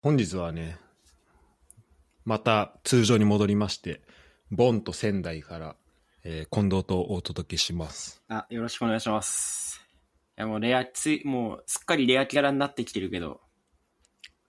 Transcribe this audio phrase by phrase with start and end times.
[0.00, 0.78] 本日はね、
[2.24, 4.00] また通常に戻りまして、
[4.52, 5.76] ボンと仙台から、
[6.22, 8.22] えー近藤とお届けします。
[8.28, 9.80] あ、よろしくお願いします。
[10.36, 13.40] いや、もうレア、つい、もう、すっかりレアキャラになってきてるけど、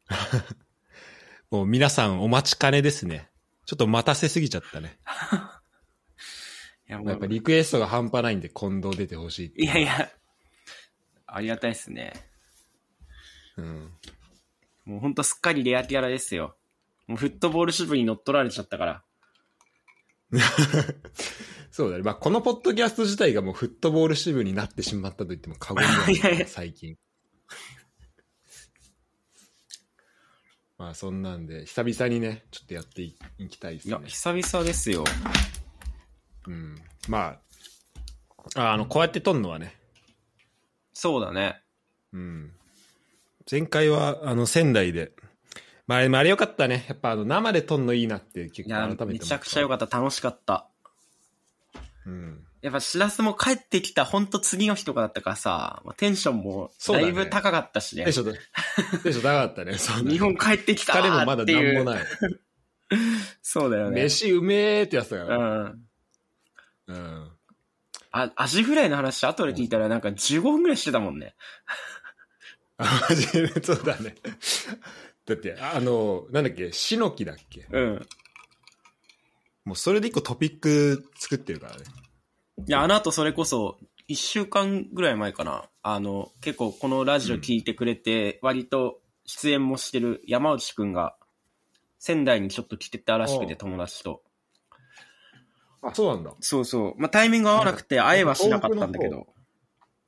[1.50, 3.28] もう皆さんお待ちかねですね。
[3.66, 5.00] ちょっと待たせすぎちゃったね。
[6.88, 10.12] いや、もう、やっぱリクエストが半端ないんで近藤出てほしいっていやいや、
[11.26, 12.14] ありがたいっすね。
[13.58, 13.92] うん。
[14.90, 16.56] もうほんとすっかりレアキャラですよ。
[17.06, 19.04] もうフットボール支部に乗っ取られちゃったから。
[21.70, 22.04] そうだね。
[22.04, 26.98] まあ、このポッドキャスト自体がもうフットボール支部になってしまったと言っても過言ではない最近。
[30.80, 34.08] まあ、そんなんで、久々にね、ちょっとやっていいきたいですねいや、。
[34.08, 35.04] 久々ですよ。
[36.48, 36.82] うん。
[37.08, 37.40] ま
[38.56, 39.80] あ、ああの、こうやって撮るのはね、
[40.94, 41.62] そうだね。
[42.12, 42.56] うん。
[43.50, 45.12] 前回は、あの、仙台で、
[45.88, 46.86] まあ、でもあれよかったね。
[46.88, 49.06] やっぱ、あの、生で撮るのいいなって結構改めて。
[49.06, 49.86] めちゃくちゃ良かった。
[49.88, 50.68] 楽しかった。
[52.06, 52.46] うん。
[52.62, 58.04] やっぱ、しらすも帰ってきたほんと次の日とかだったからさ、まあテンションもだいぶ高かったしね。
[58.04, 58.34] テンション、
[59.02, 59.78] テンション高かったね。
[59.80, 61.74] そうだね日本帰ってきた疲れもまだーっていう。
[61.74, 62.04] なんもない。
[63.42, 64.04] そうだよね。
[64.04, 65.42] 飯うめーってやつだうよ。
[65.42, 65.82] ん。
[66.88, 67.32] うん。
[68.12, 71.36] あ、アジフライの話後で聞いたらなんか15分ぐらいしてたもんね。
[72.80, 74.16] あ、マジで、そうだね。
[75.26, 77.68] だって、あの、なんだっけ、シノキだっけ？
[77.70, 78.08] うん。
[79.66, 81.84] もうそれで一個トピック作ってるからね。
[82.68, 83.78] いや、あの後それこそ、
[84.08, 85.70] 一週間ぐらい前かな。
[85.84, 91.16] あの、結構このラジオ聞いてくれて、割と出演もしてる山内くんが、
[92.00, 94.24] 仙台にちょっと来てたらしくて、友達と。
[95.82, 96.34] あ、そうなんだ。
[96.40, 97.00] そうそう。
[97.00, 99.28] まあ、タイミング合わなくて会えはしなかったんだけど。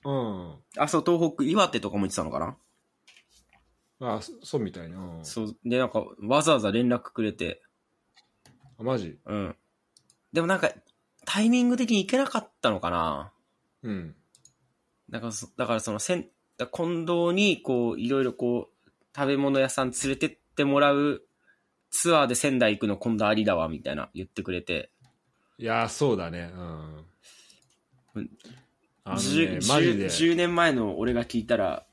[0.04, 0.56] うん。
[0.78, 4.16] あ、そう、東北、岩手とかも行ってたのかな？
[4.16, 4.98] あ、そそうみたいな。
[4.98, 5.58] うんそう。
[5.64, 7.62] で、なんか、わざわざ連絡くれて、
[8.80, 9.20] あ、マジ？
[9.26, 9.56] うん。
[10.34, 10.72] でもなんか、
[11.26, 13.32] タイミング的に行けなかったのかな？
[13.84, 14.16] うん。
[15.10, 21.22] だからそ、だからその、せん、だ近藤に、こう、いろいろこう、食べ物屋さん連れてってもらう
[21.92, 24.90] ツアーで仙台行くの今度ありだわ、みたいな言ってくれて、
[25.58, 26.50] いや、そうだね。
[26.56, 27.06] うん
[28.16, 28.30] うん。
[29.12, 29.28] あのね
[29.60, 30.06] 10、マジで。
[30.08, 31.86] 10年前の俺が聞いたら、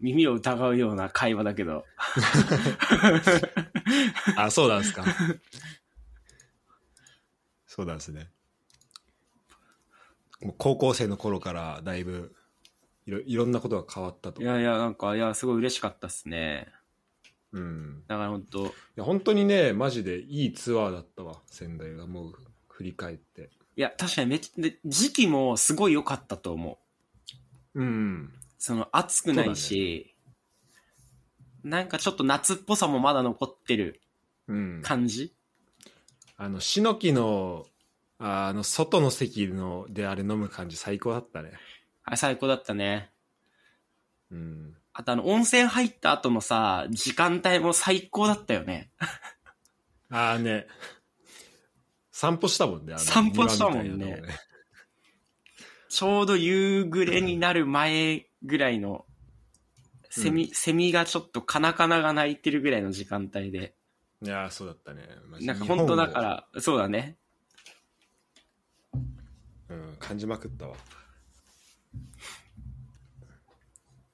[0.00, 1.84] 耳を疑うような会話だけど、
[4.36, 5.04] あ、そうなんですか。
[7.66, 8.30] そうなんですね。
[10.56, 12.32] 高校生の頃からだいぶ
[13.06, 14.44] いろいろんなことが変わったとい。
[14.44, 16.68] やいや、なんか、いや、すごい嬉しかったっすね。
[17.52, 18.04] うん。
[18.06, 22.06] だから本当いや、本当にね、マジでいいツアーだったわ、仙台が。
[22.06, 22.34] もう
[22.68, 23.50] 振り返って。
[23.78, 26.80] いや、確かにめっちゃ、で時期もすごい良かったと思
[27.74, 27.80] う。
[27.80, 28.32] うん。
[28.58, 30.16] その暑くないし、
[31.62, 34.00] なんかちょっと夏っぽさもまだ残ってる
[34.48, 34.82] うん。
[34.82, 35.32] 感じ？
[36.36, 37.66] あの、シノキの、
[38.18, 41.52] ああの、外の席のであれ飲む感じ最高だったね。
[42.02, 43.12] あれ最高だったね。
[44.32, 44.76] うん。
[44.92, 48.90] あとあの、温泉入った後のさ、時間帯も最高だったよね。
[50.10, 50.66] ああね。
[52.18, 52.94] 散歩したもんね。
[52.98, 54.20] 散歩したもんね
[55.88, 59.06] ちょうど夕暮れになる前ぐらいの、
[60.10, 63.76] セミ、セミがちょっとカナカナが鳴いてるぐらいの時間帯で。
[64.20, 65.02] いやーそうだったね。
[65.42, 66.20] なんか本当だか。
[66.20, 67.18] ら、そうだね。
[69.68, 70.74] うん、感じまくったわ。
[70.74, 70.76] っ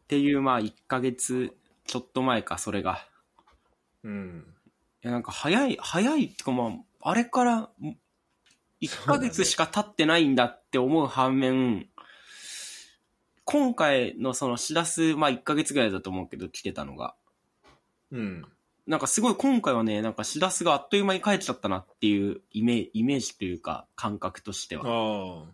[0.09, 1.57] ていう、まあ、1ヶ月
[1.87, 3.09] ちょっと前か、それが。
[4.03, 4.45] うん。
[5.03, 6.73] いや、なんか早い、早いってかまあ、
[7.07, 7.71] あれから、ん
[8.81, 11.87] 1ヶ月しか経ってないんだって思う反面、
[13.45, 17.15] 今回のそのしらす、まあ1ヶ月ぐらいだと思うけど来てたのが。
[18.11, 18.47] うん。
[18.87, 24.85] なんかすごい今回はね、なんかしらすがあっという間に帰っちゃったなっていうイメイメージというか感覚としては。
[24.87, 25.53] ああ。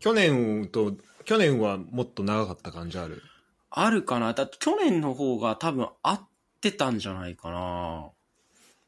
[0.00, 3.22] 去年と、去年はもっと長かった感じある？
[3.68, 6.28] あるかなだって去年の方が多分合っ
[6.62, 8.08] てたんじゃないかな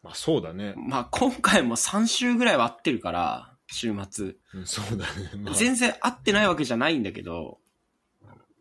[0.06, 0.74] まあそうだね。
[0.76, 4.36] まあ今回も3週ぐらいは合ってるから、週末。
[4.54, 5.30] うん、そうだね。
[5.42, 7.58] まあ、全然合ってないわけじゃないんだけど、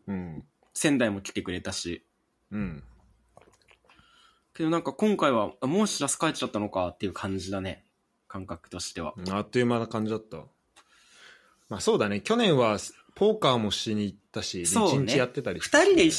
[0.08, 0.44] うん。
[0.74, 2.04] 仙台も来てくれたし。
[2.50, 2.82] うん。
[4.54, 7.84] けどなんか今回は、あもうしらす帰っちゃったのかっていう感じだね。
[8.26, 9.14] 感覚としては。
[9.16, 10.38] うんあっという間な感じだった。
[11.68, 12.20] まあそうだね。
[12.20, 12.78] 去年は
[13.14, 16.10] ポーカーもしに行ったし、一、そうね日やってたり二人で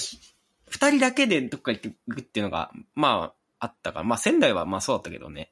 [0.69, 4.05] 二人だけでどっか行っていくっていうのが、まあ、あったから。
[4.05, 5.51] まあ仙台はまあそうだったけどね。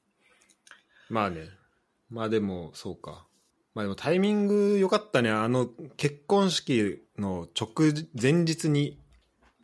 [1.10, 1.50] まあね。
[2.10, 3.25] まあでも、そうか。
[3.74, 5.30] まあでもタイミング良かったね。
[5.30, 5.68] あの、
[5.98, 9.00] 結婚式の直前日に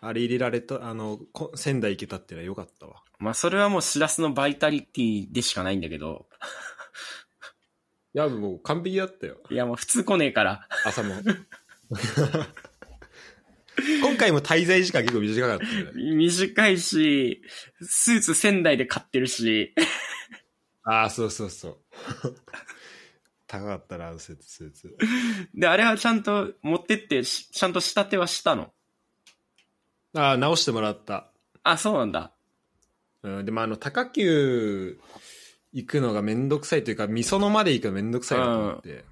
[0.01, 3.03] あれ入れられた、あの、こ仙台行けたってのはよかったわ。
[3.19, 6.25] まあ、それはもうしらすのバイタリティでしかないんだけど、
[8.13, 9.37] いや、もう完璧だったよ。
[9.49, 10.67] いやもう普通来ねえから。
[10.85, 11.15] 朝も。
[14.01, 16.15] 今回も滞在時間結構短かったよね。
[16.15, 17.41] 短いし、
[17.81, 19.73] スーツ仙台で買ってるし、
[20.83, 21.77] ああ、そうそうそう。
[23.47, 24.97] 高かったな、あのスーツ、スーツ。
[25.53, 28.71] で、あれはちゃんと持ってって、しちゃんと仕立てはしたの？
[30.15, 31.29] ああ、直してもらった。
[31.63, 32.31] あ、そうなんだ。
[33.23, 34.99] うん、でもあの、高級
[35.73, 39.05] 行くのがめんどくさいというか、みそのまで行くのめんどくさいなと思って。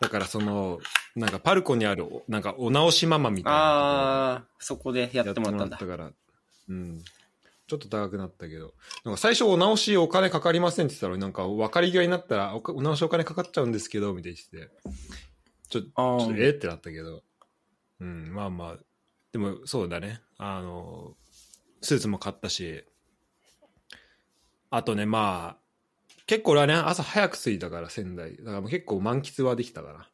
[0.00, 0.78] だからその、
[1.16, 5.76] なんかパルコにある、おなんかお直しママみたいなあー、そこでやってもらったんだ。
[5.78, 6.10] から、
[6.68, 7.02] うん。
[7.66, 8.74] ちょっと高くなったけど。
[9.04, 14.90] なんか最初お直しお金かかりませんって言ってたら、なんか分かり際になったら、おお直しお金かかっちゃうんですけど、みたいに言ってて。
[15.70, 17.22] ちょちあょっと、ーえってなったけど。
[18.00, 18.84] うん、まあまあ。
[19.32, 20.20] でもそうだね。
[20.36, 21.16] あの、
[21.80, 22.84] スーツも買ったし。
[24.70, 28.36] あとね、まあ、結構俺はね、朝早く着いたから、仙台。
[28.36, 30.08] だからもう結構満喫はできたから。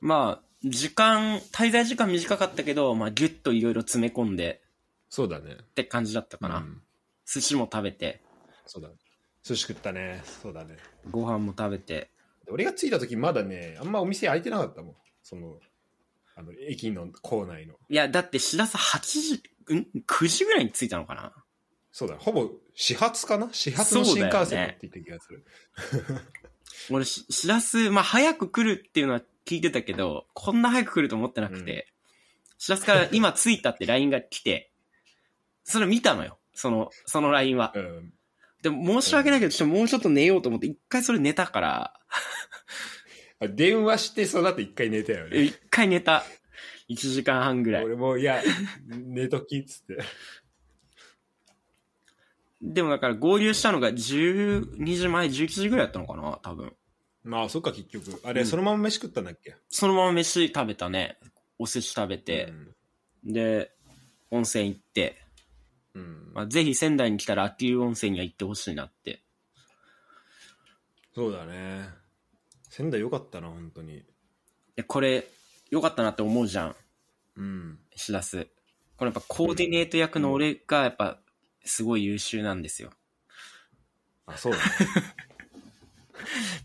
[0.00, 4.62] まあ、時間、滞在時間短かったけど、まあ、ギュッといろいろ詰め込んで
[5.08, 5.56] そうだね。
[5.60, 6.58] って感じだったかな。
[6.58, 6.82] うん
[7.26, 8.22] 寿司も食べて、
[8.66, 8.94] そうだね。
[9.42, 10.22] 寿司食ったね。
[10.42, 10.76] そうだね。
[11.10, 12.10] ご飯も食べて。
[12.48, 14.94] 俺が着いた時まだね、あんまお店開いてなかったもん。
[15.24, 15.58] その、
[16.36, 17.74] あの、駅の構内の。
[17.88, 21.32] いや、だって、しらす8時、ん ?9 時ぐらいに着いたのかな
[21.90, 23.48] そうだ、ほぼ始発かな？
[23.50, 25.44] 始発の新幹線だって言った気がする。
[26.90, 31.86] 俺し、しらす、まあ、早く来るっていうのは聞いてたけど、こんな早く来ると思ってなくて、
[32.58, 34.72] しらすから今着いたって LINE が来て、
[35.64, 36.38] それ見たのよ。
[36.52, 37.72] その、その LINE は。
[37.74, 38.12] うん。
[38.62, 41.94] でも申し訳ないけど、ちょっともうちょっと寝ようと思って、一回それ寝たから、
[43.40, 45.42] あ電話して、その後一回寝たよね。
[45.42, 46.24] 一回寝た。
[46.88, 47.84] 1時間半ぐらい。
[47.84, 48.42] 俺も、いや、
[48.86, 49.98] 寝ときっつって。
[52.62, 56.72] でもだから合流したのが12時前、11時ぐらいだったのかな多分。
[57.26, 58.20] まあ、そっか、結局。
[58.24, 59.56] あれ、うんそのまま飯食ったんだっけ？
[59.68, 61.18] そのまま飯食べたね。
[61.58, 62.46] お寿司食べて
[63.24, 63.72] う、んで、
[64.30, 65.20] 温泉行って、
[65.94, 66.30] うん。
[66.32, 69.22] まあ、ぜひ仙台に来たら秋保温泉には行ってほしいなって。
[71.14, 71.88] そうだね。
[72.70, 74.04] 仙台よかったな、本当に。
[74.76, 75.26] で、これ、
[75.70, 76.76] 良かったなって思うじゃん。
[77.36, 77.78] うん。
[77.96, 78.46] しらす。
[78.96, 81.18] これやっぱコーディネート役の俺がやっぱ
[81.64, 82.92] すごい優秀なんですよ。
[84.26, 84.64] あ、そうだね。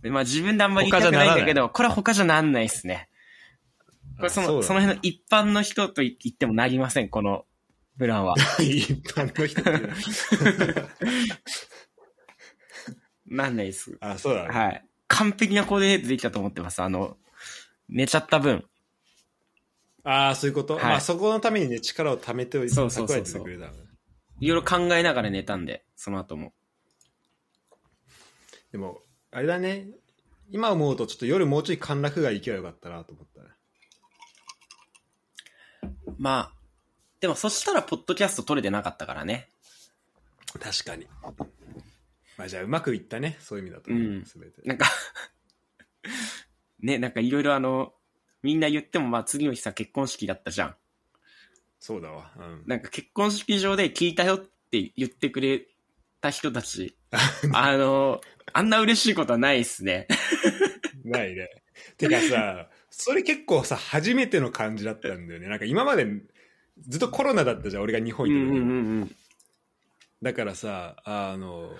[0.01, 3.09] で まあ自分であんまり言いたくないんだけど、これは他じゃなんないっすね。
[4.17, 7.45] これその、あうだねその辺の一般の人と言ってもなりません、この
[7.97, 8.35] プランは。
[8.59, 9.61] 一般の人。
[13.27, 13.97] なんないっす。
[14.01, 14.49] あ、そうだね。
[14.49, 14.85] はい。
[15.07, 16.81] 完璧なコーディネートできたと思ってます。
[16.81, 17.17] あの、
[17.87, 18.65] 寝ちゃった分。
[20.03, 23.69] ああ、そういうこと、はいまあ、そこのためにね、力を貯めておいて、そうそうそうそういろ
[24.39, 26.53] いろ考えながら寝たんで、その後も。
[28.71, 29.87] でも、あれだね。
[30.51, 33.49] 今思うと、ちょっと夜もうちょい陥落が行けばよかったなと思ったね。
[36.17, 36.53] まあ、
[37.21, 39.49] でもそしたらポッドキャスト撮れてなかったからね。
[40.59, 41.07] 確かに。
[42.37, 43.37] まあ、じゃあ、うまくいったね。
[43.39, 44.61] そういう意味だとね、うんすべて。
[44.63, 44.85] なんか
[46.81, 47.93] ね、なんかいろいろあの、
[48.43, 50.75] みんな言ってもまあ次の日さ結婚式だったじゃん。
[51.79, 52.31] そうだわ。
[52.37, 52.63] うん。
[52.67, 55.67] なんか結婚式場で聞いたよって言ってくれ
[56.19, 56.97] た人たち。
[57.53, 58.19] あの、
[58.53, 60.08] あんな嬉しいことはないっすね。
[61.03, 61.50] ないね。
[61.98, 65.48] てかさ、それ結構さ、初めての感じだったんだよね。
[65.48, 66.05] なんか今まで
[66.88, 69.15] ずっとコロナだったじゃん、俺が日本うん行ってる時うんうんうん。
[70.22, 71.72] だからさ、あの、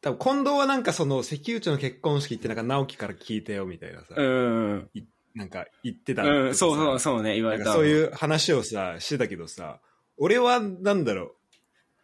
[0.00, 4.90] 多分近藤はなんかその、関口の結婚式ってなんか直樹から聞いたよみたいなさ、うん
[5.34, 6.46] なんか言ってたうん。
[6.46, 6.98] うん、そうそうう。
[7.00, 7.64] そうね、言われた。
[7.64, 9.80] かそういう話をさ、してたけどさ、
[10.16, 11.34] 俺はなんだろう、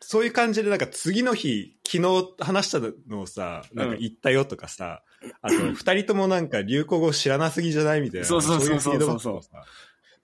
[0.01, 5.03] そういう感じでなんか次の日、昨日話したのをさ、なんか言ったよとかさ、
[5.43, 8.27] あと二人ともなんか流行語知らなすぎじゃないみたいな。
[8.27, 9.65] そうそうそうそういフィードバックをさ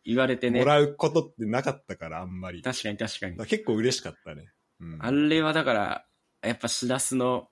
[0.04, 0.66] 言われてねも。
[0.66, 2.62] らうことってなかったから、あんまり。
[2.62, 3.36] 確かに確かに。
[3.36, 4.48] ら結構嬉しかったね。
[4.80, 6.06] うん、あれはだから、
[6.42, 7.48] やっぱしらすの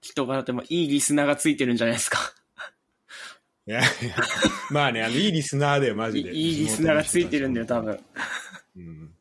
[0.00, 2.18] 人柄ってもいいリスナーがついてるんじゃないですか。
[3.66, 4.16] いやいや、
[4.70, 6.34] まあね、あの、いいリスナーだよ、マいジで。
[6.34, 7.98] いいリスナーがついてるんだよ、多分。
[8.76, 9.13] うん。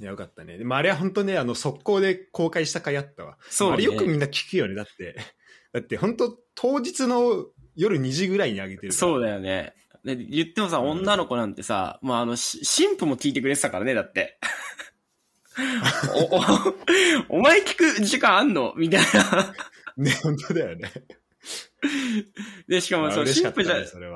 [0.00, 0.58] いや、よかったね。
[0.58, 3.36] でもあれは本当ね、あの、速攻で公開した回あったわ。
[3.50, 4.74] そうねあれよくみんな聞くよね。
[4.74, 5.16] だって、
[5.72, 8.92] だって本当当日の夜2時ぐらいに上げてる。
[8.92, 9.74] そうだよね。
[10.04, 14.38] で言ってもさ、うん女の子なんてさ、まあ、あの、し神父も聞いてくれてたからね、だって。
[16.30, 18.74] お、お、お前聞く時間あんの？
[18.76, 19.54] みたいな。
[19.98, 20.92] ね、本当だよね。
[22.68, 24.06] で、しかもそう、神父じゃったね、、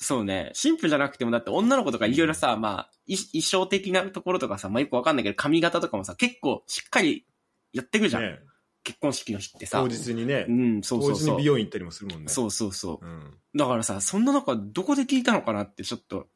[0.00, 0.52] そうね。
[0.60, 7.26] 神父じゃなくても、だって女の子とかいろいろさ、まあ、い衣装的なところとかさ、まあよくわかんないけど、髪型とかもさ、結構しっかり
[7.72, 8.22] やってくるじゃん。
[8.22, 8.38] ね、
[8.84, 9.80] 結婚式の日ってさ。
[9.80, 11.36] 当日にね、うん、そうそう当日そう。
[11.36, 12.28] に美容院行ったりもするもんね。
[12.28, 13.04] そうそうそう。
[13.04, 13.34] うん。
[13.56, 16.28] だからさ、そんな中、どこで聞いたのかなってちょっと、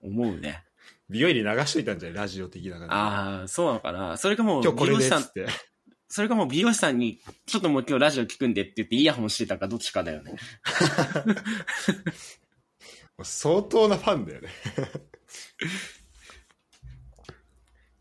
[0.00, 0.62] 思うね。
[1.08, 2.18] 美容院に流しといたんじゃない？
[2.18, 2.94] ラジオ的な感じで。
[2.94, 4.16] ああ、そうなのかな。
[4.16, 5.46] それかもう、今日これ美容師さんですっ、て。
[6.12, 10.34] それかもう美容師さんに、ちょっともう今日ラジオ聞くんでって言ってイヤホンしてたかどっちかだよね。
[13.22, 14.48] 相当なファンだよね。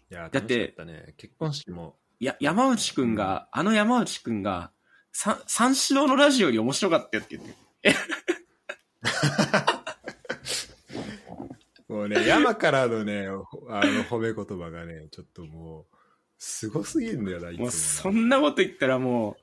[0.09, 1.13] いや、だってね。
[1.17, 1.97] 結婚式も。
[2.19, 4.71] いや、山内くんが、あの山内くんが、
[5.11, 7.55] さ三四郎のラジオより面白かったよって言って。
[11.93, 15.98] もうね、山からのね、ほあの褒め言葉がね、ちょっともう、
[16.39, 19.35] すごすぎるんだよな、いつももそんなこと言ったらもう、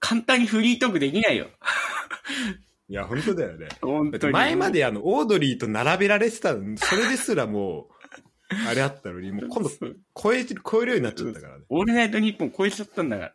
[0.00, 1.48] 簡単にフリートークできないよ。
[2.88, 3.68] いや、本当だよね。
[3.68, 4.32] だって本当に。
[4.32, 11.64] 前まであの、オードリーと並べられてたの、それですらもう、あれあったのに、 もう今度そう超え超えるようになっちゃったからね。
[11.68, 13.34] オールナイトニッポン超えちゃったんだから。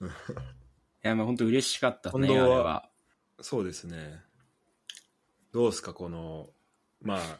[0.00, 0.10] う んい
[1.02, 2.90] や、まあ本当嬉しかったね、あれ近藤はは。
[3.40, 4.22] そうですね。
[5.52, 6.50] どうすか、この、
[7.02, 7.38] まあ、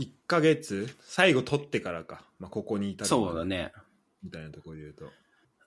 [0.00, 3.72] 1ヶ月、最後取ってからか、まあ、ここに至るそうだね。
[4.22, 5.04] みたいなところで言うと。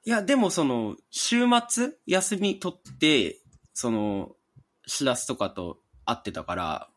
[0.06, 3.38] いや、でもその、週末、休み取って、
[3.74, 4.36] その、
[4.88, 6.90] しらすとかと会ってたから、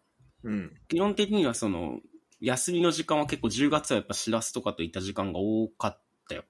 [0.44, 0.72] うん。
[0.88, 2.00] 基本的にはその、
[2.40, 6.44] 休みの時間は結構10月はやっぱしらすとかといた時間が多かったよ。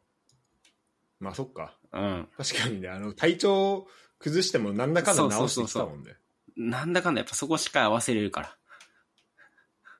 [1.18, 1.76] まあ、そっか。
[1.92, 2.28] うん。
[2.36, 3.88] 確かにね、あの、体調
[4.18, 6.14] 崩してもなんだかんだ直してきたもんね。
[6.56, 8.56] なんだかんだやっぱそこしっかり合わせれるから。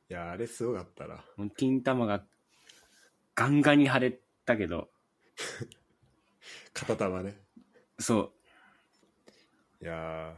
[0.09, 1.25] いや、あれすごかったな。
[1.57, 2.25] 金玉が
[3.35, 4.89] ガンガンに腫れたけど、
[6.73, 7.41] 片玉ね。
[7.99, 8.33] そ
[9.81, 9.85] う。
[9.85, 10.35] いやー、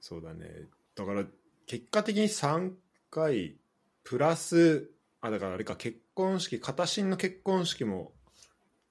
[0.00, 0.68] そうだね。
[0.94, 1.24] だから、
[1.66, 2.74] 結果的に3
[3.10, 3.56] 回、
[4.02, 4.90] プラス、
[5.20, 8.12] あ、だからあれか、結婚式、片新の結婚式も、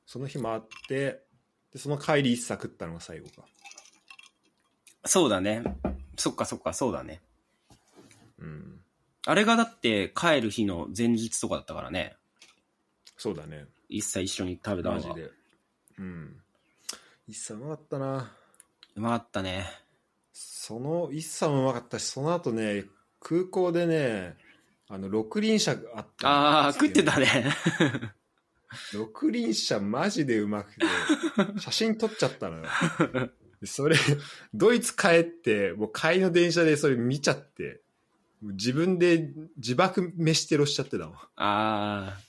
[0.05, 1.23] その日もあって、
[1.71, 3.45] で、その帰り一茶食ったのが最後か。
[5.05, 5.63] そうだね。
[6.17, 7.21] そっかそっか、そうだね。
[8.39, 8.82] うん。
[9.25, 12.15] あれがだって帰る日の前日とかだったからね。
[13.17, 13.65] そうだね。
[13.87, 15.07] 一切一緒に食べたのが。
[15.09, 15.31] マジで。
[15.99, 16.35] うん。
[17.27, 18.31] 一茶うまかったな。
[18.95, 19.65] うまかったね。
[20.33, 22.85] その一茶もうまかったし、その後ね、
[23.21, 24.35] 空港でね、
[24.89, 27.27] あの、六輪車があったああ、食ってたね。
[28.93, 30.81] 六輪車マジでうまくて、
[31.59, 32.65] 写真撮っちゃったのよ。
[33.61, 33.95] でそれ、
[34.53, 37.81] ドイツ帰って、もう帰りの電車でそれ見ちゃって、
[38.51, 41.15] 自分で自爆飯テロしちゃってたもん。
[41.15, 42.19] ああ。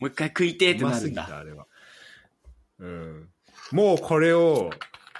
[0.00, 1.40] もう一回食いてえってうますぎた、なるんだ。
[1.40, 1.66] あれは。
[2.80, 3.28] うん。
[3.72, 4.70] もうこれを、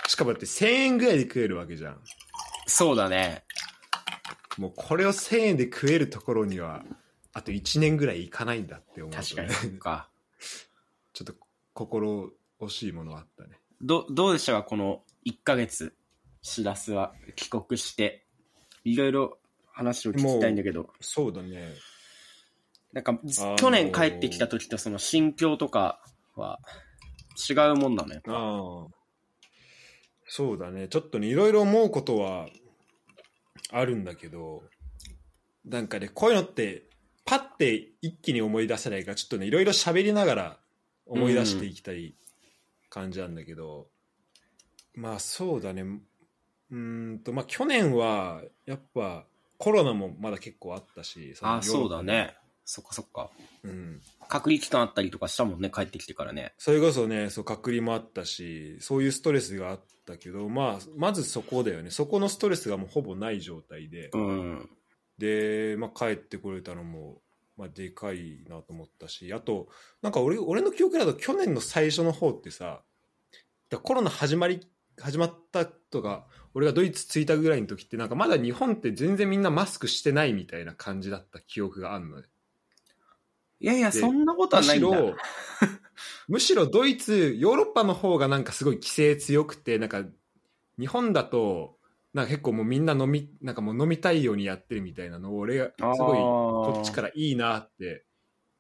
[0.09, 2.01] しかもだって1000円ぐらいで食えるわけじゃん。
[2.67, 3.45] そうだね。
[4.59, 6.83] もうこれを1000円で食えるところには、
[7.33, 9.25] あと1年ぐらいいかないんだって思うと、ね。
[9.25, 10.09] 確かにそっか。
[11.13, 11.35] ちょっと
[11.75, 13.61] 心惜しいものがあったね。
[13.81, 15.95] ど、どうでしたかこの1ヶ月、
[16.43, 18.27] しらすは帰国して、
[18.85, 19.39] いろいろ
[19.81, 21.73] 話を聞きたいんだけど、そうだね。
[22.93, 26.03] なんか、ー去年帰ってきた時とその心境とか
[26.37, 26.59] は
[27.49, 28.21] 違うもんなのよ。
[28.27, 28.95] ああ。
[30.27, 30.89] そうだね。
[30.89, 32.49] ちょっとね、いろいろ思うことは
[33.73, 34.65] あるんだけど、
[35.65, 36.85] なんかね、こういうのって、
[37.25, 40.59] パッて一気に思い出せないから、ちょっとね、いろいろ喋りながら
[41.07, 42.15] 思い出していきたい
[42.91, 43.87] 感じなんだけど、
[44.95, 45.83] まあそうだね。
[45.83, 49.25] うーんと、まあ去年は、やっぱ
[49.61, 52.03] コロナもまだ結構あったし、ああ、のそうだ。
[52.03, 52.35] ね。
[52.65, 53.31] そっかそっか。
[53.63, 54.01] うん。
[54.27, 56.55] 隔離期間あったりとかしたもんね、帰ってきてからね。
[56.57, 64.71] それこそねそう隔離もあったしそういうストレスがあったけど、まあ、まずそこだよねそこのストレスがもうほぼない状態で、うん。
[65.19, 67.21] で、まあ、帰ってこれたのも、
[67.59, 69.69] まあ、でかいなと思ったしあと
[70.01, 72.81] なんか俺俺の記憶だと去年の最初の方ってさ
[73.69, 74.67] だコロナ始まり
[74.99, 82.27] 始まったとか俺がドイツ着いたぐらいの時ってなんかまだ日本って全然みんなマスクしてないみたいな感じだった記憶があるのね
[83.61, 84.89] いやいや、でそんなことはないんだ。
[84.89, 85.17] むしろ、
[86.29, 90.03] むしろドイツ、ヨーロッパの方がなんかすごい規制強くて、なんか
[90.79, 91.77] 日本だと、
[92.15, 98.05] なんか結構もうみんな飲み、なんかもう飲みたいようにやってるみたいなのを俺がすごいこっちからいいなって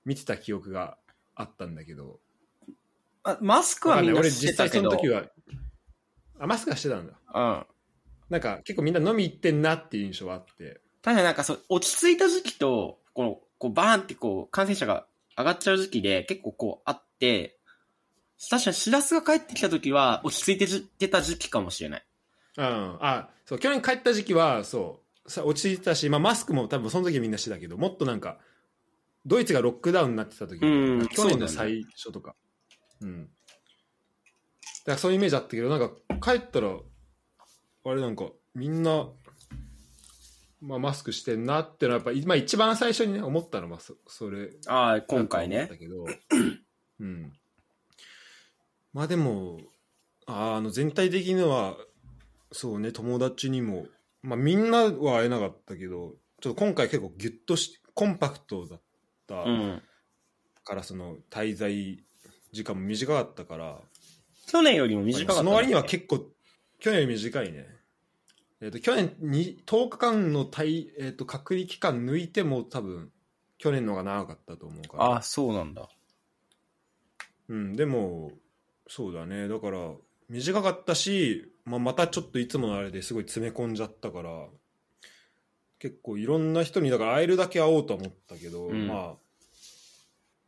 [0.04, 0.98] 見てた記憶が
[1.34, 2.20] あったんだけど、
[3.22, 4.90] あマスクはみんな俺して実際たけど。
[4.90, 5.24] その時は、
[6.38, 7.14] あ、マスクはしてたんだ。
[7.34, 7.66] うん。
[8.30, 15.06] なんか結構みんな飲み行ってんなっていう印象はあって、ただなんかそう、落ち着いた時期と、この、こうバーンってこう、感染者が
[15.36, 17.58] 上がっちゃう時期で結構こうあって、
[18.50, 22.04] 確かにシラスが帰ってきた時は落ち着いてじてた時期かもしれない。
[22.56, 22.64] うん、
[23.00, 28.38] あ、そう、去年帰った時期は、そう、さ落ち着いたし、まあ、マスクも多分その時みんなしてたけどもっとなんか
[29.26, 32.34] ドイツがロックダウンになってた時、うん去年の最初とか。
[33.00, 33.24] うん。
[33.24, 35.90] だからそういうイメージあったけどなんか
[36.22, 36.68] 帰ったら
[37.84, 39.08] あれなんかみんな、
[40.60, 45.76] まあ、マスクしてんなってのはやっぱ、まあ、一番最初にね思ったのはそそれああ、今回ねだ。
[45.76, 46.04] けど、
[47.00, 47.32] うん。
[48.92, 49.60] まあでも、
[50.26, 51.76] あーあの全体的には、
[52.52, 53.86] そうね、友達にも、
[54.22, 58.80] まあみんなは会えなかったけど、ちょっと今回結構ギュッとし、コンパクトだっ
[59.26, 59.82] たうん。
[60.64, 62.04] から、その滞在
[62.52, 63.80] 時間も短かったから、
[64.48, 66.26] 去年よりも短かった、その割には結構、
[66.80, 67.66] 去年より短いね。
[68.60, 73.10] えっと去年に10日間の滞、えっと隔離期間抜いても多分
[73.60, 75.88] 去年の方が長かったと思うからああ、そうなんだ。
[77.48, 78.32] うん、でも、
[78.88, 79.48] そうだね。
[79.48, 79.92] だから、
[80.30, 84.46] 短かったし、まあ、またちょっといつものあれですごい詰め込んじゃったから、
[85.78, 89.14] 結構いろんな人に、だから会えるだけ会おうとは思ったけど、うんまあ、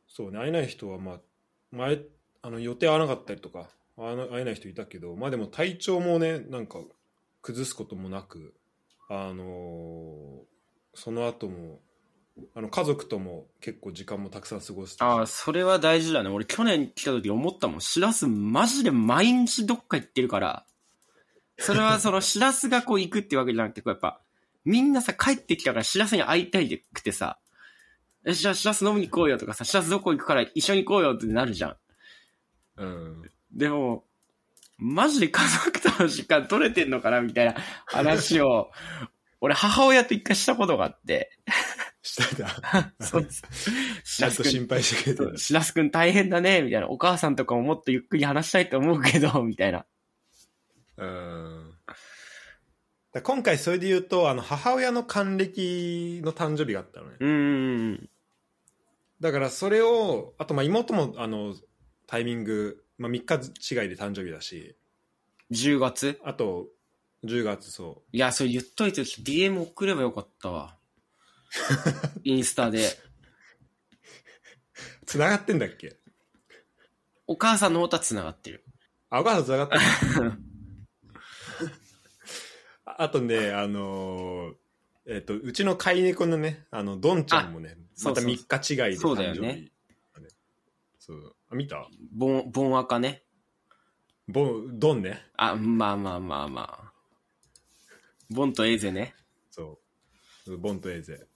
[0.08, 1.20] そうね、会えない人は、まあ、
[1.70, 2.00] 前、
[2.40, 3.68] あの予定合わなかったりとか、
[4.08, 6.78] 会えな会えない人いたけど、まあでも体調もね、なんか
[7.40, 8.54] 崩すこともなく、
[9.08, 10.52] あのー
[10.94, 11.80] その後も、
[12.54, 16.28] あの家族とも結構時間もたくさん過ごしああ、それは大事だね。
[16.28, 17.80] 俺去年来た時思ったもん。
[17.80, 20.66] しらすマジで毎日どっか行ってるから。
[21.58, 24.20] それはそのしらすがこう行くってわけじゃなくて、こうやっぱ、
[24.64, 27.38] みんなさ帰ってきたからしらすに会いたいくてさ、
[28.24, 31.76] え、じゃあしらす飲みに行こうよとかさ、しらすどこ行くから一緒に行こうよってなるじゃん。
[32.76, 33.30] うん。
[33.52, 34.04] でも、
[34.78, 37.54] マジで家族との時間取れてんのかなみたいな
[37.86, 38.70] 話を、
[39.40, 41.30] 俺母親と一回したことがあって、
[42.02, 42.92] してた。
[43.00, 43.28] そう
[44.04, 46.88] しちゃんと心配してくれてしらすくん大変だね、みたいな。
[46.88, 49.86] お母さんとかももっとゆっくり話したいと思うけど、みたいな。
[50.96, 51.04] た。
[51.04, 51.74] うん。
[53.12, 57.16] だ今回それで言うと、あの、母親の還暦の誕生日があったのね。
[57.20, 57.28] うー
[57.92, 58.10] ん。
[59.20, 61.54] だからそれを、あとまあ妹も、あの、
[62.06, 64.76] タイミング、まあ3日違いで誕生日だし、
[65.50, 66.20] 10月？
[66.24, 66.68] あと、
[67.24, 70.76] 10月そいや、それ言っといて、DM 送ればよかったわ。
[72.22, 72.86] インスタで。
[72.86, 72.90] う。
[75.06, 75.96] 繋がってんだっけ？
[77.26, 78.64] お母さんの方とは繋がってる。
[79.10, 79.76] あ、お母さん繋がって
[80.20, 80.32] んの
[82.84, 84.54] ああとね、あのー
[85.06, 89.46] えっ、と、うちの飼い猫のね、あの、ドンちゃんもね、またそうそう3日違いでそうだ誕生日。
[89.46, 89.72] よね
[91.00, 91.34] そう。
[91.52, 91.86] あ、見た？
[92.12, 93.22] ボン、ボン赤ね。
[94.26, 95.20] ボン、ドンね？
[95.36, 96.92] あ、まあまあまあまあ。
[98.30, 99.14] ボンとエーゼね。
[99.50, 99.78] そ
[100.46, 100.56] う。
[100.56, 101.26] ボンとエーゼ。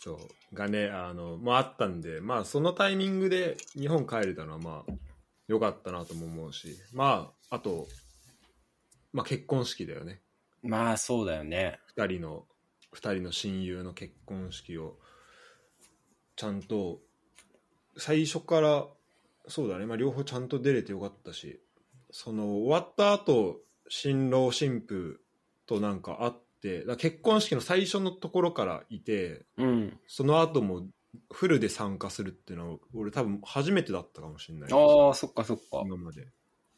[0.00, 0.54] そう。
[0.54, 4.92] がね、あの、まああったんで、まあそのタイミングで日本帰れたのはまあ
[5.48, 7.88] 良かったなとも思うし、まああと、
[9.12, 10.20] まあ結婚式だよね。
[10.62, 11.80] まあそうだよね。
[11.86, 12.46] 二人の、
[12.92, 14.98] 二人の親友の結婚式を、
[16.36, 17.00] ちゃんと、
[17.98, 18.86] 最初から、
[19.48, 21.60] そうだね、まあ両方ちゃんと出れてよかったし、
[22.10, 25.20] その終わった後、新郎新婦
[25.66, 26.32] となんか会っ
[26.62, 29.98] て、結婚式の最初のところからいて、うん。
[30.06, 30.86] その後も
[31.32, 34.70] フルで参加するっていうのは、俺多分初めてだったかもしれない。
[34.72, 35.82] ああ、そっかそっか。
[35.84, 36.28] 今まで。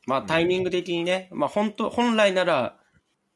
[0.07, 2.79] まあタイミング的にね、まあ本当本来なら、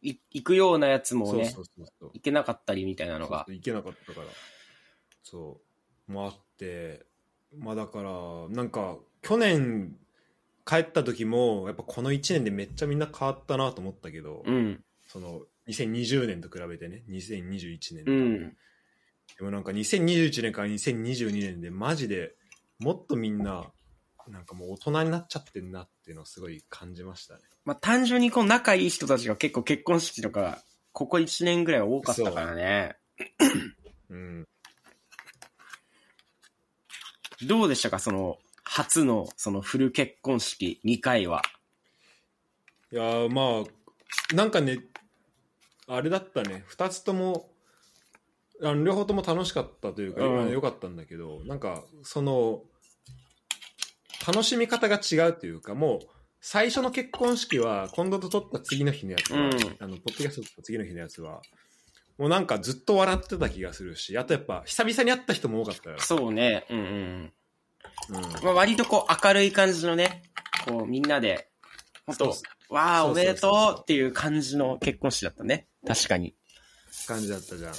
[0.02, 1.52] い行くようなやつもね。
[2.00, 3.46] 行けなかったりみたいなのが。
[3.48, 4.26] 行けなかったから
[5.22, 5.60] そ
[6.08, 7.06] うもあって
[7.58, 8.12] まあだから
[8.50, 9.96] なんか去年
[10.66, 14.80] 帰った時もやっぱこの1年でめっちゃみんな変わったなと思ったけど、うん。
[15.06, 18.56] その2020年と比べてね2021年、うん。
[19.38, 22.34] でもなんか2021年から2022年でマジで
[22.78, 23.64] もっとみんな
[24.28, 30.62] なんかもう大人になっちゃってんなっていうのをすごい感じましたねまあ単純にこう仲いい人たちが結構結婚式とか、
[30.92, 32.96] ここ1年ぐらい多かったからね。
[34.10, 34.44] うん
[37.42, 37.98] どうでしたか？
[37.98, 41.42] その、初のそのフル結婚式2回は。
[42.90, 44.78] いやーまあなんかね
[45.86, 46.64] あれだったね。
[46.70, 47.50] 2つとも
[48.62, 50.50] あの両方とも楽しかったというか、うん。
[50.50, 52.62] 良かったんだけどなんかその
[54.26, 56.06] 楽しみ方が違うというかもう
[56.40, 59.50] 最初の結婚式は今度と撮った次の日のやつは、うん。
[59.80, 61.42] あのポッドキャスト撮った次の日のやつは
[62.18, 66.66] もうなんかずっと笑ってた気がするしあとやっぱ久々に会った人も多かったよ、そうね。
[66.70, 67.32] うんうん。
[68.10, 70.22] うん、まあ割とこう明るい感じのね、
[70.66, 71.48] こうみんなで、
[72.06, 72.34] 本当
[72.68, 75.68] わあ、おめでとうっていう感じの結婚式だったね。
[75.86, 76.34] 確かに。
[77.06, 77.74] 感じだったじゃんう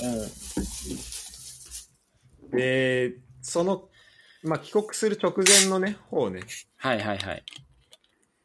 [2.55, 2.57] ん。
[2.57, 3.89] でその、
[4.43, 6.41] まあ、帰国する直前のね方ね
[6.77, 7.43] はいはいはい。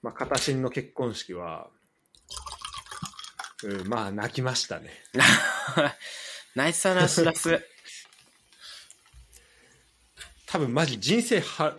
[0.02, 1.68] まあ、片新の結婚式は、
[3.64, 4.90] うん、まあ、泣きましたね。
[6.54, 7.60] ナイスだな、しらす。
[10.46, 11.76] 多分マジ人生は、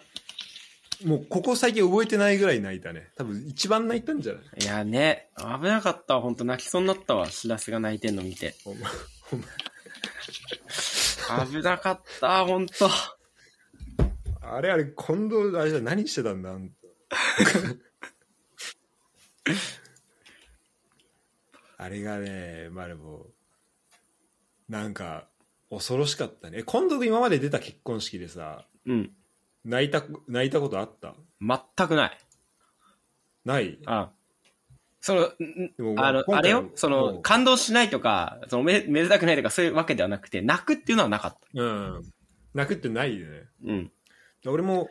[1.03, 3.09] もうここ最近覚えてないぐらい泣いたね。
[3.17, 4.43] 多分一番泣いたんじゃない？
[4.61, 6.21] いやね、危なかったわ。
[6.21, 7.29] ほんと泣きそうになったわ。
[7.29, 8.55] しらすが泣いてんの見て。
[8.63, 8.87] ほんま
[9.29, 9.47] ほんま
[11.47, 12.89] 危なかった、ほんと。
[14.41, 16.51] あれあれ、近藤、あれじゃ何してたんだ
[21.81, 23.25] あれがね、まあでも、
[24.69, 25.27] なんか、
[25.71, 26.59] 恐ろしかったね。
[26.59, 29.11] え近藤君今まで出た結婚式でさ、うん。
[29.65, 31.15] 泣いた、泣いたことあった？
[31.41, 32.17] 全くない。
[33.45, 33.79] ない？
[33.87, 34.11] あ
[34.99, 35.29] その、ん
[35.75, 41.63] でもあの、あれよ、その、感動しないとか、そのめ、めでたくないとか、そういうわけではなくて、泣くっていうのはなかった。
[41.63, 42.01] うん。
[42.53, 43.41] 泣くってないよね。
[43.65, 43.91] うん。
[44.45, 44.87] 俺も、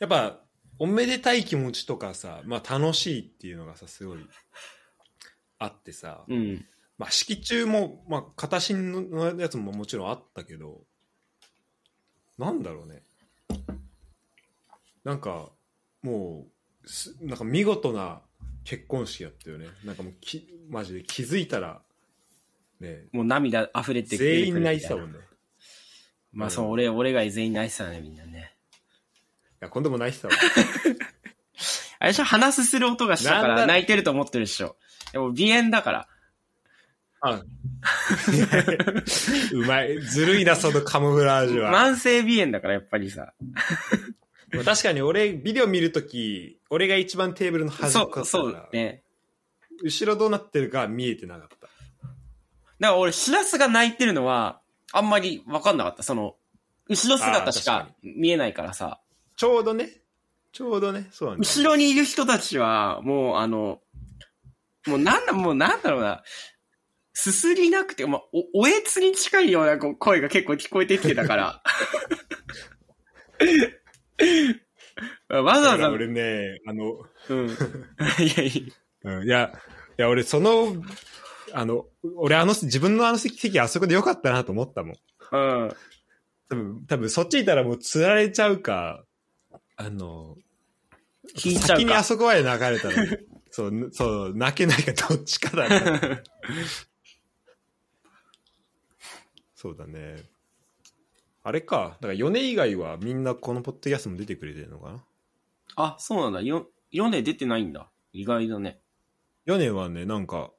[0.00, 0.40] やっぱ、
[0.80, 4.18] おめでたい気持ちとかさ、まあ楽しいっていうのがさ、すごい、
[5.60, 6.64] あってさ、うん。
[6.98, 10.80] まあ式中も、まあ形のやつももちろんあったけど、
[12.36, 13.02] なんだろうね。
[15.04, 15.50] なんか、
[16.02, 16.46] も
[16.84, 18.20] う、すなんか見事な
[18.64, 19.66] 結婚式やったよね。
[19.84, 21.80] なんかもうき、マジで気づいたら、
[22.80, 25.12] ね、もう涙溢れて全員泣いてたもん。
[25.12, 25.18] ね。
[25.18, 25.22] い
[26.32, 28.56] まあ、そう、俺、俺が全員泣いてたね、みんなね。
[29.60, 30.34] や、今度も泣いてたわ。
[32.00, 34.76] あれでしょ話すする音がしたから泣いてると思ってるでしょ。
[35.12, 36.08] でも、鼻炎だから。
[37.22, 37.42] あ
[39.52, 40.00] うまい。
[40.00, 41.72] ずるいな、そのカモフラージュは。
[41.72, 43.34] 慢性鼻炎だから、やっぱりさ。
[44.64, 49.02] 確かに俺、ビデオ見るとき、俺が一番テーブルの端っこだそう、ったから、そうね。
[49.82, 51.54] 後ろどうなってるか見えてなかった。
[51.56, 51.70] だか
[52.80, 54.60] ら俺、しらすが泣いてるのは、
[54.92, 56.02] あんまり分かんなかった。
[56.02, 56.36] その、
[56.88, 59.00] 後ろ姿しか見えないからさ。
[59.36, 60.00] ちょうどね、
[60.52, 61.38] ちょうどね、そうなん。
[61.38, 63.80] 後ろにいる人たちは、もうあの、
[64.86, 66.22] もうなんだ、もうなんだろうな。
[67.12, 71.62] すすりなくて、まあ、お、おえつに近いようなこう声が結構聞こえてきてたから。
[75.42, 77.04] わざわざ、俺ね、あの、
[78.20, 79.52] いやいうん、いや、
[79.98, 80.76] いや、俺その、
[81.52, 84.92] あの、俺あの、自分のあの席、席あそこでよかったなと思ったもん。
[84.92, 84.98] や、
[85.30, 85.70] うん。
[86.48, 89.04] 多分、多分そっちいたらもう釣られちゃうか、
[89.76, 90.36] あの、
[91.36, 92.04] 聞いちゃう先にあか。
[92.04, 92.94] そこまで流れたら、
[93.50, 96.22] そう、そう、泣けないかどっちかだな。
[99.54, 100.24] そうだね。
[101.42, 101.98] あれか。
[102.00, 105.04] だから、米以外はみんなこのポッドキャストも出てくれてるのかな？
[105.76, 106.40] あ、そうなんだ。
[106.42, 107.90] よ、ヨネ出てないんだ。
[108.12, 108.80] 意外だね。
[109.46, 110.52] 米はね、なんか、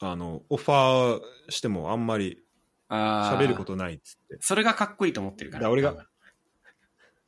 [0.00, 2.42] あの、オファーしてもあんまり
[2.88, 3.40] ああ。
[3.40, 4.38] 喋ることないっつって。
[4.40, 5.64] それがかっこいいと思ってるから。
[5.64, 6.06] だ俺が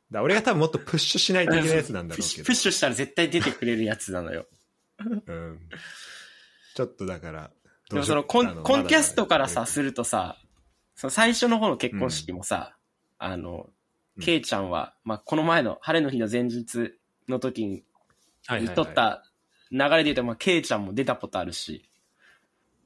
[0.09, 2.55] ら俺が多分もっとプッシュしないといけないやつなんだろうけど プッ。
[2.55, 4.47] シュしたら絶対出てくれるやつなのよ。
[5.27, 5.59] うん。
[6.75, 7.51] ちょっとだから、
[7.89, 10.37] でもそのコンあのコンキャストからさ、するとさ、
[10.95, 12.75] その最初の方の結婚式もさ、
[13.17, 13.73] あの、うん
[14.19, 16.93] ケイちゃんは、まあ、この前の晴れの日の前日
[17.29, 17.83] の時に
[18.45, 19.23] はい撮った
[19.71, 21.89] 流れで言うと、まあ、ケイちゃんも出たことあるし、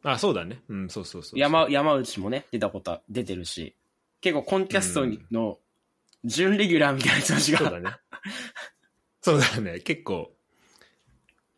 [0.06, 0.62] あ、そうだね。
[0.70, 1.40] うん、そうそうそう。
[1.40, 3.76] 山、山内もね、出たこと、出てるし、
[4.22, 5.58] 結構コンキャストの
[6.24, 7.96] 準レギュラーみたいな人たちが、そうだね。
[9.22, 9.80] そうだね。
[9.80, 10.35] 結構、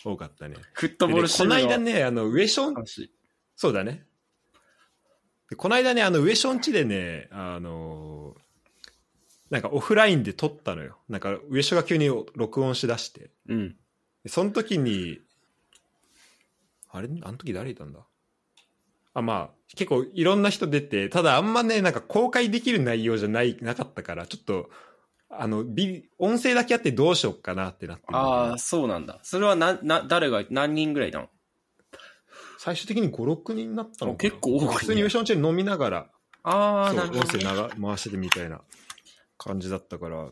[0.03, 0.55] 多かったね。
[0.73, 3.11] フットボールでこの間ね、あの、上ション、話。
[3.55, 4.05] そうだね。
[5.49, 8.41] でこの間ね、あの、上ション地でね、あのー
[9.49, 10.97] なんかオフラインで撮ったのよ。
[11.07, 13.31] なんか、上所が急に録音しだして。
[13.47, 13.77] うん。
[14.23, 15.21] でその時に、
[16.89, 17.07] あれ？
[17.21, 18.01] あの時誰いたんだ？
[19.13, 24.69] あ、まあ、結構いろんな人出て、ただあんまね、なんか公開できる内容じゃない、なかったから、ちょっと、
[25.29, 29.19] あの、ビ音声だけあってどうしよっかなってなってああ、そうなんだ。
[29.23, 31.29] それはな、な、誰が、何人ぐらいいたの？
[32.57, 34.61] 最終的に5、6人になったのかな結構多い？
[34.61, 36.09] ね普通に上所の地で飲みながら、
[36.43, 37.43] ああ、そうなるほど、音声ね。
[37.43, 38.61] 長回しててみたいな
[39.37, 40.29] 感じだったから、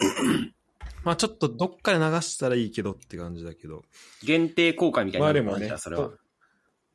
[1.03, 3.84] まあちょっとどっかで流したらいいけどって感じだけど、
[4.23, 6.12] 限定公開みたいなのまあでもねそれは。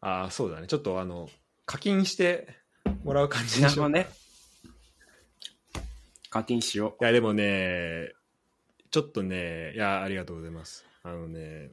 [0.00, 0.66] ああ、そうだね。
[0.66, 1.28] ちょっとあの、
[1.66, 2.48] 課金して
[3.04, 3.90] もらう感じにしよう。
[3.90, 4.19] なるほどね。
[6.30, 8.12] 課金しよいや、でもね、
[8.90, 10.86] ちょっとね、いや、ありがとうございます。
[11.02, 11.70] あのね、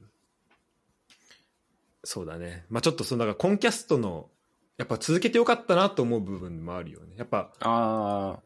[2.03, 2.65] そうだね。
[2.69, 4.29] まあちょっとその、だからコンキャストの、
[4.77, 7.15] やっぱ続けてよかったなと思う部分もあるよね。
[7.17, 7.57] やっぱ、う。
[7.61, 8.39] あ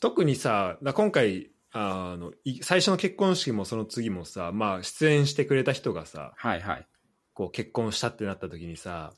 [0.00, 6.86] 特にさ、だ今回、あの、い最初の結婚式もその次もさ、まあ出演してくれた人がさ、あ、はいはい。
[7.36, 9.12] こう結婚したってなった時にさ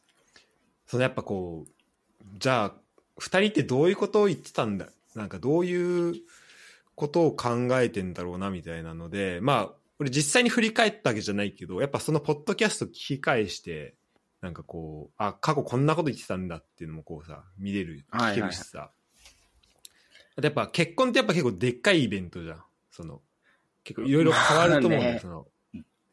[0.86, 2.72] そのやっぱこうじゃあ
[3.20, 6.14] 2人ってどういうことを言ってたんだなんかどういう
[6.94, 13.94] ことを考えてんだろうなみたいなのでまあ俺実際に振り返ったわけじゃないけどやっぱそのポッドキャスト聞き返して
[14.40, 18.90] なんかこう、あ、過去こんなこと言ってたんだっていうのもこうさ、見れる、聞けるしさ。
[20.36, 22.64] でやっぱ結婚ってやっぱ結構でっかいイベントじゃん。
[22.92, 23.20] その、
[23.82, 25.46] 結構いろいろ変わると思うんだよ、まあねその、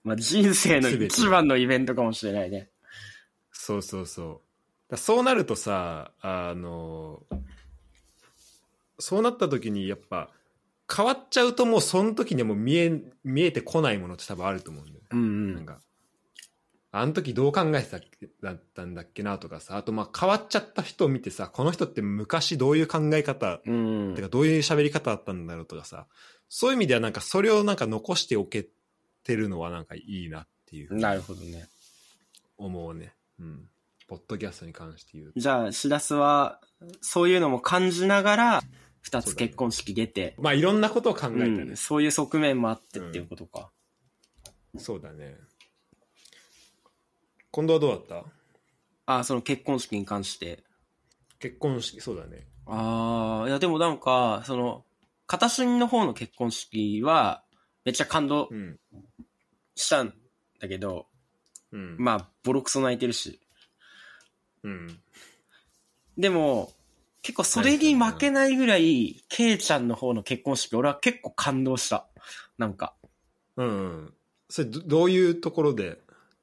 [0.04, 2.70] まあ、人生の一番のイベントかもしれないね。
[3.52, 4.42] そうそうそ
[4.90, 4.92] う。
[4.92, 7.22] だそうなるとさ、あの、
[9.00, 10.30] そうなった時にやっぱ
[10.94, 12.92] 変わっちゃうともうその時にはもう見え、
[13.24, 15.08] 見えてこないものって多分あると思うんだよね。
[15.12, 15.56] うんうん。
[15.56, 15.80] なんか、
[16.92, 18.00] あの時どう考えてた
[18.42, 26.08] だったんだっけなとかさ、あとまあ変わっちゃった人を見てさ、この人って昔どういう考え方、うんてかどういう喋り方だったんだろうとかさ、
[26.48, 28.68] そういう意味ではなんかそれをなんか残しておけ
[29.24, 31.68] てるのはなんかいいなっていうなるほどね。
[32.58, 33.14] 思うね。
[33.40, 33.70] うん。
[34.08, 35.40] ポッドキャストに関して言うと。
[35.40, 36.62] じゃあ、しらすは、
[37.02, 38.64] そういうのも感じながら、
[39.06, 41.46] 二つ結婚式出て、まあいろんなことを考えたね。
[41.46, 43.70] うん、そういう側面もあってっていうことか。
[44.80, 45.38] そうだね。
[47.52, 48.26] 今度はどうだった？
[49.06, 50.64] ああ、その結婚式に関して。
[51.38, 52.48] 結婚式、そうだね。
[52.66, 54.84] ああ、いやでもなんか、その、
[55.28, 57.44] 片新の方の結婚式は、
[57.86, 58.80] めっちゃ感動うん。
[59.76, 60.16] したん
[60.60, 61.06] だけど、
[61.72, 61.96] うん。
[62.00, 63.40] まあ、ボロクソ泣いてるし。
[64.64, 65.00] うん。
[66.18, 66.72] でも、
[67.26, 72.06] 結構それに負けないぐらい、ケイちゃんの方の結婚式、俺は結構感動した。
[72.60, 72.94] なんか。
[73.58, 73.72] うん、う
[74.04, 74.14] ん。
[74.48, 75.98] それど、どういうところで？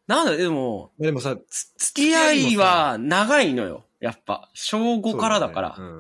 [0.09, 3.85] なんだ、でも、でもさ、つ付き合いは長いのよ。
[4.01, 4.51] やっぱ。
[4.55, 5.77] 小5からだから。
[5.77, 5.99] そうだね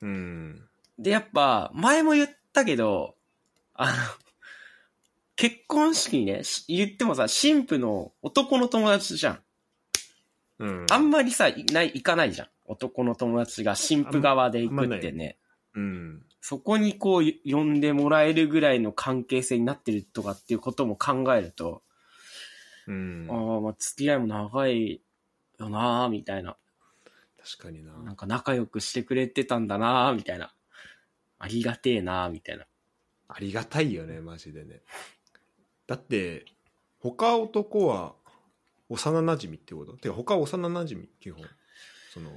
[0.00, 0.08] うん。
[0.08, 0.68] うん。
[0.98, 3.16] で、やっぱ、前も言ったけど、
[3.74, 3.92] あの、
[5.36, 9.38] 結婚式にね、し言ってもさ、新婦の男の友達じゃん。
[10.60, 10.86] うん。
[10.90, 12.48] あんまりさ、いない、行かないじゃん。
[12.66, 15.38] 男の友達が新婦側で行くってね。
[15.74, 16.22] うん。
[16.40, 21.82] そこにこう、呼んでもらえるぐらいの関係性になってるとかっていうことも考えると、
[22.86, 23.26] うん。
[23.30, 25.00] ああ、まあ、付き合いも長い
[25.58, 26.56] よなーみたいな。
[27.42, 27.92] 確かにな。
[27.98, 30.54] なんか仲良くしてくれてたんだなーみたいな。
[31.38, 32.66] ありがてえなーみたいな。
[33.28, 34.82] ありがたいよね、マジでね。
[35.86, 36.44] だって、
[36.98, 38.14] 他男は
[38.88, 39.96] 幼馴染ってこと？
[39.96, 41.44] てか他は幼馴染基本。
[42.12, 42.30] その、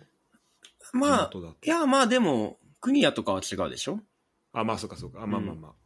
[0.94, 1.32] まあ、
[1.64, 4.00] いや、まあでも、国谷とかは違うでしょ？
[4.54, 5.22] あ、まあそうかそうか。
[5.24, 5.72] あまあまあまあ。
[5.72, 5.78] だか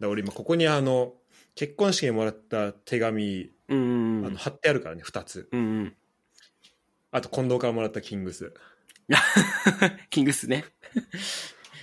[0.00, 1.14] ら俺今ここにあの、
[1.54, 5.48] 結婚式にもらった手紙、うんうんあの貼ってあるからね、二つ。
[5.52, 5.60] うん。
[5.60, 5.96] うんうん。
[7.10, 8.52] あと近藤からもらったキングス。
[10.10, 10.64] キングスね。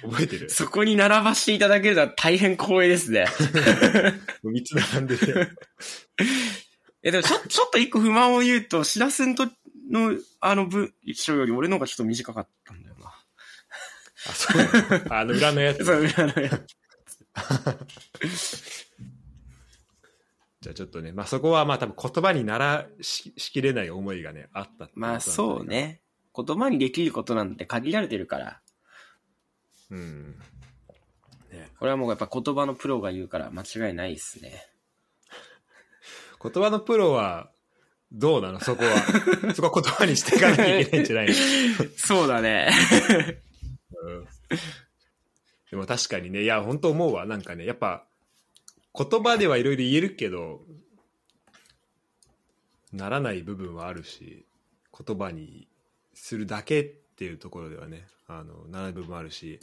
[0.01, 0.49] 覚えてる？
[0.49, 3.25] そこに並ばしていただけるのは大変光栄ですね。
[4.43, 5.47] 三つ並んでるよ。
[7.03, 9.47] え、でもちょ、ちょっと一個不満を言うと、しらすんと
[9.89, 13.07] の、あの文章より俺の方がちょっと短かったんだよな。
[13.07, 14.61] あ、そう
[15.09, 15.33] あの？
[15.33, 15.85] 裏のやつ。
[15.85, 16.79] そう、裏のやつ
[20.61, 25.65] じゃあちょっとね、まあそこはまあ多分言葉にならししきれない思いがね、あったまあそう。
[25.65, 26.01] ね。
[26.35, 28.61] 言葉にできることなんて限られてるから。
[29.89, 30.35] うん。
[31.51, 34.67] ね、これはもうやっぱ言葉のプロが言うから間違いないですね。
[36.41, 37.49] 言葉のプロは、
[38.11, 38.59] どうなの？
[38.59, 38.97] そこは。
[39.53, 41.33] そこは言葉にしていかなきゃいけないんじゃないの、
[41.95, 42.69] そうだね。
[44.03, 44.27] うん、
[45.71, 47.25] でも確かにね、いや、本当思うわ。
[47.25, 48.05] なんかね、やっぱ、
[48.93, 50.61] 言葉ではいろいろ言えるけど、
[52.91, 54.45] ならない部分はあるし、
[55.05, 55.67] 言葉に
[56.13, 59.59] するだけっていうところではね、あの、ならない部分もあるし、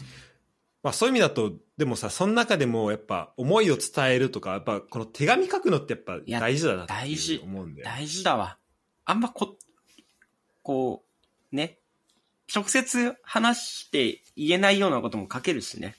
[0.86, 7.86] まあそういう意味だと、でもさ、その中でもやっぱ思いを伝えるとか、やっぱこの手紙書くのってやっぱ大事だなって大事思うんだよ。
[7.86, 8.56] 大事だわ。
[9.04, 9.56] あんまこ、
[10.62, 11.04] こ
[11.52, 11.80] う、ね。
[12.54, 15.96] 直接話して言えないようなことも書けるしね。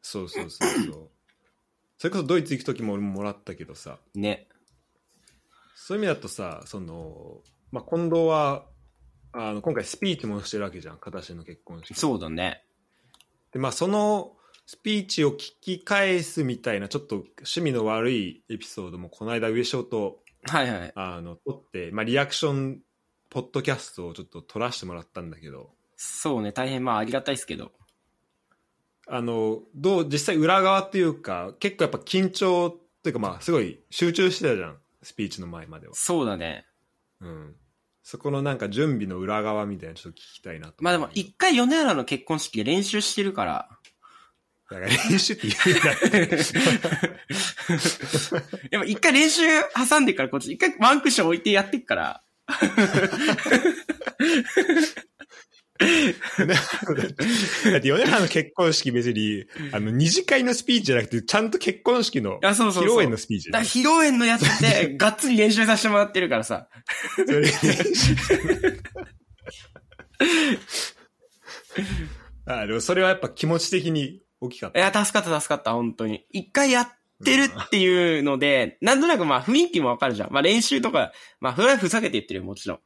[0.00, 1.10] そうそうそうそう。
[2.00, 4.48] それこそドイツ行く時も俺ももらったけどさ、ね。
[5.74, 8.64] そういう意味だとさ、その、まあ、近藤は、
[9.32, 11.92] あの、今回スピーチもしてるわけじゃん、形の結婚式。
[11.92, 12.65] そうだね。
[13.56, 14.32] で、まあ、その
[14.66, 20.92] スピーチを聞き返すみたいな、ちょっと趣味の悪いエピソードも、この間、上翔と、はいはい。
[20.94, 22.80] あの、撮って、まあ、リアクション、
[23.30, 26.52] ポッドキャストをちょっと撮らせてもらったんだけど、そうね。
[26.52, 27.72] 大変まあありがたいですけど。
[29.08, 35.94] あの、どう、実際裏側っていうか、結構やっぱ緊張っていうか、まあ、すごい集中してたじゃん、スピーチの前までは。
[35.94, 36.66] そうだね。
[37.22, 37.56] うん。
[38.08, 40.74] そこのなんか準備の裏側みたいなのちょっと聞きたいなと。
[40.78, 43.68] まあでも一回米原の結婚式で練習してるから。
[44.70, 46.36] だから練習って言うんだって。
[48.70, 49.42] でも一回練習
[49.74, 52.22] 挟んでからこっち、一回ワンクッション置いてやってっから。
[55.78, 62.84] だって米原の結婚式別に、あの、二次会のスピーチじゃなくて、ちゃんと結婚式の、あ、そうそう。
[62.84, 66.68] 披露宴のスピーチだから披露宴のやつで、がっつり練習させてもらってるからさ。
[72.46, 74.78] あでもそれはやっぱ気持ち的に大きかった。
[74.78, 76.24] いや、助かった助かった、本当に。
[76.30, 76.88] 一回やっ
[77.24, 80.32] てるっていうので、なんとなくまあ雰囲気もわかるじゃん。
[80.32, 82.78] まあ練習とか、まあふざけて言ってるよ、もちろん。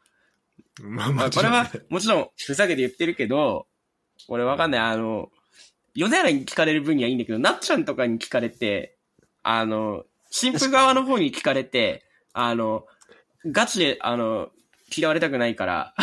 [0.82, 3.66] まあまあこれは、もちろんふざけて言ってるけど、
[4.28, 5.30] 俺わかんない、あの、
[5.94, 8.96] 米原に聞かれる分にはいいんだけど、なっちゃんとかに聞かれて、
[9.42, 12.86] あの、新婦側の方に聞かれて、あの、
[13.46, 14.50] ガチで、あの、
[14.96, 15.94] 嫌われたくないから、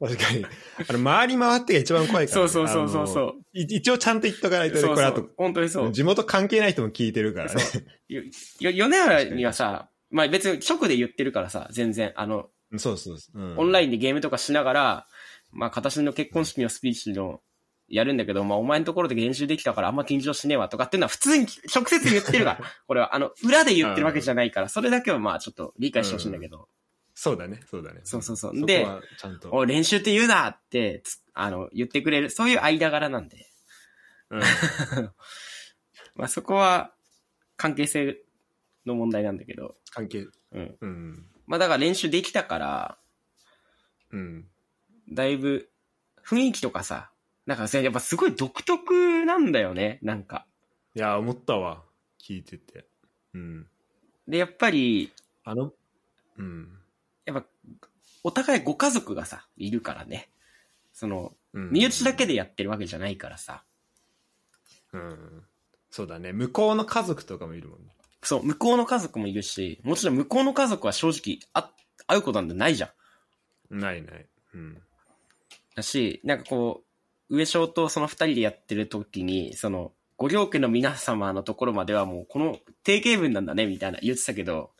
[0.00, 0.46] 確かに。
[0.88, 3.34] あの、回り回ってが一番怖いから、そうそうそうそうそう。
[3.52, 5.92] 一応ちゃんと言っとかないとね、そうこれあとそう、本当にそう。
[5.92, 7.62] 地元関係ない人も聞いてるからね。
[8.08, 8.22] よ、
[8.60, 13.38] よ、米原にはさ、まあ別に直で言ってるからさ、全然、あの、そうそうそう。
[13.38, 15.06] うんオンラインでゲームとかしながら、
[15.52, 17.40] まあ形の結婚式のスピーチの、
[17.88, 26.68] やるんだけど、まあお前のところで練習できたからあんま緊張しねえわとかっていうのは普通に直接言ってるから、 これは、あの、裏で言ってるわけじゃないから、それだけはまあちょっと理解してほしいんだけど、
[27.14, 28.00] そうだね、そうだね。
[28.04, 29.50] そうそうそうこではちゃんと。
[29.52, 33.50] おい練習って言うなって、つあの、言ってくれる、そういう間柄なんで、
[34.30, 34.40] うん
[36.14, 36.94] まあそこは
[37.56, 38.22] 関係性
[38.86, 40.28] の問題なんだけど、関係。
[40.52, 40.76] うん。
[40.80, 41.26] うん。
[41.50, 42.98] まあだから練習できたから、
[44.12, 44.46] うん。
[45.12, 45.68] だいぶ、
[46.24, 47.10] 雰囲気とかさ、
[47.44, 50.46] なんかさ、やっぱすごい独特なんだよね、なんか。
[50.94, 51.82] いや、思ったわ。
[52.24, 52.86] 聞いてて。
[53.34, 53.66] うん。
[54.28, 55.72] で、やっぱり、あの、
[56.38, 56.68] うん。
[57.24, 57.44] やっぱ、
[58.22, 60.30] お互いご家族がさ、いるからね。
[60.92, 63.64] その、うん身内だけでやってるわけじゃないからさ。
[64.92, 65.42] うん。
[65.90, 66.32] そうだね。
[66.32, 67.92] 向こうの家族とかもいるもんね。
[68.22, 71.70] そう、向こうの家族もいるし、もちろん向こうの家族は正直、あ、
[72.06, 72.92] 会うことなんてないじゃ
[73.70, 73.78] ん。
[73.78, 74.26] ないない。
[74.54, 74.82] うん。
[75.74, 76.82] だし、なんかこ
[77.30, 84.72] う、上昇とその二人でやってる時に、その、ご両家の皆様のところまではもう、この定型文なんだね、みたいな言ってたけど、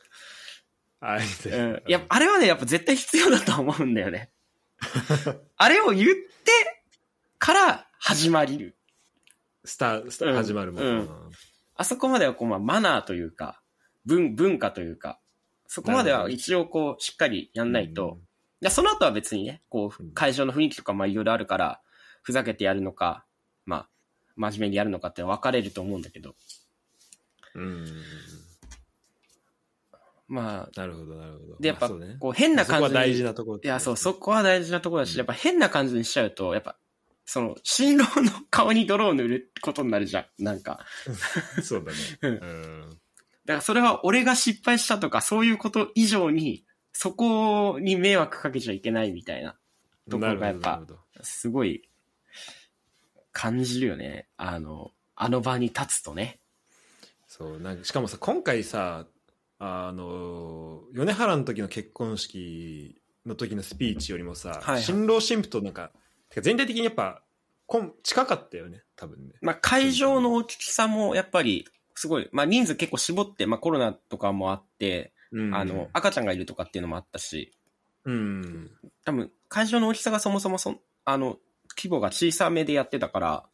[0.99, 1.83] あれうん。
[1.87, 4.29] いや、あれはね、やっぱ絶対必要だと思うんだよね。
[5.57, 6.85] あれを言って
[7.39, 8.75] から始まりる。
[9.65, 10.83] スター、スタ始まるもん。
[10.83, 11.09] うん
[11.81, 13.61] あそこまではこう、まあ、マナーというか、
[14.05, 15.19] 文、文化というか、
[15.67, 18.19] そこまでは一応こう、しっかりやんないと、
[18.61, 21.81] いや、その後は別にね、こう、会場の雰囲気とかまあいろいろあるから、
[22.21, 23.25] ふざけてやるのか、
[23.65, 23.89] まあ、
[24.35, 26.35] 真面目にやるのかって分かれると思うんだけど、
[27.55, 27.63] うん。
[27.63, 27.85] うん。
[30.27, 31.57] まあ、なるほど、なるほど。
[31.59, 32.89] で、やっぱ、こう、変な感じに。
[32.89, 33.59] そこは大事なところ。
[33.63, 36.77] いや、そう、そこは大事なところだし、やっぱ変な感じにしちゃうと、やっぱ、
[37.25, 40.43] その、新郎の顔に泥を塗ることになるじゃん。
[40.43, 40.85] なんか。
[41.63, 41.97] そうだね。
[42.21, 42.89] うんうん。
[43.45, 49.57] だからそれは俺が失敗したとか、そういうこと以上に、そこに迷惑かけちゃいけないみたいな、
[50.09, 50.85] ところがやっぱ
[51.21, 51.87] すごい、
[53.31, 54.27] 感じるよね。
[54.35, 56.41] あの、あの場に立つとね。
[57.31, 59.05] そうなんかしかもさ今回さ
[59.57, 65.91] あの米原の時の結婚式の時のスピーチよりもさ、はいはい新郎新婦となんか
[66.39, 67.21] 全体的にやっぱ
[68.03, 69.33] 近かったよね多分ね。
[69.41, 71.65] まあ、会場の大きさもやっぱり、
[71.95, 75.55] すごい、まあ人数結構絞って、まあコロナとかもあって、うん。
[75.55, 77.53] あの、赤ちゃんがいるとかっていうのもあったし、
[78.05, 78.71] うん。
[79.05, 81.37] 多分、会場の大きさがそもそもそ、あの、
[81.77, 83.45] 規模が小さめでやってたから、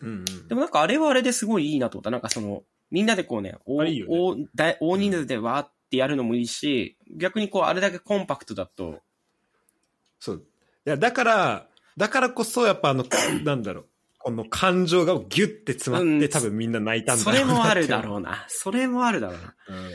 [0.00, 0.48] うんうん。
[0.48, 2.10] でもなんかあれはあれですごいいいなと思った。
[2.10, 4.48] なんかその、みんなでこうね、大あいいよね。
[4.54, 9.00] 大大大人数でわーってやるのもいいし、逆にこうあれだけコンパクトだと、
[10.18, 10.44] そう。
[10.86, 13.04] いやだからだからこそやっぱあの
[13.44, 13.86] なんだろう
[14.18, 18.44] この感情がギュッて詰まって、うん多分みんな泣いたんだそれもあるだうろうな。
[18.48, 19.42] それもあるだろうな。
[19.42, 19.90] な、うん、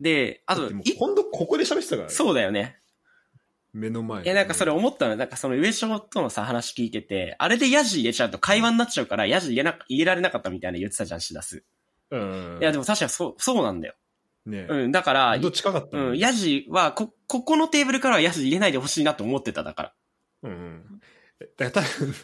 [0.00, 2.78] で、あとだっても、うい今度ここで喋ってたからねそうだよね。
[3.72, 5.16] 目の前いや、なんかそれ思ったの。
[5.16, 11.64] なんかその上昇とのさ、話聞いてて、あれでヤジ入れちゃうと会話になっちゃうから、ヤジ入れな、入れられなかったみたいな言ってたじゃん、しだす。
[12.10, 13.94] うんいや、でも確かにそう、そうなんだよ。
[14.46, 19.92] ねうん、だから、どっちかかったうん、ヤジは、こ、ここのテーブルからはヤジ入れないでほしいなと思ってた、だから。
[20.42, 21.00] うんうん。
[21.56, 22.14] だから多分、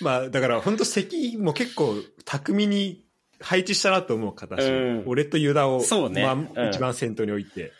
[0.00, 3.04] まあ、だから本当席も結構巧みに
[3.40, 4.62] 配置したなと思う形。
[4.62, 6.26] うん俺とユダを、そうね
[6.70, 7.72] 一番先頭に置いて、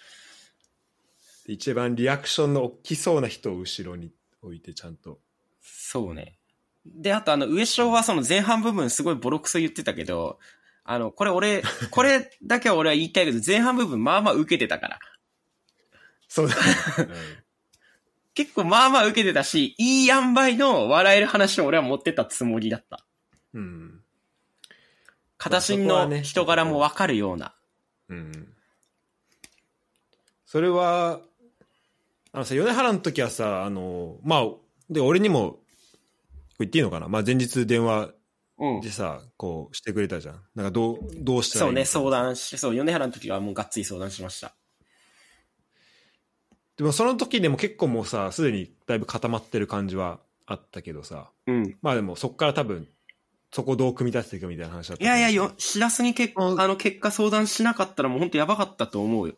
[1.47, 4.13] で一番リアクションの大きそうな人を後ろに
[4.43, 5.19] 置いてちゃんと。
[5.63, 6.37] そうね。
[6.85, 10.39] で、あとあの、上昇はその前半部分すごいボロクソ言ってたけど、
[10.85, 14.99] あの、これ俺、 これだけは俺は言いたいけど、前半部分まあまあ受けてたから。
[16.29, 16.63] そうだ、ね
[18.35, 23.05] 結構まあまあ受けてたし、いい塩梅の笑える話を俺は持ってたつもりだった。
[23.53, 23.63] うん。
[23.63, 24.01] うん。
[25.39, 27.55] 形の人柄もわかるような。
[28.09, 28.55] うん。
[30.47, 31.21] それは、
[32.33, 34.47] あのさ、米原の時はさ、あの、まあ、
[34.91, 35.59] で、俺にも、
[36.59, 37.09] 言っていいのかな？
[37.09, 38.11] まあ前日電話
[38.59, 38.91] うんで。
[38.91, 40.41] さ、こうしてくれたじゃん。
[40.55, 44.55] なんかどう、どうしたらそね、いういみたいな相談し、そう、米原の時はもうがっつり相談しました。
[46.77, 51.77] でもその時でも結構もうさ、すでにだいぶ固まってる感じはあったけどさ、うん。
[51.83, 52.89] まあでもそっから多分、
[53.53, 59.35] そこどう組み立てていくみたいな話だったいやいや、よ、しらすに結うんあの、結果相談しなかったらもう本当やばかったと思うよ。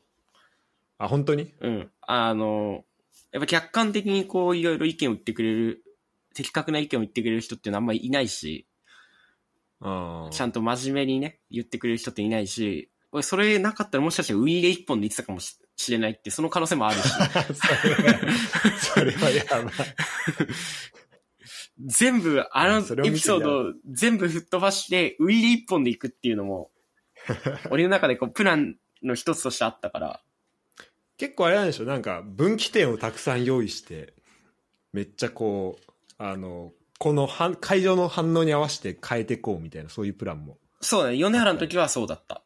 [0.99, 1.53] あ、本当に？
[1.61, 1.91] うん。
[2.01, 2.85] あの、
[3.33, 5.85] やっぱ客観的にこういろいろ意見を言ってくれる、
[6.35, 8.67] 的確な意見を言ってくれる人っていうのはあんまりいないし、
[9.81, 10.31] ああ。
[10.33, 17.09] ちゃんと真面目にね、言ってくれる人っていないし、俺それなかったらもしかしたらウィーレ一本で言ってたかもししれないって、その可能性もあるし。
[18.81, 19.73] それはやばい。
[21.79, 26.71] 全部、あのエピソードを全部吹っ飛ばして、ウィーレ一本で行くっていうのも、
[27.71, 30.21] 俺の中でこう、プランの一つとしてあったから、
[31.19, 34.15] 結構あれなんでしょなんか分岐点をたくさん用意して、
[34.93, 40.59] めっちゃこう、あの、この反会場の反応に合わせて変えていこうみたいな、そういうプランも。
[40.81, 42.43] そうだね、米原の時はそうだった。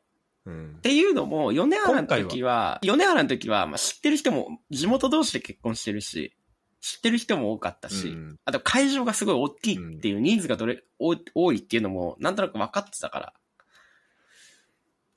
[0.47, 0.81] うんっ。
[0.81, 6.35] ていうのも、米原の時は、米原の時は、まあ、知ってる人も、地元同士で結婚してるし、
[6.81, 13.33] 知ってる人も多かったし、うんあと会場がすごい大きいっていう、人数がどれ、多い多いっていうのも、なんとなく分かってたから、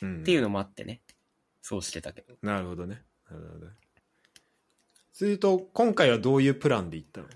[0.02, 1.02] うんっていうのもあってね、
[1.62, 2.36] そうしてたけど。
[2.42, 3.02] なるほどね。
[3.32, 3.72] なるほどね。
[5.14, 7.28] すると、今回はどういうプランで行ったの？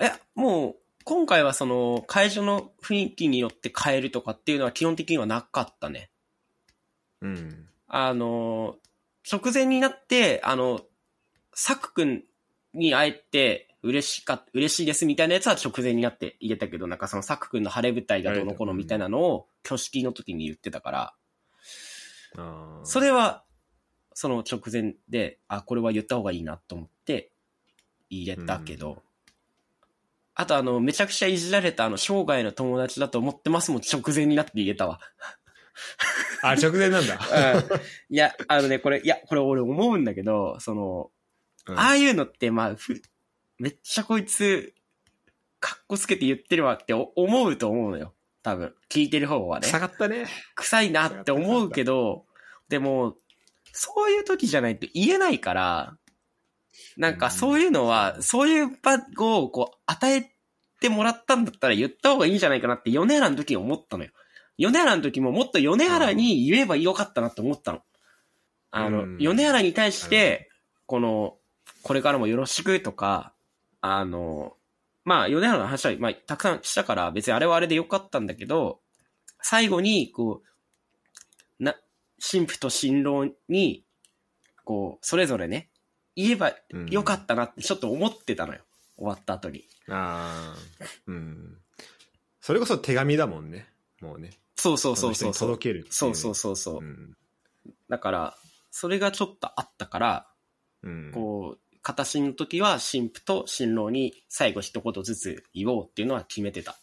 [0.00, 6.10] え、もう、今回はその、会場の雰囲気によって変えるとかっていうのは基本的にはなかったね。
[7.24, 7.68] うん。
[7.88, 8.76] あの、
[9.30, 10.80] 直前になって、あの、
[11.54, 12.24] サク君
[12.74, 21.14] に会えて嬉しか、嬉しいですみたいなやつは直前になって入れたけど、なんかそのサク君の晴れ舞台がどうのこうのみたいなのを挙式の時に言ってたから。
[22.84, 23.44] それは、
[24.12, 27.32] その直前で、あ、これは言った方がいいなと思って
[28.10, 29.02] 入れたけど、
[30.34, 35.00] あとあの、めちゃくちゃいじられたあの、生涯の友達だと思ってますもん直前になって入れたわ。
[36.42, 37.18] あ、直前なんだ。
[38.10, 41.10] いや、あのね、これ、いや、これ俺思うんだけど、その、
[41.66, 43.00] うんああいうのって、まあ、ふ、
[43.58, 44.74] めっちゃこいつ、
[45.60, 48.12] かっこつけて言ってるわってお思うと思うのよ。
[48.42, 48.74] 多分。
[48.90, 49.66] 聞いてる方はね。
[49.66, 50.26] 臭かったね。
[50.54, 52.26] 臭いなって思うけど、
[52.68, 53.16] でも、
[53.72, 55.96] そういう時じゃないと言えないから、
[56.98, 60.30] なんかそういうのは、そういう場をこう、与え
[60.80, 64.10] てもらったんだったら言った方がいいんじゃないかなって、米原の時に思ったのよ。
[64.58, 67.82] 米原の時ももっと米原に言えばよかったなって思ったの。
[68.70, 70.50] あの、うん米原に対して、
[70.86, 71.36] この、
[71.82, 73.32] これからもよろしくとか、
[73.80, 74.56] あの、
[75.04, 78.80] まあ、米原の話は、まあ、たくさんしたから、別にあれはあれでよかったんだけど、
[79.42, 80.42] 最後に、こ
[81.60, 81.74] う、な、
[82.18, 83.84] 神父と新郎に、
[84.64, 85.68] こう、それぞれね、
[86.16, 88.60] 言えばうんよかったなってちょっと思ってたのよ。
[88.96, 89.64] 終わった後に。
[89.88, 90.84] ああ。
[91.08, 91.58] うん。
[92.40, 93.66] それこそ手紙だもんね。
[94.00, 94.30] もうね。
[94.64, 96.78] そうそうそうそうそ届けるっていそうそうそうそう。
[96.78, 97.14] うん。
[97.90, 98.34] だから、
[98.70, 100.26] それがちょっとあったから、
[100.82, 101.10] うん。
[101.12, 106.78] こう、形の時は神父と新郎に最後一言ずつ言おうっていうのは決めてた。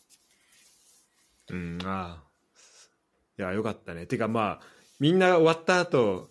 [1.50, 2.24] うん、ああ。
[3.40, 4.06] いや、よかったね。
[4.06, 4.66] てかまあ、
[5.00, 6.30] みんな終わった後、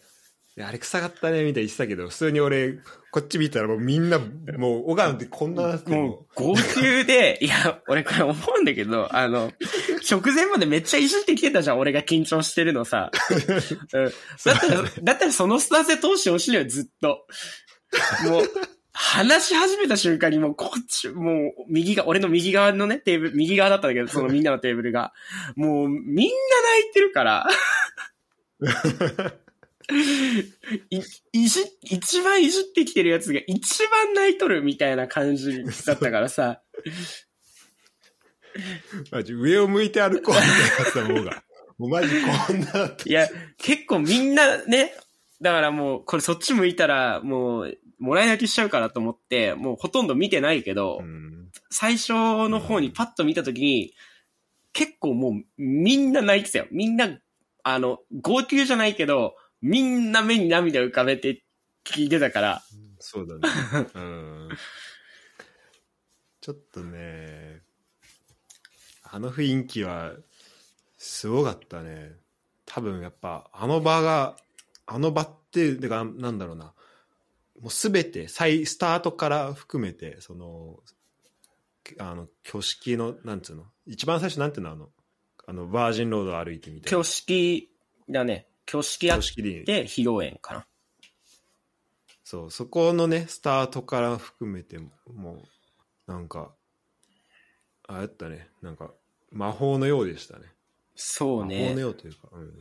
[0.56, 2.74] いやあれ臭かったね、みたいに言ってたけど、普通に俺、
[3.10, 9.52] こっち見たらもうみんな、もう、小川ってこんななってもう、号泣で、いや、俺これ思うんだけど、あの、
[10.08, 13.10] 直前までめっちゃいじってきてたじゃん、俺が緊張してるのさ。
[13.92, 17.26] うん、だったら、だったらそのスタンスで通してほしいのよ、ずっと。
[18.24, 18.50] もう、
[18.92, 25.12] 話し始めた瞬間にもうこっち、もう右が、俺の右側のね、テーブル、右側だったんだけど、 そのみんなのテーブルが。
[25.56, 27.48] もう、みんな泣いてるから。
[30.90, 36.62] い、いじ、一番いじってきてるやつが一番泣いとるみたいな感じだったからさ。
[39.10, 41.42] マジ上を向いて歩こうみたいなやつだもうが。
[41.78, 44.92] もうマジこんないや、結構みんなね、
[45.40, 51.50] だからもう、これそっち向いたら、もう、もらい泣きしちゃうからと思って、もうほとんど見てないけど、うん。
[51.70, 53.94] 最初の方にパッと見たときに、
[54.72, 56.66] 結構もうみんな泣いてたよ。
[56.70, 57.08] みんな、
[57.62, 61.42] あの、号泣じゃないけど、みんな目に涙浮かべて
[61.84, 62.62] 聞いてたから、
[62.98, 63.40] そうだね。
[63.94, 64.48] うん。
[66.40, 67.39] ちょっとね、
[69.12, 70.12] あの雰囲気は、
[70.96, 72.12] すごかったね。
[72.64, 74.36] 多分やっぱ、あの場が、
[74.86, 76.74] あの場って、てか、なんだろうな。
[77.60, 80.78] もうすべて、再、スタートから含めて、その、
[81.98, 83.64] あの、挙式の、なんつうの？
[83.86, 84.70] 一番最初なんていうの？
[84.70, 84.90] あの、
[85.48, 86.98] あの、バージンロードを歩いてみたいな。
[86.98, 87.72] 挙式
[88.08, 88.46] だね。
[88.68, 90.66] 挙式やっ挙式でいいて披露宴かな。
[92.22, 95.42] そう、そこのね、スタートから含めても、も
[96.06, 96.54] う、なんか、
[97.88, 98.48] あれやったね。
[98.62, 98.92] なんか、
[99.30, 100.46] 魔法のようでしたね。
[100.94, 101.80] そう魔法のね。
[101.80, 102.52] ようというか、うん。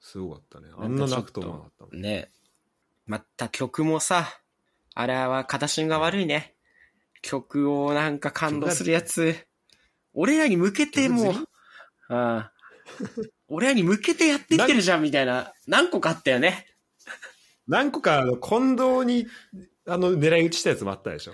[0.00, 0.68] すごかったね。
[0.76, 2.00] あんな泣くと思わなかったもん。
[2.00, 2.30] ね。
[3.06, 4.26] また曲もさ、
[4.94, 6.54] あれは形が悪いね。
[7.22, 9.46] 曲をなんか感動するやつ。
[10.14, 11.34] 俺らに向けてもう
[12.08, 12.52] ああ
[13.48, 16.66] 俺らに向けてやってきてるじゃんみたいな、何個かあったよね。
[17.66, 19.26] 何個か、あの、近藤に、
[19.86, 21.32] あの、狙い撃ちしたやつもあったでしょ。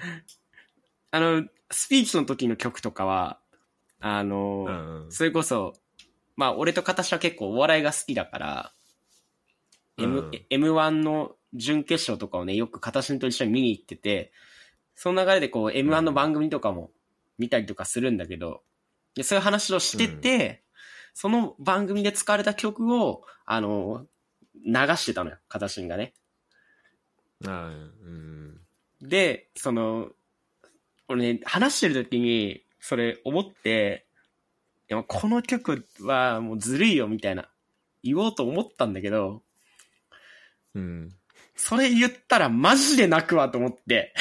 [1.11, 3.41] あの、スピーチの時の曲とかは、
[4.07, 5.11] あの、うんうん。
[5.11, 5.73] それこそ、
[6.37, 8.73] まあ、俺と形は結構お笑いが好きだから、
[9.97, 14.31] M うん M1 の準決勝とかをね、よく形と一緒に見に行ってて、
[14.95, 16.91] その流れでこう M1 の番組とかも
[17.39, 18.63] 見たりとかするんだけど、
[19.15, 20.63] でそういう話をしてて、
[21.15, 24.05] その番組で使われた曲を、あの、
[24.67, 26.13] 流してたのよ、形がね。
[27.47, 28.61] ああうん。
[29.01, 30.11] で、その、
[31.09, 34.05] 俺ね、話してる時に、それ思って、
[34.91, 37.49] いや、この曲はもうずるいよ、みたいな、
[38.03, 39.43] 言おうと思ったんだけど、
[40.74, 41.09] うん。
[41.57, 44.12] それ言ったらマジで泣くわと思って。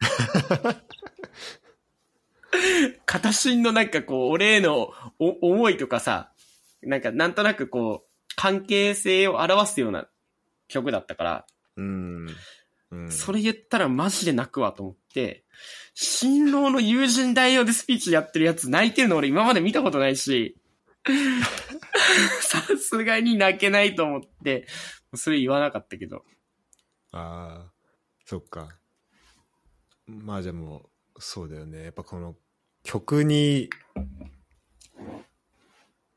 [3.06, 6.32] 片心のなんかこう、俺へのお思いとかさ、
[6.82, 10.08] なんかなんとなくこう、関係性を表すような
[10.66, 11.46] 曲だったから、
[11.76, 12.26] うん。
[13.14, 13.20] うん。
[13.20, 15.44] それ言ったらマジで泣くわと思って、
[15.94, 20.56] 新郎の友人代表でスピーチやってるやつ泣いてるの俺今まで見たことないし、
[22.40, 24.66] さすがに泣けないと思って、
[25.14, 26.24] それ言わなかったけど。
[27.12, 27.72] ああ、
[28.24, 28.76] そっか。
[30.06, 31.84] まあじゃあもう、そうだよね。
[31.84, 32.34] やっぱこの
[32.82, 33.70] 曲に、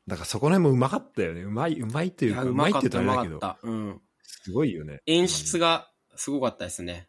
[0.06, 1.42] だからそこら辺もうまかったよね。
[1.42, 3.70] うまい、うまいというか、ううまいってまかった、言うとあれだけど。
[3.70, 4.00] うん。
[4.22, 5.02] すごいよね。
[5.06, 7.08] 演出がすごかったですね。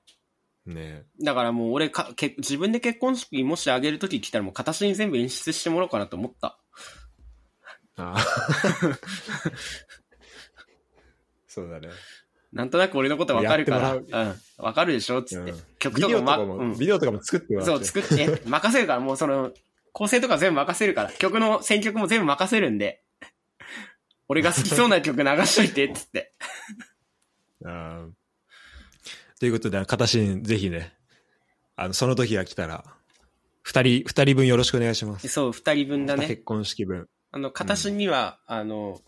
[0.66, 6.60] ねだからもう俺か、け自分で結婚式もしあげるとき来たらもう形に全部演出してもらおうかなと思った。
[7.98, 8.18] ああ
[11.48, 11.90] そうだね。
[12.54, 13.88] なんとなく俺のことわかるから。
[13.90, 14.64] やっうん。
[14.64, 15.52] わかるでしょつって。
[15.52, 19.52] うん曲とかも、ま、ビデオとかも、うんビデオとかも作ってもらってそう、作って、任せるから、もうその、
[19.92, 23.02] 構成とか全部任せるから、曲の選曲も全部任せるんで、
[24.28, 26.34] 俺が好きそうな曲流しといて、つって。
[27.66, 28.19] あー
[29.40, 30.94] ということで、形にぜひね、
[31.76, 32.84] あの、その時が来たら、
[33.62, 35.28] 二人、二人分よろしくお願いします。
[35.30, 36.28] そう、二人分だね。
[36.28, 37.08] 結婚式分。
[37.32, 39.02] あの、形には、あの、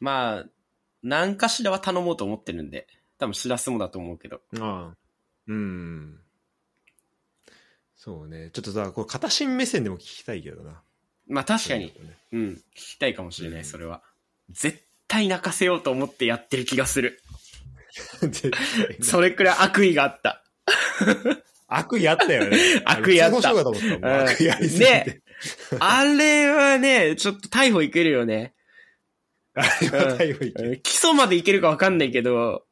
[0.00, 0.44] まあ、
[1.02, 2.86] 何かしらは頼もうと思ってるんで、
[3.18, 4.40] 多分しらすもだと思うけど。
[4.58, 4.96] ああ。
[5.46, 6.20] うん。
[7.96, 8.50] そうね。
[8.52, 10.82] ちょっとさ、こう、片心目線でも聞きたいけどな。
[11.26, 14.02] まあ確かに、そうねうん、聞きたいかもしれない、うんそれは。
[14.50, 17.22] 絶対泣かせようと思ってやってる気がする。
[19.02, 20.44] それくらい悪意があった。
[21.68, 22.58] 悪意あったよね。
[22.84, 24.84] 悪意あったったありすぎて。
[24.84, 25.22] ね
[25.80, 28.54] あれはね、ちょっと逮捕いけるよね。
[29.54, 30.68] あれは逮捕いける。
[30.70, 32.64] うん起訴までいけるかわかんないけど、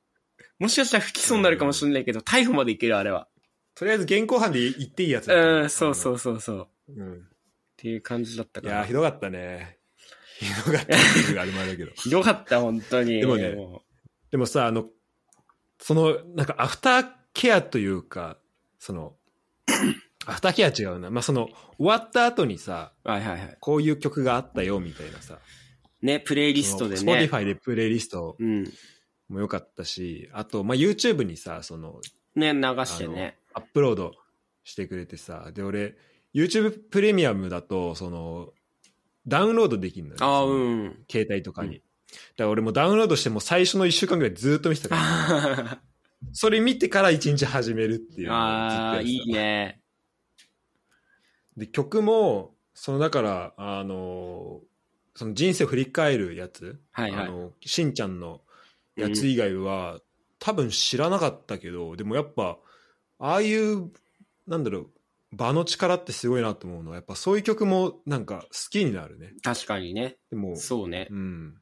[0.58, 3.28] もしかしたら不起訴になるかもしれないけど、逮捕までいける、あれは。
[3.74, 6.92] とりあえず現行犯で言っていいやつだねうん、そうそうそうそう。
[6.92, 7.28] っうん。
[7.76, 8.92] ていう感じだったいやー、からひ。
[8.92, 9.78] どかったね。
[10.38, 11.92] ひどかったあれだけど。
[11.96, 13.20] ひどかった、本当に。
[13.20, 13.82] でもねも
[14.30, 14.88] でもさ、あの、
[15.80, 18.36] その、なんかアフターケアというか、
[18.78, 19.14] その、
[20.26, 21.10] アフターケア違うな。
[21.10, 23.56] まあ、その、終わった後にさ、うはいはいはい。
[23.60, 25.38] こういう曲があったよ、みたいなさ。
[26.02, 27.14] ね、プレイリストでスね。
[27.14, 28.64] Spotify でプレイリストうん。
[29.28, 32.00] も良かったし、あと、まあ、YouTube にさ、その、
[32.34, 33.38] ね、流してね。
[33.54, 34.12] アップロード
[34.64, 35.96] してくれてさ、で、俺、
[36.34, 38.52] YouTube プレミアムだと、その、
[39.26, 40.16] ダウンロードできるのよ。
[40.20, 41.04] ああ、うん。
[41.10, 41.82] 携帯とかに。
[42.10, 45.82] だから俺もダウンロードしても最初の1週間ぐらいずっと見てたから、あ
[46.32, 49.80] それ見てから1日始めるっていうあー、やってたいいね。
[51.56, 54.60] で、曲も、その、だから、あの、
[55.14, 58.40] その人生を振り返るやつ、はいはいあの、しんちゃんの
[58.96, 60.00] やつ以外は、
[60.38, 62.58] 多分知らなかったけど、でもやっぱ、
[63.18, 63.90] ああいう、
[64.46, 64.90] なんだろう、
[65.32, 69.34] 場の力ってすごいなと思うのは、やっぱそういう曲もなんか好きになるね。
[69.42, 70.16] 確かにね。
[70.30, 71.14] でも、そうねう。
[71.14, 71.59] ん。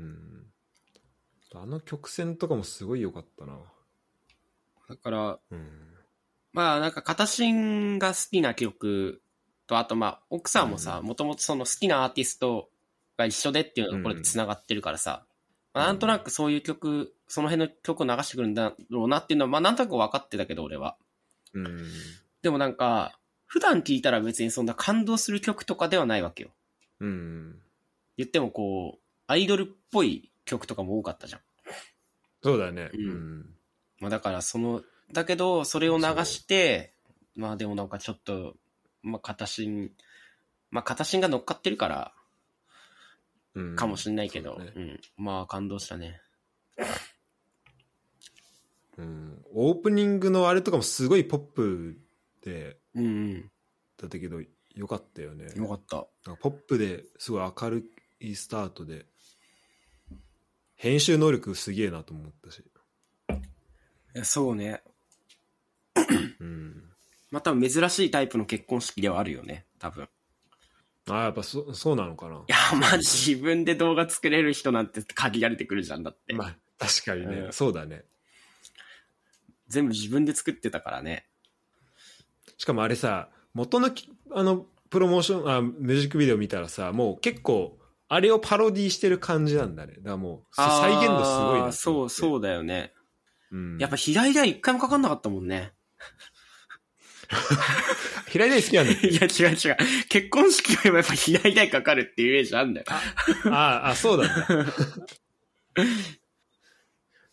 [0.00, 1.62] うん。
[1.62, 3.58] あの曲線とかもすごい良かったな。
[4.88, 5.68] だから、うん。
[6.52, 9.22] まあなんか、片心が好きな曲
[9.66, 12.70] と、あとまあ、奥さんもさ、うもともとその好きなアーティスト
[13.16, 15.24] が一緒でっていうところで繋がってるからさ、
[15.72, 20.96] まあ、なんとなくそういう曲、その辺の曲を流してくるんだろうなっていうのは、まあなんとなく分かってたけど、俺は。
[21.54, 21.88] うん。
[22.42, 26.50] でもなんか、普段聴いたら別にそんな感動する曲とかではないわけよ。
[27.00, 27.60] うん。
[28.16, 28.99] 言ってもこう、
[29.30, 31.40] アイドルっぽい曲とかも多かったじゃん。
[32.42, 32.90] そうだね。
[32.92, 33.46] うんうん。
[34.00, 36.94] まあだからその、だけど、それを流して、
[37.36, 38.54] まあでもなんかちょっと、
[39.02, 39.92] まあ片心、
[40.72, 42.12] まあ片心が乗っかってるから、
[43.54, 45.00] うんかもしんないけど、ねうん。
[45.16, 46.20] まあ感動したね。
[48.98, 51.96] うん、オープニングのあれとかもすごいポップ
[52.42, 53.42] でうん
[53.96, 54.40] だったけど
[54.74, 55.62] よかったよねうん。
[55.62, 55.96] よかった。
[56.26, 57.84] なんかポップですごい明る
[58.18, 59.06] いスタートで
[60.80, 62.64] 編集能力すげえなと思ったし、い
[64.14, 64.82] やそうね。
[66.40, 66.84] うん、
[67.30, 70.08] まあ多分珍しいタイプの結婚式ではあるよね、多分。
[71.10, 76.32] ああやっぱそそうなのかないや、まあ自分で動画作れる人なんて限られてくるじゃんだって。
[76.32, 78.04] まあ確かにね、うんそうだね
[79.68, 81.26] 全部自分で作ってたからね。
[82.56, 87.76] しかもあれさ元のきあのプロモーションあミュージックビデオ見たらさもう結構
[88.12, 92.92] あれをパロディしてる感じなんだねだからもう再現度すごいなあーそう、う、そうだよね。
[93.52, 95.72] うん、やっぱ平井大一回もかかんなかったもんね。
[98.28, 99.76] 平井大好きなんだ いや、違う違う。
[100.08, 102.86] 結婚式よりもやっぱ平井大かかるっていうイメージあんだよ。
[102.90, 103.00] あ
[103.84, 104.28] あ、あ、そうだ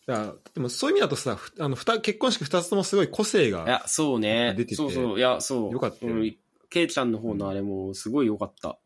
[0.53, 4.69] でもそういう意味だとさ、ふあの、ふた結婚式二つともすごい個性が、いや、そうね出て。
[4.69, 5.17] てそうそう。
[5.17, 5.71] いや、そう。
[5.71, 6.37] よかったようん。
[6.69, 8.77] ケイちゃんの方のあれもすごい良かった。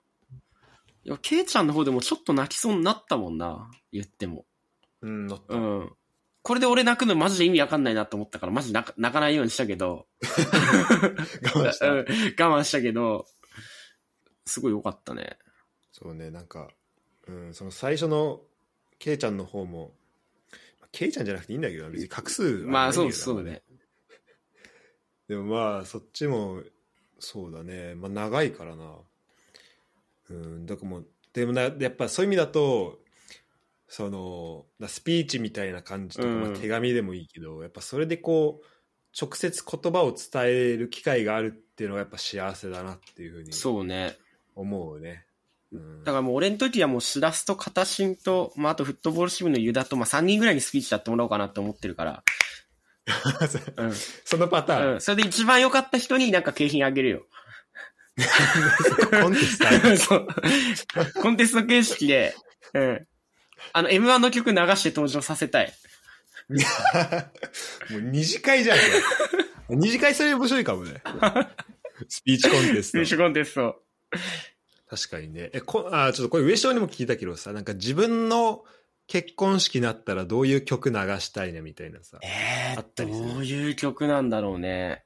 [1.03, 3.69] いや、ケイちゃんの方でもちょっと泣きそうになったもんな。
[3.91, 4.45] 言っても。
[5.01, 5.55] うん、乗った。
[5.55, 5.91] うん。
[6.43, 10.07] これで俺泣くのマジで意味わかんないなと思ったから、マジ泣か泣かないようにしたけど。
[11.55, 11.91] 我慢した。
[11.91, 12.05] うん我
[12.59, 13.25] 慢したけど、
[14.45, 15.37] すごい良かったね。
[15.91, 16.69] そうね、なんか、
[17.27, 18.41] うん、その最初の、
[18.97, 19.93] ケイちゃんの方も、
[20.79, 23.63] まあケイちゃんじゃなくていいんだけどな、別に画数はまあ、そうそうね。
[25.27, 26.63] でもまあ、そっちも、
[27.19, 28.97] そうだね、まあ長いからな。
[30.31, 32.99] うん、だからもう、でもな、やっぱそういう意味だと、
[33.87, 38.65] その、なスピーチみたいな感じとか、うんまあ、手紙でもいいけど、やっぱそれでこう、
[39.19, 44.15] 直接言葉を伝える機会があるっていうのがやっぱ幸せだなっていうふうにそうね。
[44.55, 45.25] 思うね。
[45.73, 52.23] うんだからもう俺の時はもうしらすと片新と、まああとフットボール支部のユダと、まあ3人ぐらいにスピーチやってもらおうかなって思ってるから。
[53.77, 53.93] うん。
[54.25, 55.01] そのパターン、うん。
[55.01, 57.25] それで一番良かった人になんか景品あげるよ。
[59.21, 60.27] コンテスト。
[61.21, 62.35] コンテスト形式で、
[62.73, 63.07] うん。
[63.73, 65.73] あの、M1 の曲流して登場させたい。
[67.91, 68.77] もう二次会じゃん。
[69.69, 71.01] 二次会それ面白いかもね。
[72.09, 73.05] スピーチコンテストスピー。
[73.05, 73.81] チコンテスト。
[74.89, 75.49] 確かにね。
[75.53, 78.65] え、こあ、ちょっとこれ上昇にも聞いたけどさ、なんか自分の
[79.07, 82.19] 結婚式になったらどういう曲流したいねみたいなさ。
[82.23, 83.27] えーあったりする？
[83.33, 85.03] どういう曲なんだろうね。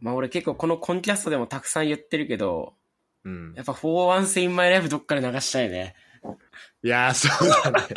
[0.00, 2.74] まあ俺結構このコンキャストでもたくさん言ってるけど、
[3.24, 3.62] うんや。
[3.62, 5.94] っぱ For Once in My Life どっかで流したいね。
[6.82, 7.94] いやー、そうだね。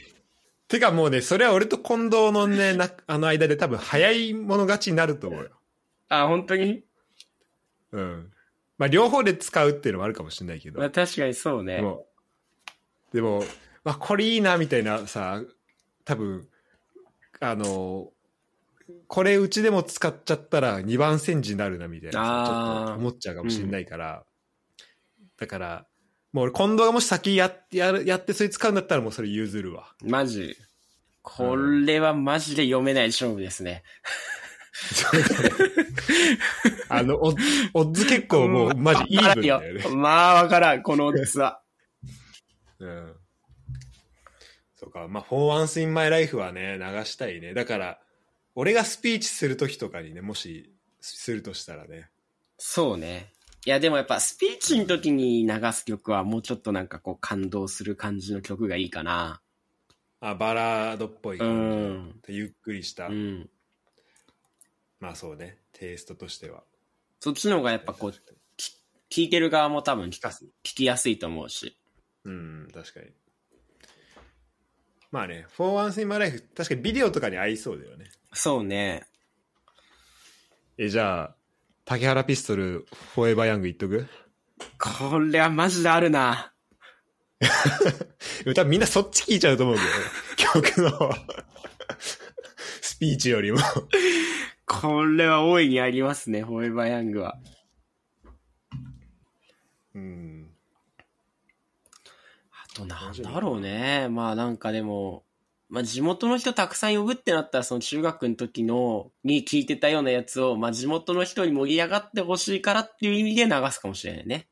[0.68, 5.50] てかもうね、それは俺と近藤のね、なあの間で多分早い者勝ちになると思うよ。
[6.08, 6.82] あ、本当に？
[7.92, 8.32] うん。
[8.78, 10.80] まあ両方で使うっていうのもあるかもしれないけど。
[10.80, 11.82] まあ確かにそうねで。
[11.82, 12.06] も、
[13.12, 13.44] でも、
[13.84, 15.42] まあ、これいいなみたいなさ、
[16.04, 16.48] 多分、
[17.38, 18.10] あの、
[19.08, 24.24] これうちでも使っちゃったら2番煎じになるなみたいなさ、ちょあーっと思っちゃうかもしれないから、
[25.38, 25.86] だから、
[26.32, 29.94] もう俺近藤がもし先やって、やるやってそれ使うんだったらもうそれ譲るわ。
[30.02, 30.56] マジ。
[31.22, 33.82] これはマジで読めない勝負ですね。
[36.88, 39.96] あの、オッオッズ結構もうマジイーブンだよね。
[39.96, 41.62] まあわからん、このオッズは。
[42.78, 43.14] うん。
[44.74, 47.54] そうか、まあ、For Once in My Life はね、流したいね。
[47.54, 48.00] だから、
[48.54, 52.08] 俺がスピーチするときとかにね、もし、するとしたらね。
[52.58, 53.32] そうね。
[53.66, 59.40] いやでもやっぱスピーチの時に流す曲はもうちょっとなんかこう感動する感じの曲がいいかな。
[60.20, 62.20] あ、バラードっぽい感うん。
[62.28, 63.08] ゆっくりした。
[63.08, 63.50] うん。
[65.00, 66.62] まあそうね、テイストとしては。
[67.20, 68.14] そっちの方がやっぱこう、
[69.10, 70.44] 聞いてる側も多分聞聞かす。
[70.62, 71.76] 聞きやすいと思うし。
[72.24, 73.06] うん、確かに。
[75.14, 78.06] まあね、For Once in My Life、確かにビデオとかに合いそうだよね。
[78.32, 79.06] そうね。
[80.76, 81.36] え、じゃあ、
[81.84, 82.84] 竹原ピストル、
[83.14, 84.08] フォーエバーヤング言っとく？
[84.76, 86.52] これはマジであるな。
[88.56, 89.82] 多分みんなそっち聞いちゃうと思うけ
[90.42, 91.12] ど、 曲の
[92.80, 93.58] スピーチよりも。
[94.66, 97.38] これは大いにありますね、フォーエバーヤングは。
[99.94, 100.53] うん。
[102.74, 104.08] あとなんだろうね。
[104.10, 105.24] まあなんかでも、
[105.68, 114.48] まあ地元の人たくさん呼ぶってなったらその中学の時のに聞いてたようなやつを、まあ地元の人に盛り上がってほしいからっていう意味で流すかもしれないね。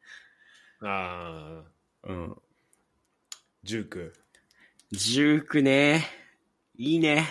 [0.81, 1.63] あ
[2.05, 2.37] あ、うん。
[3.65, 4.15] ジューク。
[4.93, 6.07] ジュークね。
[6.77, 7.27] いいね。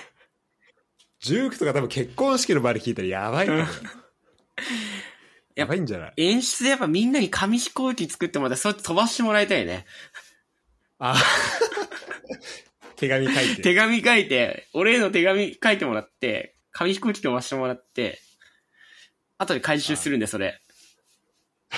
[1.19, 3.65] ジュークとか多分結婚式の場で聞いたらやばいかもよ。
[5.55, 6.13] やばいんじゃない？
[6.17, 9.85] 演出でやっぱみんなに紙飛行機作ってもらって、それ飛ばしてもらいたいね。
[11.03, 11.15] あ
[12.95, 13.61] 手紙書いて。
[13.63, 18.21] 手紙書いて、俺への手紙書いてもらって、紙飛行機飛ばしてもらって、
[19.39, 20.61] 後で回収するんで、それ。
[21.71, 21.77] こ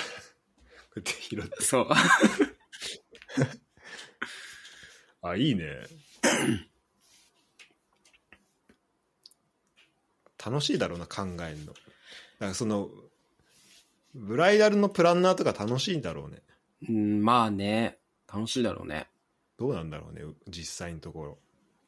[0.96, 1.64] うやって拾って。
[1.64, 1.88] そう。
[5.22, 5.64] あ、いいね。
[10.44, 11.72] 楽しいだろうな、考えるの。
[11.72, 11.78] だか
[12.40, 12.90] らその、
[14.14, 16.42] ブライダルのプランナーとか楽しいんだろうね。
[16.90, 17.98] うん、まあね、
[18.30, 19.08] 楽しいだろうね。
[19.58, 21.38] どうなんだろうね、実際のところ。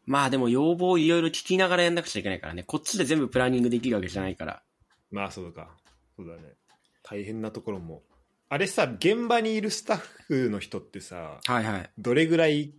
[0.04, 2.62] まあでも要望いろいろ聞きながらやんなくちゃいけないからね。
[2.62, 4.62] こっちで全部プランニングできるわけじゃないから。
[5.10, 5.70] まあそうか。
[6.16, 6.54] そうだね。
[7.02, 8.02] 大変なところも。
[8.48, 9.96] あれさ、現場にいるスタッ
[10.28, 11.90] フの人ってさ、はいはい。
[11.98, 12.72] どれぐらい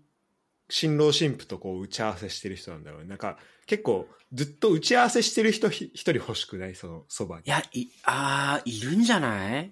[0.69, 3.09] 新郎新婦とこう打ち合わせしてる人なんだろうね。
[3.09, 6.75] なんか結構ずっと打ち合わせしてる人ひ一人欲しくない？
[6.75, 7.49] そのそばにい。
[7.49, 9.71] や、い、あー、いるんじゃない？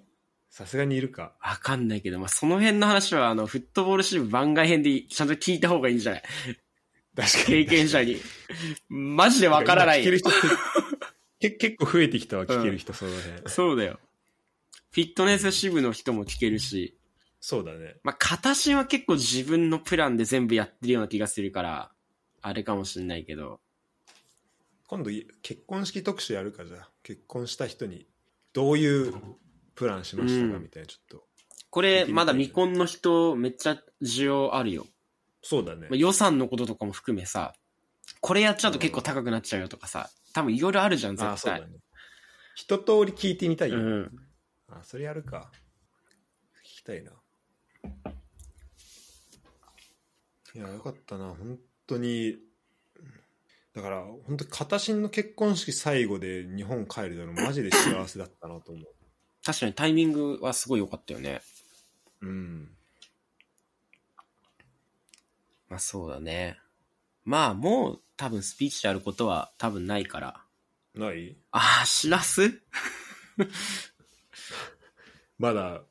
[0.56, 1.34] さすがにいるか。
[1.42, 6.22] わかんないけど、まあ、その辺の話は、あの、フットボール支部番外編でちゃんと聞いた方がいいんじゃない？
[7.14, 7.66] 確か経に。
[7.66, 8.16] 験者に。
[8.88, 10.32] マジでわからない今聞ける人っ
[11.40, 13.50] てけ 結構増えてきたわ、聞ける人、その辺。
[13.50, 14.00] そうだよ。
[14.92, 16.96] フィットネス支部の人も聞けるし、
[17.38, 17.96] そうだね。
[18.02, 21.92] まあ、形は結構自分のプランで全部やってるような気がするから、
[22.40, 23.60] あれかもしんないけど。
[24.86, 28.06] 今度い結婚式特集やるかじゃあ結婚した人に
[28.54, 29.12] どういう
[29.76, 30.56] プランしましたか？
[30.56, 31.24] うんみたいなちょっと。
[31.70, 34.86] これ、まだ未婚の人、めっちゃ需要あるよ。
[35.42, 35.96] そうだねまあ、。
[35.96, 37.52] 予算のこととかも含めさ、
[38.20, 41.32] これやっちゃうと結構高くなっちゃうよとかさ、多分いろいろあるじゃん、絶対。
[41.32, 41.78] あそうだね。
[42.54, 43.78] 一通り聞いてみたいよ。
[43.78, 44.10] うん。
[44.68, 45.50] あ、それやるか。
[46.64, 47.12] 聞きたいな。
[50.54, 51.26] いや、よかったな。
[51.26, 52.38] 本当に。
[53.74, 58.84] だから、本当片新の結婚式最後で日本帰るのマジで幸せだったなと思う。
[59.46, 61.40] 確かにタイミングはすごい良かったよね。
[62.20, 62.68] うん。
[65.68, 66.58] まあそうだね。
[67.24, 70.42] まあもう多分スピーチやることは多分ないから。
[70.96, 71.36] ない？
[71.52, 72.60] ああ、しらす？
[75.38, 75.82] まだ、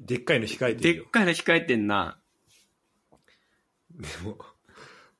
[0.00, 1.04] でっかいの控えてでるよ。
[1.06, 2.18] っかいの控えてんな。
[3.90, 4.38] でも、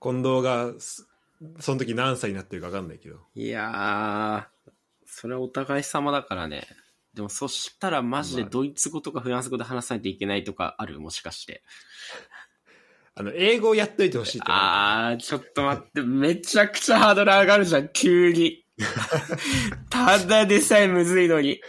[0.01, 1.07] 近藤がす、
[1.61, 3.19] その時何歳になってるか分かんないけど。
[3.35, 4.71] いやー、
[5.05, 6.67] それはお互い様だからね。
[7.17, 11.01] でもそしたらマジでまあドイツ語とかフランス語で話さないといけないとかある？
[11.01, 11.63] もしかして。
[13.15, 18.67] あの、英語をやっといてほしいって思うあー、ちょっと待って、めちゃくちゃハードル上がるじゃん、急に。
[19.89, 21.63] ただでさえむずいのに。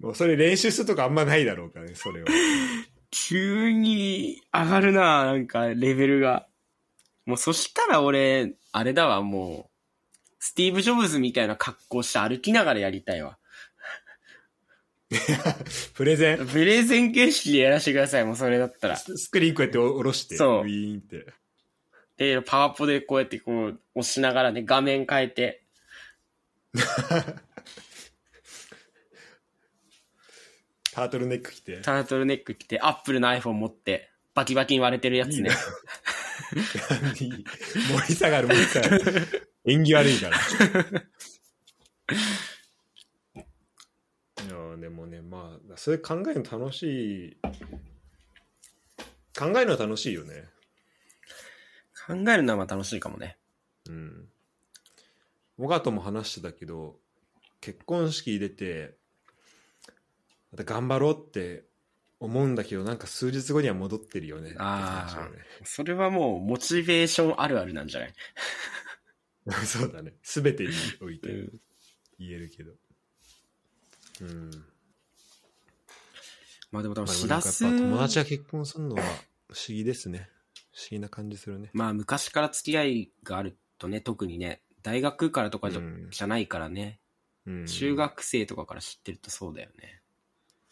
[0.00, 2.28] もうそれ練習するとかあんまないだろうからね、それは。
[3.10, 6.48] 急に上がるな、なんか、レベルが。
[7.26, 9.72] もうそしたら俺、あれだわ、もう、
[10.38, 13.38] スティーブ・ジョブズみたいな格好して歩きながらやりたいわ。
[15.94, 18.96] プレゼン、プレゼン形式でやらせてください、もうそれだったら。
[18.96, 21.26] ススクリーンこうやって下ろして、そうウィーンって。
[22.16, 25.64] で、パワポでこうやってこう、押しながらね、画面変えて。
[30.92, 31.80] タートルネック着て。
[31.80, 35.50] タートルネック着て、アップルの iPhone 持って、バキバキに割れてるやつね。
[37.20, 37.30] いい
[37.88, 39.02] 盛り下がる、盛り下がる。
[39.64, 40.36] 縁起悪いから。
[44.44, 45.06] いやでも
[45.76, 46.82] それ考えるの楽し
[47.28, 47.36] い。
[49.38, 50.44] 考えるの楽しいよね。
[52.06, 53.38] 考えるのはまあ楽しいかもね。
[53.88, 54.28] うん。
[55.58, 56.98] 尾形も話してたけど、
[57.60, 58.96] 結婚式出て、
[60.50, 61.64] また頑張ろうって
[62.20, 65.38] 思うんだけど、なんか数日後には戻ってるよねって話だよね。
[65.64, 68.12] それはもう、モチベーションあるあるなんじゃない？
[69.66, 70.14] そうだね。
[70.22, 70.70] すべてに
[71.00, 71.60] おいてうん
[72.18, 72.72] 言えるけど。
[74.20, 74.50] うん。
[76.72, 79.06] まあでも多分、しらす、友達が結婚するのは不
[79.56, 80.28] 思議ですね。
[80.74, 81.70] 不思議な感じするね。
[81.74, 86.98] まあ昔から付き合いがあるとね、特にね、大学からとかじゃ,、ないからね、
[87.46, 87.66] うん。
[87.66, 90.00] 中学生とかから知ってるとそうだよね。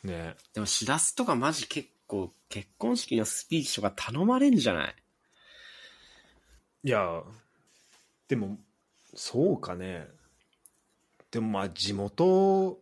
[0.03, 4.95] ねでもしらすとかマジ結構、結婚式のスピーチとか頼まれんじゃない？
[6.85, 7.23] いや、
[8.27, 8.59] でも、
[9.15, 10.09] そうかね。
[11.31, 12.81] でもまあ地元、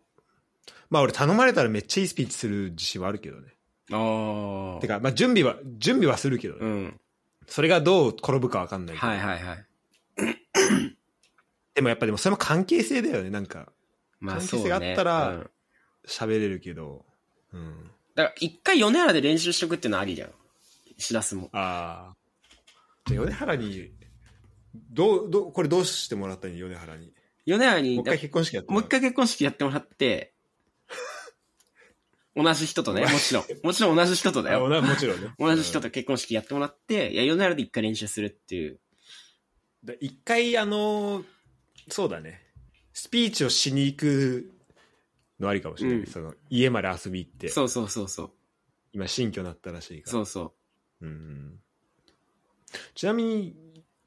[0.91, 3.55] まあ俺頼まれたらめっちゃいいスピーチする自信はあるけどね。
[3.93, 4.81] ああ。
[4.81, 6.61] てか、まあ準備は、準備はするけどね。
[6.63, 7.01] うん。
[7.47, 9.07] それがどう転ぶかわかんないけど。
[9.07, 9.67] はいはいはい。
[11.75, 13.31] でもやっぱでもそれも関係性だよね。
[13.31, 13.73] なんか、
[14.21, 14.71] まあ関係性そうね。
[14.71, 15.51] があったらうん
[16.07, 17.05] 喋れるけど。
[17.53, 17.91] うん。
[18.15, 20.31] だから一回米原で練習しとくっていうのはありだよ。
[20.97, 21.51] しらすも。
[21.53, 22.17] ああ。
[23.07, 23.93] じゃあ米原に、
[24.91, 26.55] どう、どう、これどうしてもらったの？
[26.55, 27.13] 米原に。
[27.47, 30.35] 米原に、もう一回結婚式やってもう一回結婚式やってもらって、
[32.37, 33.45] 同じ人とね、 もちろん。
[33.63, 34.61] もちろん同じ人とだよ。
[34.61, 35.35] もちろんね。
[35.39, 38.81] 同じ人と結婚式やってもらって、いや、米原で一回練習するっていう。
[39.83, 41.25] で一回あの
[41.89, 42.43] そうだね
[42.93, 44.53] スピーチをしに行く
[45.39, 48.31] のありかもしれない、うんその家まで遊び行ってそうそうそうそう。
[48.93, 50.55] 今新居になったらしいからそうそ
[51.01, 51.61] うん
[52.95, 53.57] ちなみに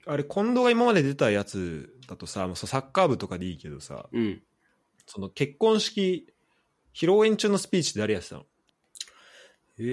[0.05, 4.19] あれ近藤が今まで出たやつだとさもうサッカー部とかでいいけどさう。
[4.19, 4.43] うん。
[5.05, 6.28] その結婚式
[6.94, 8.46] 披露宴中のスピーチって誰やってたの？
[9.80, 9.84] え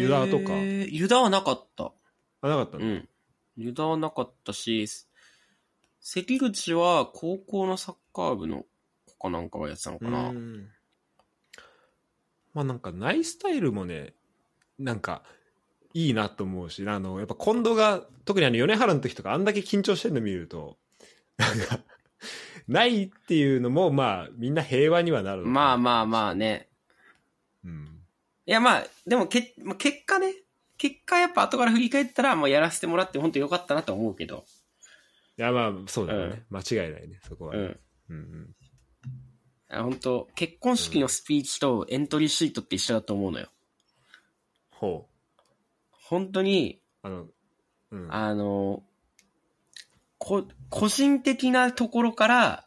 [0.00, 1.92] ユダとかユダはなかった。
[2.42, 3.08] あなかったの、うん。
[3.56, 4.86] ユダはなかったし、
[6.00, 8.64] 関口は高校のサッカー部の
[9.06, 10.28] 子かなんかがやってたのかな。
[10.28, 10.68] うん
[12.54, 14.12] まあなんかナイスタイルもね
[14.78, 15.22] なんか
[15.94, 20.76] いいなと思うしあのやっぱ近藤が特にあの米原の時とかあんだけ緊張してるの見ると
[21.38, 21.80] なんか
[22.68, 26.68] ないっていうのもまあみんな平和にはなるまああ、まあまあね。
[27.64, 28.00] うん、
[28.46, 30.34] いやまあ、でもけ、まあ結果ね、
[30.78, 34.44] 結果やっぱ後から振り返ったらもうやらせてもらって本当よかったなと思うけど。
[35.38, 37.80] いやまあそうだよね、間違いないねそこはね、うん。
[38.10, 38.54] うんうん。
[39.68, 43.48] あ本当結婚式のスピーチとエントリーシートって一緒だと思うのよ。
[44.70, 45.08] ほ
[45.90, 47.26] 本当に、うあの
[47.92, 48.14] うん。
[48.14, 48.82] あの、
[50.22, 52.64] こ、個人的なところから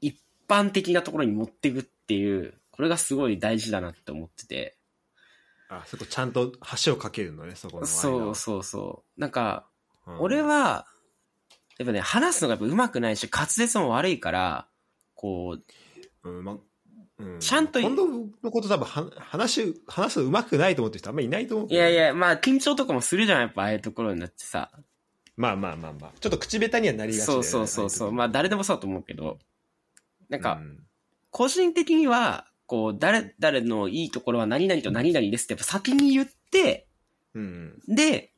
[0.00, 0.18] 一
[0.48, 4.78] 般的なところに持っていくっていう、これがすごい大事だなって思ってて。
[5.68, 6.52] あそこちゃんと
[6.84, 9.20] 橋を架けるのねそこの間そうそうそう。
[9.20, 9.66] なんか、
[10.06, 10.86] うん俺は、
[11.78, 14.66] やっぱね、話すのがやっぱ上手くないし、滑舌も悪いから、
[15.14, 15.58] こ
[16.24, 16.56] う、うんま
[17.18, 18.08] うん、ちゃんと近藤
[18.42, 24.70] のこと多分は話話すうまくないと思ってる人あんまりいないと思ういやいや、まあ緊張とかもするじゃん、やっぱああいうところになってさ。
[25.40, 26.10] まあまあまあまあ。
[26.20, 28.12] ちょっと口下手にはなりがちだよねそうそうそうそう。
[28.12, 29.38] まあ誰でもそうだと思うけど、
[30.28, 30.84] なんか、うん。
[31.30, 36.86] 個人的には、こう、誰、誰のいいところは何々と何々ですってやっぱ先に言って、
[37.34, 37.80] うん。
[37.88, 38.32] で、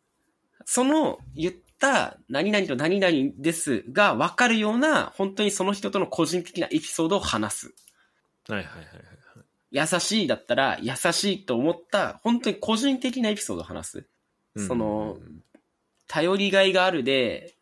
[0.64, 7.74] その言った何々と何々ですが分かるような、本当にその人との個人的なエピソードを話す。
[8.48, 9.02] はいはいはいはい。
[9.72, 14.06] 優しいだったら、優しいと思った、本当に個人的なエピソードを話す。
[14.54, 14.68] うん。
[14.68, 15.16] その
[16.06, 17.54] 頼りがいがあるで、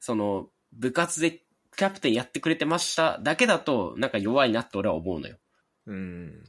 [0.00, 1.42] その、部活で
[1.76, 5.36] キャプテンやってくれてましただけだと、なんか弱いなって俺は思うのよ。
[5.86, 6.44] うん。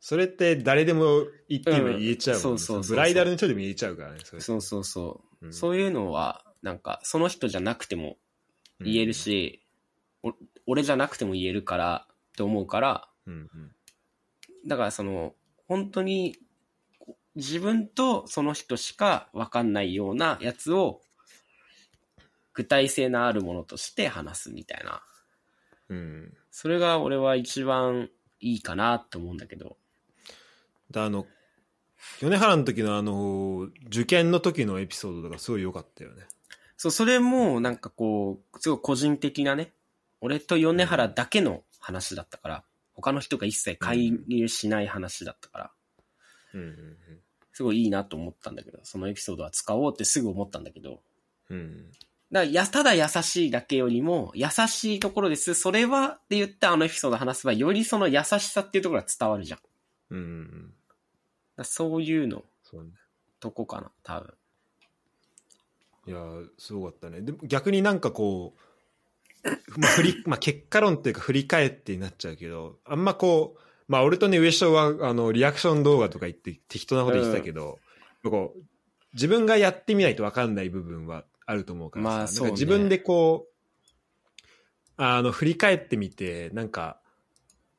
[0.00, 2.42] それって誰でも言っても言えちゃううん。
[2.42, 4.42] そうそうブライダルの人でも言えちゃうからねそれ。
[4.42, 5.46] そうそうそう。
[5.46, 5.52] うん。
[5.52, 8.16] そういうのは、なんか、その人じゃなくても
[8.80, 9.62] 言えるし、
[10.22, 10.32] お
[10.66, 13.48] 俺じゃなくても言えるからって思うから、うんうん。
[14.66, 15.34] だからその、
[15.68, 16.36] 本当に、
[17.34, 21.00] 自分とその人しか分かんないようなやつを、
[22.54, 25.02] 具体性のあるものとして話すみたいな。
[25.88, 28.10] うんそれが俺は一番
[28.40, 29.76] いいかなって思うんだけど。
[30.90, 31.26] であの
[32.20, 36.26] 米原の時のあの受験の時のエピソードとかすごい良かったよね
[36.82, 39.72] そう、それもなんかこう、すごい個人的なね、
[40.20, 42.64] 俺と米原だけの話だったから、
[42.94, 45.70] 他の人が一切介入しない話だったから、
[46.54, 46.96] うんうん
[47.54, 51.02] すごいいいなと思ったんだけど、そのエピソードは使おうってすぐ思ったんだけど、
[51.50, 51.90] うんうん
[52.32, 55.52] だや、ただ優しいだけよりも、優しいところです。
[55.52, 59.58] それはって言ってあのエピソード話せば、よりその優しさっていうところが伝わるじゃん。
[60.12, 60.72] うんうんうん
[61.56, 62.90] らそういうの、そうね
[63.38, 64.34] とこかな、多分。
[66.06, 68.54] いやーすごかったねでも逆になんかこ
[69.44, 73.60] う、まあ振りまあ、結果論っていうか振り返ってになっちゃうけどあんまこう
[73.92, 77.78] まあ俺とね上昇はあのリアクション動画とか言って適当なこと言ってたけど、
[78.24, 78.60] こう
[79.12, 82.52] 自分がやってみないと分かんない部分はあると思うからさ、まあそうね。
[82.52, 83.52] 自分でこう
[84.96, 87.00] あの振り返ってみてなんか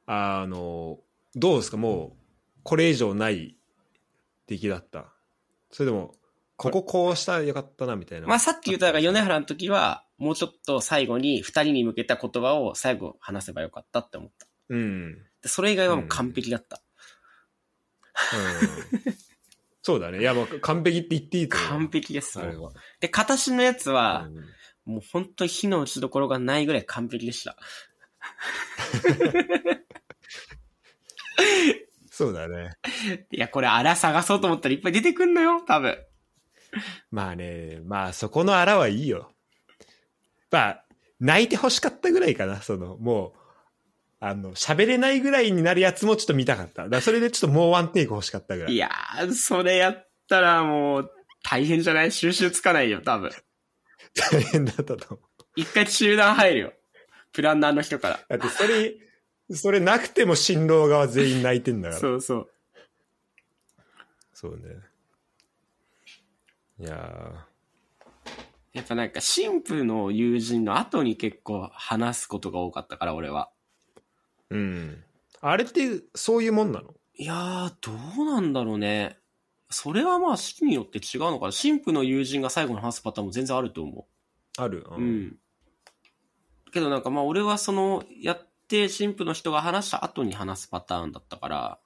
[0.06, 1.00] あの
[1.36, 1.78] どうですか？
[1.78, 2.18] もう
[2.62, 3.58] これ以上ない
[4.46, 5.08] 出来だった。
[5.72, 6.14] それでも
[6.58, 8.28] こここうしたらよかったなみたいな。
[8.28, 14.46] まあさっき言ったが米原の時は、もうちょっと最後に二人に向けた言葉を最後話せばよかったって思った。
[14.70, 16.82] うんでそれ以外はもう完璧だった。
[18.34, 19.14] うん
[19.86, 20.22] そうだね。
[20.22, 21.70] いや、もう完璧って言っていいと思う。
[21.70, 22.72] 完璧ですあれは。
[23.02, 24.46] で、形のやつは、うん
[24.86, 27.56] もう本当に火の打ちどころがないぐらい完璧でした。
[32.12, 32.72] そうだね。
[33.32, 35.98] いや、これ、あら探そうと思ったらいっぱい出てくんのよ、多分。
[37.12, 39.32] まあね、まあそこのあらはいいよ。
[40.52, 40.86] まあ、
[41.20, 43.34] 泣いて欲しかったぐらいかな、その、もう、
[44.26, 46.88] あの、喋れないぐらいになるやつもちょっと見たかった。
[46.88, 48.74] だそれでちょっともうワンテイク欲しかったぐらい。
[48.74, 51.12] いやー、それやったらもう、
[51.44, 52.12] 大変じゃない？
[52.14, 53.32] 収集つかないよ、多分。
[54.32, 55.20] 大変だったと思う。
[55.58, 56.74] 一回中断入るよ。
[57.34, 58.20] プランナーの人から。
[58.30, 58.94] だってそれ、
[59.54, 62.00] それなくても新郎側全員泣いてんだから。
[62.00, 62.50] そうそう。
[64.34, 64.62] そうね。
[66.80, 67.46] いや
[68.72, 73.50] やっぱなんか、神父の友人の後に結構話すことが多かったから、俺は。
[74.54, 75.04] ーうん。
[75.42, 76.94] あれってそういうもんなの？
[77.16, 77.92] いやー、ど
[78.24, 79.18] うなんだろうね。
[79.70, 81.52] それはまあ、式によって違うのかな。
[81.52, 84.08] 神父の友人が最後に話すパターンも全然あると思
[84.58, 84.86] ある？
[84.90, 84.96] う。
[84.96, 85.38] うん。
[86.72, 91.80] けどなんかまあ、俺はその、やって神父の人が話した後に話すパターンだったから、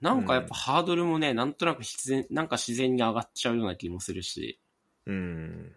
[0.00, 4.60] なんかやっぱハードルもね、なんとなく自然、なんか自然に上がっちゃうような気もするし。
[5.06, 5.72] うん。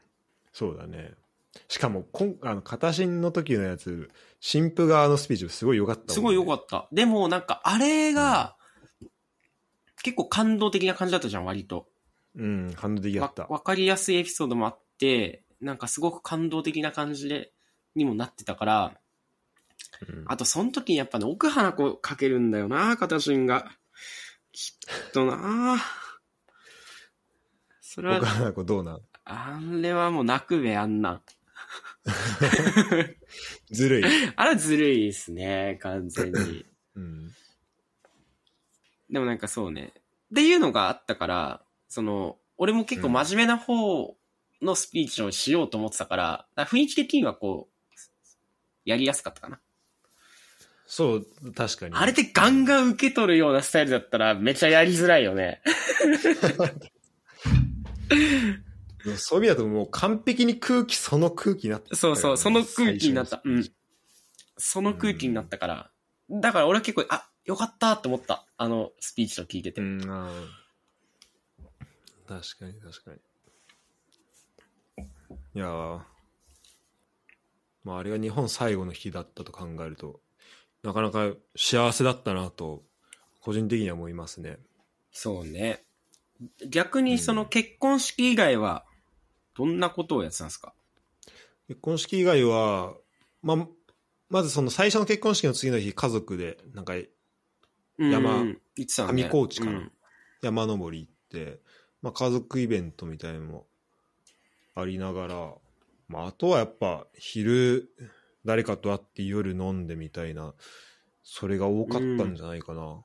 [0.53, 1.13] そうだね。
[1.67, 6.87] しかも、こんあの、片新の時のやつ、新婦側のスピーチすごい良かったね、すごい良かった。
[6.91, 8.55] でもなんかあれが、
[10.03, 11.87] 結構感動的な感じだったじゃん、割と。
[12.35, 13.45] うん、感動的だわった。
[13.47, 17.51] わかりやすいエピソードもあって、なんかすごく感動的な感じで、
[17.95, 18.93] にもなってたから、
[20.07, 23.71] うんあとその時にやっぱね、奥花子かけるんだよな、片新が。
[24.53, 24.73] き
[25.09, 25.77] っとな
[27.81, 29.01] それは、僕はなんかどうなん？
[29.25, 31.21] あれはもう泣くべ、あんなん。
[33.71, 34.03] ずるい。
[34.35, 36.65] あれはずるいですね、完全に。
[36.95, 37.31] うん。
[39.09, 39.93] でもなんかそうね。
[39.95, 40.01] っ
[40.35, 44.15] ていうのがあったから、その、俺も結構真面目な方
[44.61, 47.71] のスピーチをしようと思ってたから、だから雰囲気的にはこう、
[48.85, 49.59] やりやすかったかな。
[50.85, 51.25] そう、
[51.55, 51.95] 確かに。
[51.95, 55.61] あれでガンガン受け取るようなスタイルだったらめちゃやりづらいよね。
[59.17, 63.41] そういう意味だともう完璧に空気その空気になった、そうそう、その空気になった。
[63.43, 63.71] うん。
[64.57, 65.91] その空気になったから。
[66.29, 68.45] だから俺は結構、あ、よかったって思った。
[68.57, 69.81] あのスピーチを聞いてて。
[69.81, 70.09] うん、確
[72.59, 73.17] かに確かに。
[75.53, 75.99] いやー
[77.83, 80.21] まああれが日本最後の日だったと考えると、
[80.83, 82.83] なかなか幸せだったなと、
[83.41, 84.59] 個人的には思いますね。
[85.11, 85.83] そうね。
[86.67, 88.85] 逆にその結婚式以外は、
[89.55, 90.73] どんなことをやってたんですか？
[91.67, 92.93] 結婚式以外は、
[93.41, 93.67] まあ、
[94.29, 96.93] まずその最初の結婚式の次の日、家族で、なんか
[97.97, 98.45] 山。
[98.77, 99.91] 上高地かなうん。
[100.41, 101.59] 山登り行って、
[102.01, 103.67] まあ、家族イベントみたいのも
[104.73, 105.53] ありながら、
[106.07, 107.89] まあ、あとはやっぱ昼
[108.43, 110.55] 誰かと会って夜飲んでみたいな
[111.21, 113.03] それが多かったんじゃないかな。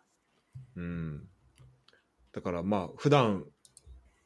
[0.76, 1.28] うん、
[2.32, 3.44] だからまあ普段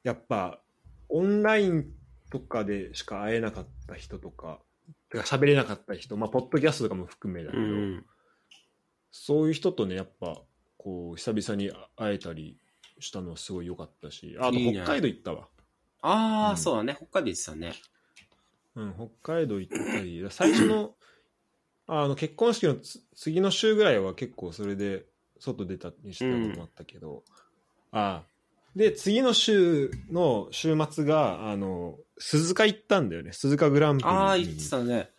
[0.05, 0.61] やっぱ
[1.09, 1.87] オンライン
[2.31, 4.61] とかでしか会えなかった人とか
[5.11, 8.05] てか喋れなかった人まあポッドキャストとかも含めだけど、うん。
[9.11, 10.41] そういう人とね、やっぱ、
[10.77, 12.57] こう、久々に会えたり
[13.01, 15.49] したのはすごい良かったし、あといいね北海道行ったわ。
[16.03, 16.97] ああ、うんそうだね。
[16.97, 17.73] 北海道言ってたね。
[18.77, 20.95] うん、北海道行ったり、最初の、
[21.89, 25.07] あの、結婚式のつ次の週ぐらいは結構それで
[25.41, 27.25] 外出たりしたこともあったけど、
[27.91, 28.23] あ
[28.77, 33.33] で、次の週の週末が、あの、鈴鹿行ったんだよね。
[33.33, 34.17] 鈴鹿グランプリに。
[34.17, 35.11] ああ、言ってたね。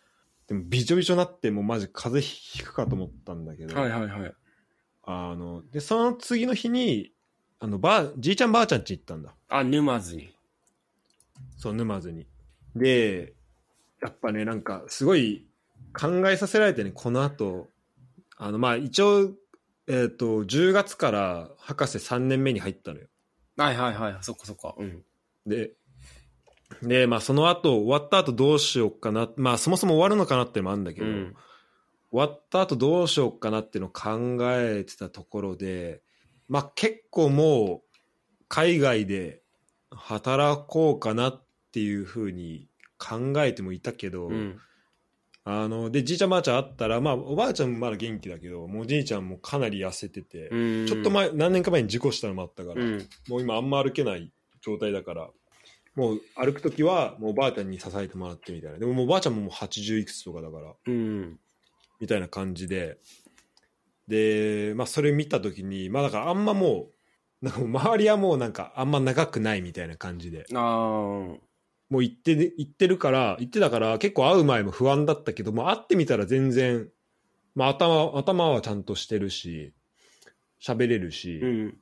[0.46, 4.34] でも、びちょびちょになって、もうマジ風邪ひくかと思ったんだけど、はいはいはい。
[5.02, 7.12] あの、で、その次の日に、
[7.58, 9.34] あの、ばあ、じいちゃんばあちゃん家行ったんだ。
[9.48, 10.32] あ、沼津に。
[11.56, 12.26] そう、沼津に。
[12.76, 13.34] で、
[14.00, 15.46] やっぱね、なんか、すごい
[15.92, 17.68] 考えさせられてね、この後、
[18.36, 19.32] あの、まあ、一応、
[19.88, 23.08] えっ、と、10月から博士3年目に入ったのよ。
[23.56, 24.18] はいはいはい。
[24.20, 24.74] そっかそっか。
[24.78, 25.04] うん。
[25.46, 25.72] で、
[26.82, 29.28] で、まあ、その後、終わった後どうしようかな。
[29.36, 31.36] まあ、そもそも終わるのかなっていうのもあるんだけど、うん。
[32.12, 36.02] 終わった後どうしようかなっていうのを考えてたところで、
[36.48, 37.98] まあ結構もう
[38.48, 39.40] 海外で
[39.90, 41.42] 働こうかなっ
[41.72, 42.68] ていうふうに
[42.98, 44.58] 考えてもいたけど、うん。
[45.44, 50.86] あの、で、じいちゃんばあちゃんあったら、まあおばあちゃんもまだ元気だけど、もうじいちゃんもかなり痩せてて、うん。
[50.86, 53.08] ちょっと前、何年か前に事故したのもあったから、うん。
[53.28, 55.30] もう今あんま歩けない状態だから、
[55.94, 58.78] もう歩くときはもうおばあちゃんに支えてもらってみたいな。
[58.78, 61.38] でももうおばあちゃんももう80いくつとかだから、うん。
[62.00, 62.98] みたいな感じで、
[64.08, 66.88] で、まあ、それ見たときに、まあ、だからあんまも
[67.42, 70.58] う、なんか周りはもうなんかあんま長くないみたいな感じで、ああ。
[71.92, 76.88] もう行って、行ってるから、行ってたから結構会う前も不安だったけど、もう会ってみたら全然、
[77.54, 79.72] まあ、頭、頭はちゃんとしてるし、
[80.60, 81.78] 喋れるし、うん。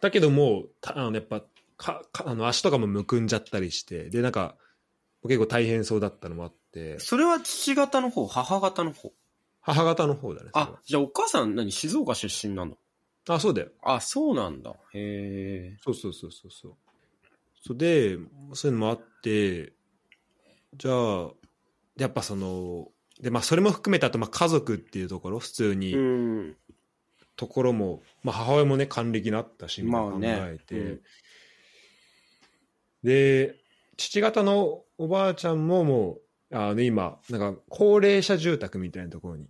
[0.00, 1.42] だけどもう、たあのやっぱ
[1.82, 4.56] かかあの足とかもむくんじゃったりして、で、なんか、
[5.24, 9.12] 結構大変そうだったのもあって、それは父方の方、母方の方？
[9.60, 10.50] 母方の方だね。
[10.54, 12.72] あ、じゃあお母さん何静岡出身なの？
[13.28, 13.68] はあ、そうだよ。
[13.82, 14.70] あ、そうなんだ。
[14.94, 15.76] へえ。
[15.80, 16.74] そうそうそうそうそう。
[17.64, 18.16] そうで、
[18.54, 19.72] そういうのもあって、
[20.74, 21.30] じゃあ、
[21.96, 22.88] やっぱその、
[23.20, 26.56] で、まあそれも含めてあと、まあ家族っていうところ、普通に、うん。
[27.34, 31.00] ところも、まあ、母親もね還暦になったしみたいな考まあねえて、うん
[33.02, 33.56] で
[33.96, 36.18] 父方のおばあちゃんもも
[36.50, 39.46] うあの今なんか高齢者住宅みたいなところに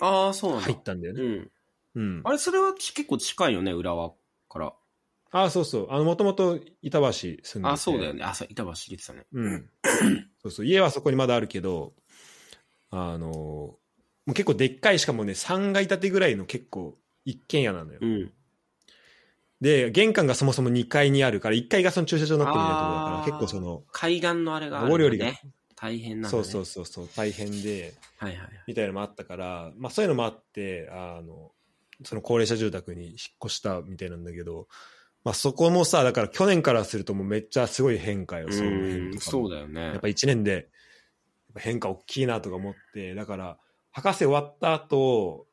[0.00, 0.64] ああ、そうなんだ。
[0.66, 1.22] 入ったんだよね。
[1.22, 1.50] うん。
[1.94, 4.12] うん、あれ、それは結構近いよね、浦和
[4.48, 4.72] から。
[5.34, 8.22] あそうそうあのもともと板橋住んでてあ、そうだよね。
[8.22, 9.24] あ、そう、板橋出てたね。
[9.32, 9.70] うん、
[10.42, 11.94] そうそう家はそこにまだあるけど
[12.90, 13.78] あのも
[14.26, 18.32] う結構でっかいしかもね3階建てぐらいの結構一軒家なのよ、うん。
[19.62, 25.18] で玄関がそもそも2階にあるから1階がその駐車場になってるみたいなところだから結構その海岸のあれがある、
[25.76, 26.30] 大変なね。
[26.30, 28.50] そうそうそうそう大変ではいはいはい。
[28.66, 31.52] みたいなのもあったから、まあ、そういうのもあってあの
[32.04, 34.66] その高齢者住宅に引っ越したみたいなんだけど、
[35.22, 39.80] まあ、そこもさだから去年からするともうめっちゃすごい変化よそのとかもそうだよね。
[39.80, 40.70] やっぱ1年で
[41.56, 43.58] 変化大きいなとか思ってだから
[43.92, 45.46] 博士終わった後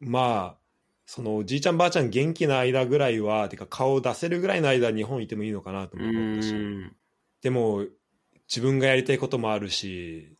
[0.00, 0.63] まあ
[1.06, 6.92] そのおじいちゃんばあちゃん元気な間ぐらいはてか顔を出せるぐらいの間日本いてもいいのかなと思ったしん。
[7.42, 7.84] でも
[8.48, 10.36] 自分がやりたいこともあるし、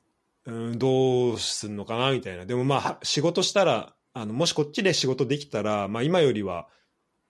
[0.46, 6.68] うん、どうすんのかなみたいなでもまあ仕事したらあのもしこっちで仕事できたら、まあ、今よりは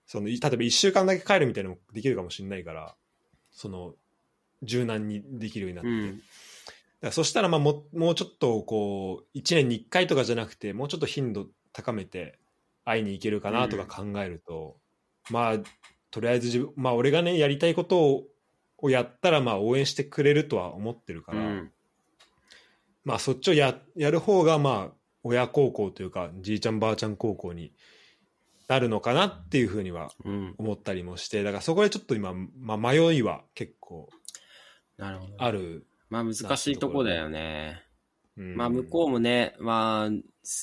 [0.05, 2.95] その例えば1週間だけ帰るみたいなのもできるかもしれないから
[3.51, 3.95] その
[4.63, 5.89] 柔軟にできるようになって、
[7.05, 7.11] うん。
[7.11, 12.39] そしたらまあももうちょっとこう1年に1回とかじゃなくてもうちょっと頻度高めて
[12.85, 14.77] 会いに行けるかなとか考えると、
[15.29, 15.55] まあ
[16.11, 18.23] とりあえず自分まあ俺がねやりたいことを
[18.77, 21.71] をやったらまあ応援してくれるとは思ってるから、うん。
[23.03, 27.73] まあそっちをややる方がまあ親孝行というかじいちゃんばあちゃん孝行に
[28.67, 30.55] なるのかなっていうふうにはうん。
[30.57, 34.09] 思ったりもしてだからそこでちょっと今、まあ、迷いは結構
[34.97, 35.33] なるほど。
[35.37, 37.84] ある、まあ難しいとこだよね。
[38.37, 38.55] うん。
[38.55, 40.09] まあ向こうもね、まあ、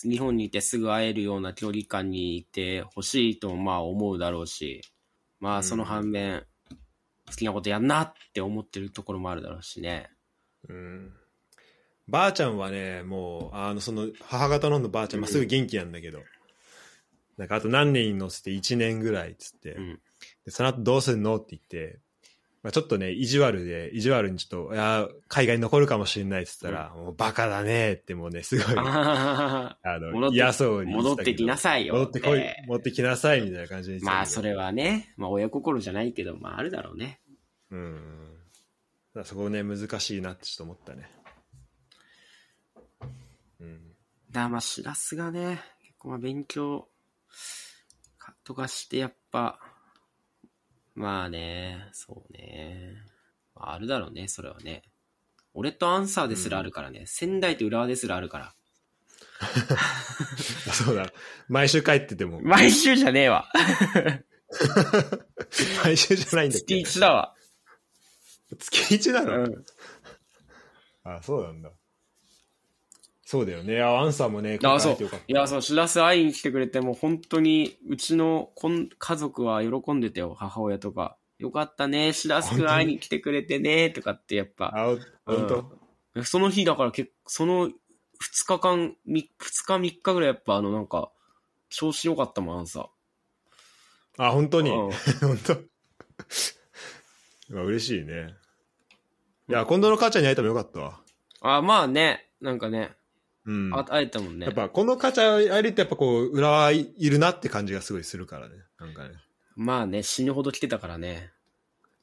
[0.09, 4.83] 日本にいてすぐ会えるような距離感にいてほしいともまあ思うだろうし、
[5.41, 6.45] まあその反面、
[7.27, 10.11] 好きなことやんなって思ってるところもあるだろうしね。
[10.69, 11.13] うん。
[12.09, 16.21] ばあちゃんはねもうあのその母方のばあちゃん、まあ、すぐ元気なんだけど、
[17.39, 20.01] なんかあと何年に乗せて1年ぐらいっつって、うん。
[20.45, 21.99] でその後どうすんのって言って、
[22.63, 31.95] まあ、ちょっとね意地悪で意地悪にちょっといや海外に残るかもしれないっつったら、もうバカだねってもうねすごいああの嫌そうに言戻ってきないさいよ。
[31.95, 37.21] 戻ってこいね戻ってきなさいみたいな感じでまあそれはね、まあ親心じゃないけど、まああるだろうね。
[37.73, 37.99] うん。
[39.25, 41.11] そこね難しいなってちょっと思ったね。
[43.61, 43.81] うん。
[44.31, 46.87] だまあしらすがね、結構まあ勉強
[48.19, 49.59] かとかしてやっぱ、
[50.95, 52.95] まあね、そうね。
[53.55, 54.83] まああるだろうね、それはね。
[55.55, 57.05] 俺とアンサーですらあるからね。
[57.07, 58.55] 仙台と浦和ですらあるから。
[59.41, 61.11] あ そうだ
[61.49, 63.51] 毎週帰ってても毎週じゃねえわ。
[65.85, 67.35] 毎週じゃないんだっ月け一だわ。
[68.59, 69.65] 月1なうの、ん。
[71.05, 71.71] あそうなんだ
[73.33, 73.81] そうだよね。
[73.81, 74.99] あアンサーもねあ、そう。
[75.27, 81.17] いや、そう、しらす会いに来てくれて、もう本当に、うちのこん家族は喜んでたよ、母親とか。
[81.39, 84.71] よかったね、しらすくん会いに来てくれてね、とかってやっぱ。
[84.71, 85.47] たあ本
[86.15, 86.93] 当、その日だから
[87.25, 87.73] その2
[88.47, 91.11] 日間、み2日3日ぐらいやっぱあのなんか、
[91.71, 92.91] 調子良かったもん、さ。
[94.19, 94.69] あ本当に？
[94.73, 94.77] うん。
[95.27, 95.57] 本当？
[97.49, 98.35] まあ嬉しいね。
[99.49, 101.01] いや今度の母ちゃんに会えてもよかったわ。
[101.41, 102.95] あ、まあね、なんかね、
[103.45, 103.71] うん。
[103.75, 104.47] あ会えたもんね。
[104.47, 104.55] やっ。
[104.55, 108.55] ぱこの母ちゃん会えるってやっぱこう裏はいるなって感じがすごいするからね。
[108.79, 109.15] なんかね。
[109.57, 111.33] まあね、死ぬほど来てたからね。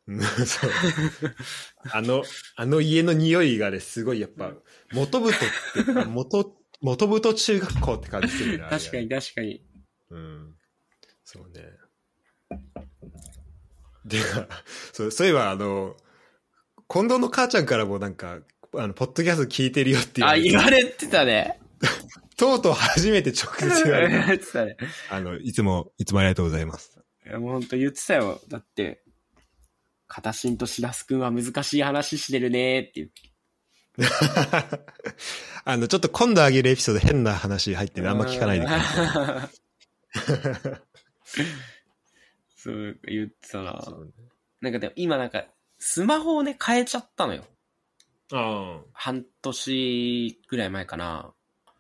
[0.08, 0.72] うんそう。
[1.92, 2.24] あの
[2.56, 4.52] あの家の匂いがねすごいやっぱ
[4.92, 9.64] 元太って 元元太中学校って感じするね確かに確かに。
[10.10, 10.56] うん。
[11.24, 11.64] そうね。
[14.06, 14.20] で
[14.94, 15.96] そうそういえばあの
[16.90, 18.40] 近藤の母ちゃんからもなんか
[18.78, 21.60] あのポッドキャスト聞いてるよってあ、いう言われてたね。
[22.38, 24.78] とうとう初めて直接言われた言われてたね。
[25.10, 28.40] あのいつもいつもありがとうございますいや、もうほんと言ってたよ。
[28.48, 29.04] だって、
[30.08, 33.14] 片新としらすくんは難しい話してるねって言って。
[35.66, 39.60] あのちょっと今度あげるエピソード変な話入ってるあんま聞かないでください
[42.56, 43.74] そう、言ってたな。
[43.74, 43.80] ね
[44.62, 45.46] なんかでも今なんか、
[45.78, 47.46] スマホをね、変えちゃったのよ。
[48.32, 51.34] あ半年ぐらい前かな。
[51.66, 51.74] あ、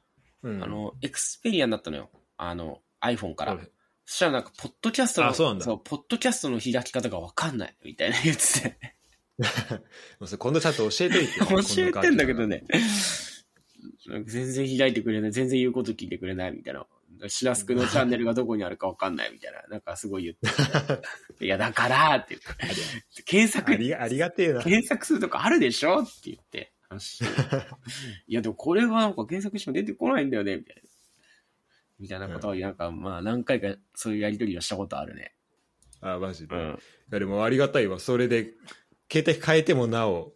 [0.43, 2.09] うんあの、エクスペリアになったのよ。
[2.37, 3.55] あの、iPhone から。
[3.55, 3.69] はい
[4.09, 7.75] そしたらなんか、ポッドキャストの、あそうなんだポッドキャストの開き方がわかんない。
[7.85, 8.95] みたいな言ってて。
[10.39, 12.63] 今度ちゃんと教えといて 教えてんだけどね。
[14.25, 15.31] 全然開いてくれない。
[15.31, 16.51] 全然言うこと聞いてくれない。
[16.53, 16.87] みたいな。
[17.27, 20.47] シラスクのチャンネルがどこにあるかわかんないみたいな、なんかすごい言って。
[21.45, 22.75] いや、だからって言っ
[23.15, 23.23] て。
[23.23, 24.63] 検索あ、りありがてえな。
[24.63, 26.73] 検索するとかあるでしょって言って。
[26.89, 27.23] 話
[28.27, 30.81] いや、でもこれはなんか検索しても出てこないんだよね、みたいな。
[31.99, 35.35] みたいなことを、なんか、まあ何回かそういうやりとりをしたことあるね。
[36.01, 36.55] あ、マジで。
[36.55, 36.79] いん。
[37.11, 37.99] や、でもありがたいわ。
[37.99, 38.53] それで、
[39.11, 40.33] 携帯変えてもなお、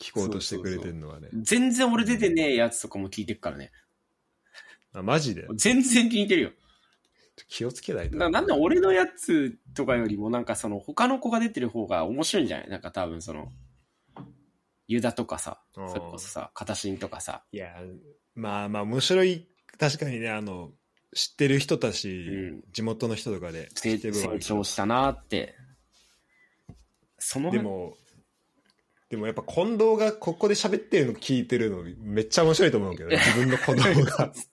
[0.00, 1.28] 聞こうとしてくれてんのはね。
[1.32, 3.70] 全然俺出てねえやつとかも聞いてっからね。
[4.92, 5.46] あ、マジで？
[5.56, 6.50] 全然聞いてるよ。
[7.48, 8.16] 気をつけないと。
[8.16, 12.68] ななんで俺のやつとかよりもなんかその他の子が出てる方が面白いんじゃない？
[12.68, 13.48] なんか多分その、
[14.86, 17.68] ユダとかさ、それこそさ、片新とかさ、いや、
[18.34, 19.48] まあまあ、面白い、
[19.78, 20.70] 確かにね、あの、
[21.14, 22.12] 知ってる人たち、う
[22.56, 22.62] ん。
[22.72, 25.54] 地元の人とかで成長したなって。
[27.18, 27.96] そのでも、
[29.08, 34.32] でもやっぱ近藤がここで喋ってるの聞いてるのめっちゃ面白いと思うけど、自分の子供が。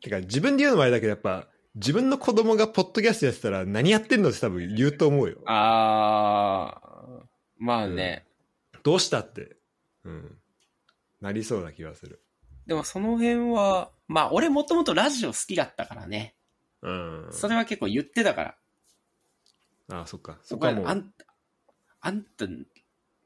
[0.00, 5.38] てか自分で言うのもあれだけど、やっぱ自分の子供がポッドキャストやってたら何やってんのって多分言うと思うよ。
[5.46, 7.24] あー、
[7.58, 8.26] まあね。
[8.82, 9.56] どうしたって。
[10.04, 10.36] うん。
[11.20, 12.20] なりそうな気がする。
[12.66, 16.34] でもその辺は、まあ俺もともとラジオ好きだったからね。
[16.82, 17.28] うん。
[17.30, 18.54] それは結構言ってたから。
[19.96, 20.38] ああ、そっか。
[20.42, 20.86] そそこはもう。
[20.88, 21.12] あん
[22.00, 22.46] あんた、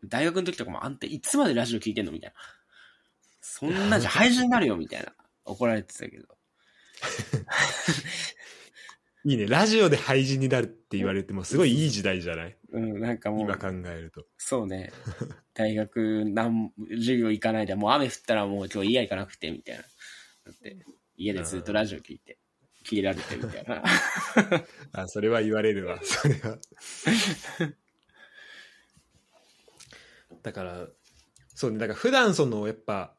[0.04, 2.36] 大学の時とかもあんたいつまでラジオ聞いてんのみたいな。
[3.48, 5.12] そんなんじゃ廃人になるよみたいな。
[5.44, 6.26] 怒られてたけど。
[9.24, 9.46] いいね。
[9.46, 12.56] ラジオで廃人になるって言われてもすごいいい時代じゃない？
[12.72, 14.26] うん、なんかもう、今考えると。
[14.36, 14.90] そうね。
[15.54, 19.82] 大学、なん、授業行かないで、もう雨降ったらもう今日家行かなくて、みたいな。
[19.82, 19.88] だ
[20.50, 20.84] って、
[21.16, 22.38] 家でずっとラジオ聞いて、
[22.84, 23.82] 切れられて、みたいな。
[24.92, 26.00] あ、それは言われるわ。
[26.02, 26.58] それは。
[30.42, 30.88] だから、
[31.54, 31.78] そうね。
[31.78, 33.15] だから普段その、やっぱ、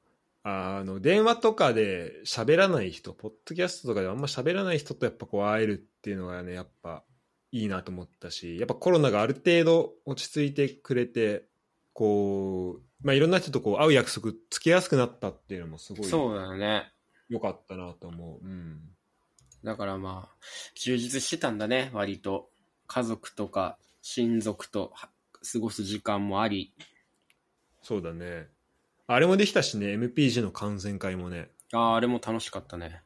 [0.50, 7.04] あの、電話とかで喋らない人、ポッドキャストとかであんま喋らない人とやっぱこう会えるっていうのがね、やっぱ
[7.52, 11.44] いいなと思ったし、やっぱコロナがある程度落ち着いてくれて、
[11.92, 16.94] こう、まあいろんな人とこう会う約束つけやすくなったっていうのもすごいそうだよね。
[17.28, 18.46] 良かったなと思う。
[18.46, 18.80] うん。
[19.66, 20.36] だからまあ、
[20.76, 22.50] 充実してたんだね、割と。
[22.88, 25.10] 家族とか親族とは
[25.52, 26.72] 過ごす時間もあり。
[27.82, 28.48] そうだね。
[29.10, 31.50] あれもできたしね、MPG の観戦会もね。
[31.74, 33.02] ああ、あれも楽しかったね。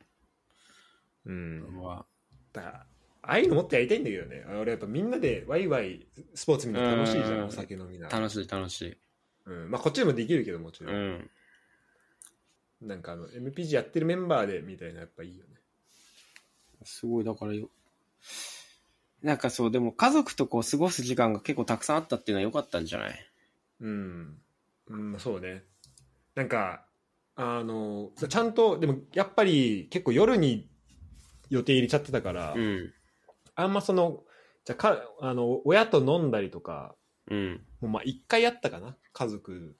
[1.25, 1.59] うん。
[1.79, 2.05] うわ
[2.53, 2.85] だから
[3.23, 4.43] ああいうのもっとやりたいんだけどね。
[4.59, 8.09] 俺やっぱみんなでワイワイスポーツ見るの楽しいじゃうんん、お酒飲みな。
[8.09, 8.97] 楽しい楽しい。
[9.45, 9.69] うん。
[9.71, 10.95] まあこっちでもできるけどもちうろん。
[10.95, 11.29] ん。
[12.81, 15.51] なんかあの、MPG やってるメンバーでみたいなやっぱいいよね。
[16.83, 17.69] すごい、だからよ。
[19.21, 23.31] なんかそう、でも家族とこう過ごす時間が結構たくさんあったっていうのは良かったんじゃない？
[23.81, 24.41] うん。
[24.87, 25.63] うん、そうね。
[26.35, 26.85] なんか、
[27.35, 30.69] あの、ちゃんと、でもやっぱり結構夜に
[31.49, 32.93] 予定入れちゃってたから、うん。
[33.55, 34.23] あんまその、
[34.65, 36.95] じゃあか、あの、親と飲んだりとか、
[37.29, 37.61] うん。
[37.81, 38.95] もうまあ一回やったかな？
[39.13, 39.75] 家族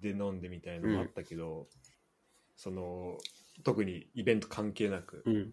[0.00, 1.68] で飲んでみたいなのもあったけど、
[2.56, 3.18] その
[3.64, 5.52] 特にイベント関係なく、うん。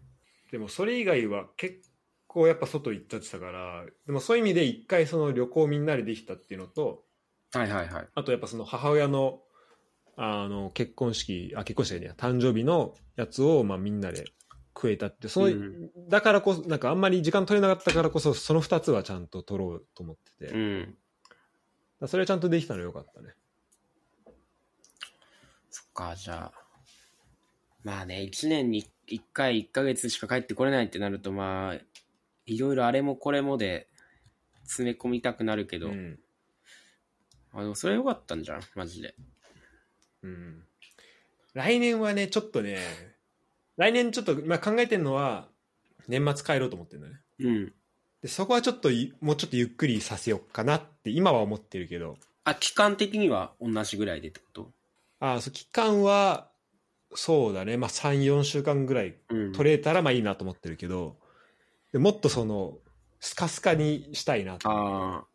[0.51, 1.81] でもそれ以外は結
[2.27, 7.03] 構やっぱ外行っちゃってたからでもそういう意味で一回その旅行みんなでできたっていうのと
[7.53, 8.07] はいはいはい。
[8.13, 9.41] あとやっぱその母親の
[10.17, 14.25] あの結婚式あ結婚式じゃね誕生日のやつをまあみんなで
[14.75, 20.95] 食えたってその、うんだからこそなんかあんまり時間取れなかったからこそその2つはちゃんと取ろうと思ってて、うん。
[21.99, 23.29] らそれはちゃんとできたのよかったね
[25.69, 26.65] そっか、じゃあ。
[27.83, 31.75] まあね、一年に一回一ヶ月しか帰ってこれないってなると、まあ、
[32.45, 33.87] いろいろあれもこれもで
[34.63, 36.19] 詰め込みたくなるけど、うん
[37.57, 39.15] あでもそれ良かったんじゃん、マジで。
[40.25, 40.61] うん
[41.53, 42.79] 来年はね、ちょっとね、
[43.77, 45.47] 来年ちょっと、まあ、考えてるのは、
[46.09, 47.21] 年末帰ろうと思ってるのね。
[47.39, 47.73] うん。
[48.21, 54.71] でそこはちょっとい、もうちょっとゆっくりさせようかなって、今は思ってるけど、あ、期間的には同じぐらいでってこと？
[55.21, 56.49] あそう期間は、
[57.13, 59.51] そうだね、まあ、3、4週間ぐらいうん。
[59.53, 61.15] 取れたらまあいいなと思ってるけど、
[61.93, 62.79] でもっとその、
[63.21, 64.69] スカスカにしたいなと。
[64.69, 65.25] ああ。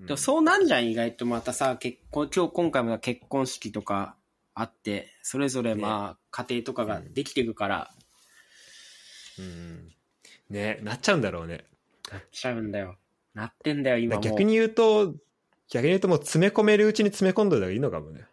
[0.00, 4.16] うんでもそうなんじゃん、意外とまたさ、結婚、今日今回も結婚式とか
[4.54, 7.90] あって、それぞれまあ、家庭とかができていくから、
[9.38, 9.94] うん
[10.50, 11.64] ね、なっちゃうんだろうね。
[12.10, 12.96] なっちゃうんだよ。
[13.34, 14.18] なってんだよ、今。
[14.18, 15.14] 逆に言うと、
[15.68, 18.26] 逆に言うともう詰め込めるうちに詰め込んどいた方がいいのかもね。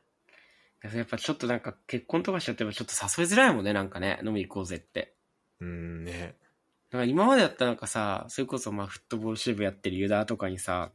[0.83, 5.13] やっぱちょっとなんか結婚とかしちゃってもちょっと誘いづらいもんね、なんかね、飲み行こうぜって。
[5.59, 6.35] うんね。
[6.89, 10.91] だから今までだったらなんかさ、それこそまあフットボール支部やってるユダとかにさ、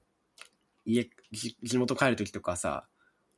[0.87, 2.87] 家、じ地元帰る時とかさ、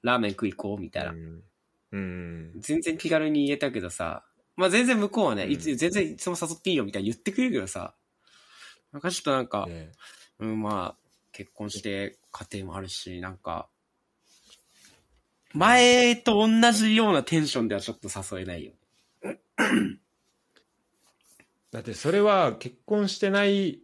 [0.03, 1.11] ラーメン食い行こうみたいな。
[1.11, 1.43] うん
[1.91, 2.53] うん。
[2.59, 4.25] 全然気軽に言えたけどさ、
[4.57, 7.95] まあ全然向こうはね、うんいつ全然いつも誘っていいよみたいに言ってくれるけどさ、
[8.93, 9.91] なんかちょっとなんか、ね
[10.39, 13.69] うん、まあ、結婚して家庭もあるし、なんか、
[15.55, 18.73] 前と同じようなテンションではちょっと誘えないよ。
[21.71, 23.81] だってそれは結婚してない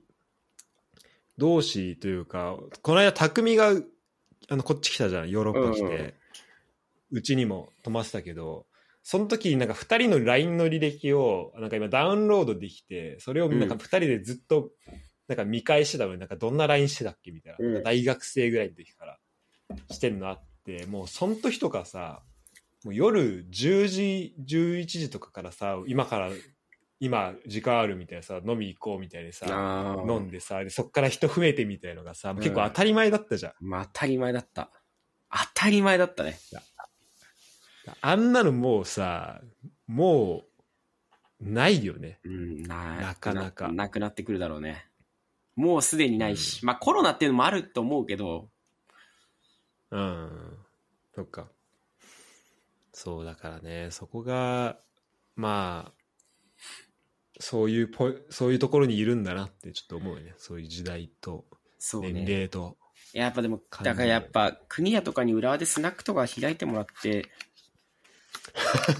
[1.38, 3.72] 同士というか、この間匠が
[4.48, 6.14] あのこっち来たじゃん、ヨーロッパ来て。
[7.10, 8.66] うちにも泊まってたけど、
[9.02, 13.80] その時なんか2人の LINE の履歴をなんか今ダウンロードできて、それをなんかうん。
[13.80, 14.70] 2人でずっと
[15.28, 17.66] なんか見返してたのに、なんかどんな LINE してたっけみたいな。
[17.66, 17.82] うん。
[17.82, 19.18] 大学生ぐらいの時から。
[19.90, 22.22] してるのあって、もうその時とかさ、
[22.84, 26.30] もう夜10時、11時とかからさ、今から、
[27.04, 33.52] 今時間あるみたいなさ、飲み行こうみたいにさ、あ飲んでさ、でそっから人増えてみたいのがさ、ん結構当たり前だったじゃん。
[33.60, 34.70] まあ当たり前だった。
[35.30, 36.38] 当たり前だったね。
[38.00, 39.42] あんなのもうさ、
[39.86, 40.44] も
[41.40, 42.20] う、ないよね。
[42.24, 44.86] うん、ななかなかななくなってくるだろうね。
[45.56, 48.48] もうすでにないし、まあコロナっていうのもあると思うけど、
[49.90, 50.56] うん。
[51.14, 51.48] そっか。
[52.92, 54.78] そうだからね、そこが、
[55.36, 56.03] まあ、
[57.40, 60.34] そういうポイ、そういうところにいるんだなってちょっと思うよね。
[60.38, 61.44] そういう時代と、
[62.00, 62.24] 年。
[62.24, 62.76] 齢と。
[63.12, 67.26] やっぱでも、だからやっぱ、国やとかに浦和でスナックとか開いてもらって、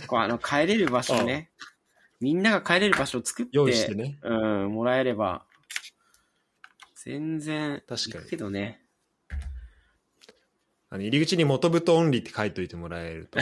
[0.07, 1.51] こうあの、 帰れる場所ね、
[2.21, 4.19] みんなが帰れる場所を作って、用意してね。
[4.23, 5.47] うん、もらえれば、
[7.05, 8.81] 全然、確かにけどね。
[10.91, 13.41] あの入り口に元太オンリーって書いといてもらえると、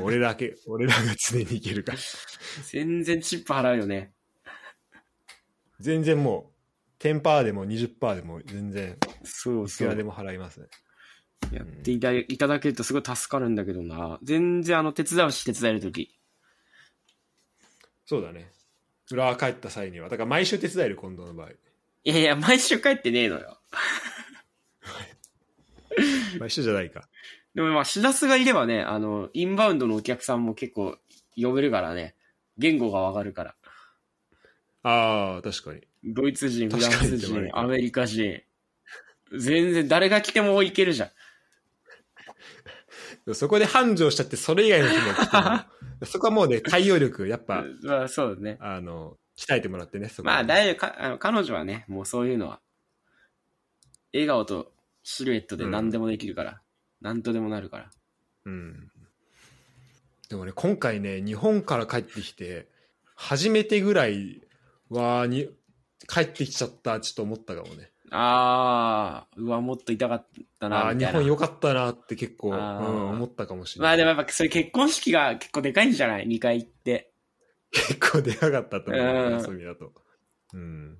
[0.00, 1.98] 俺らけ、俺らが常に行けるから。
[2.70, 4.12] 全然チップ払うよね。
[5.80, 6.52] 全然も
[7.00, 9.66] う、10%でも20%でも全然、そう。
[9.66, 10.66] いくらでも払いますね。
[11.52, 14.18] やっていたいただけるとすごい助かるんだけどな。
[14.22, 16.18] 全然あの、手伝うし、手伝えるとき。
[18.06, 18.50] そうだね。
[19.10, 20.08] 浦和帰った際には。
[20.08, 21.50] だから毎週手伝える、今度の場合。
[21.50, 21.54] い
[22.04, 23.58] やいや、毎週帰ってねえのよ。
[26.40, 27.08] 毎週じゃないか。
[27.54, 30.98] でもまあ、しらすがいればね、あの、インバウンドのお客さんも結構
[31.36, 32.14] 呼べるからね。
[32.58, 33.54] 言語がわかるから。
[34.88, 35.80] ああ、確かに。
[36.04, 38.40] ドイツ人、フランス人アメリカ人。
[39.36, 41.06] 全然誰が来てもいけるじゃ
[43.26, 43.34] ん。
[43.34, 48.58] そこで繁盛しちゃって、それ以外の人も来ても そこはもうね、対応力、やっぱ、 まあ、そうね。
[48.60, 52.60] あの、鍛えてもらってね、そこはまあ、大丈夫かあの、彼女はね、もうそういうのは、
[54.12, 54.72] 笑顔と
[55.02, 56.62] シルエットで何でもできるから、
[57.00, 57.90] 何とでもなるから。
[58.44, 58.92] うん。
[60.28, 62.68] でもね、今回ね、日本から帰ってきて、
[63.16, 64.45] 初めてぐらい
[64.90, 65.48] は、に、
[66.08, 67.90] 帰ってきちゃった、ちょっと思ったかもね。
[68.10, 70.26] あー、うわ、もっと痛かっ
[70.60, 71.18] たな、あ日みたいな。
[71.20, 73.90] 本良かったなって結構、うん、思ったかもしれない。
[73.90, 77.12] まあでもやっぱ、それ結婚式が結構でかいんじゃない ?2 回行って。
[77.72, 79.92] 結構でかかったと思う、うんそういう意味だと。
[80.54, 80.98] うん。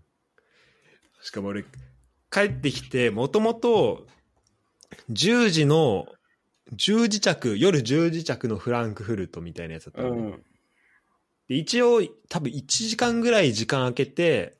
[1.23, 1.65] しかも俺、
[2.31, 4.07] 帰ってきて、もともと、
[5.11, 6.07] 10時の、
[6.75, 10.43] 10時着、夜10時着のフランクフルトみたいなやつだったうのね、ん。
[11.49, 14.57] で一応、多分1時間ぐらい時間空けて、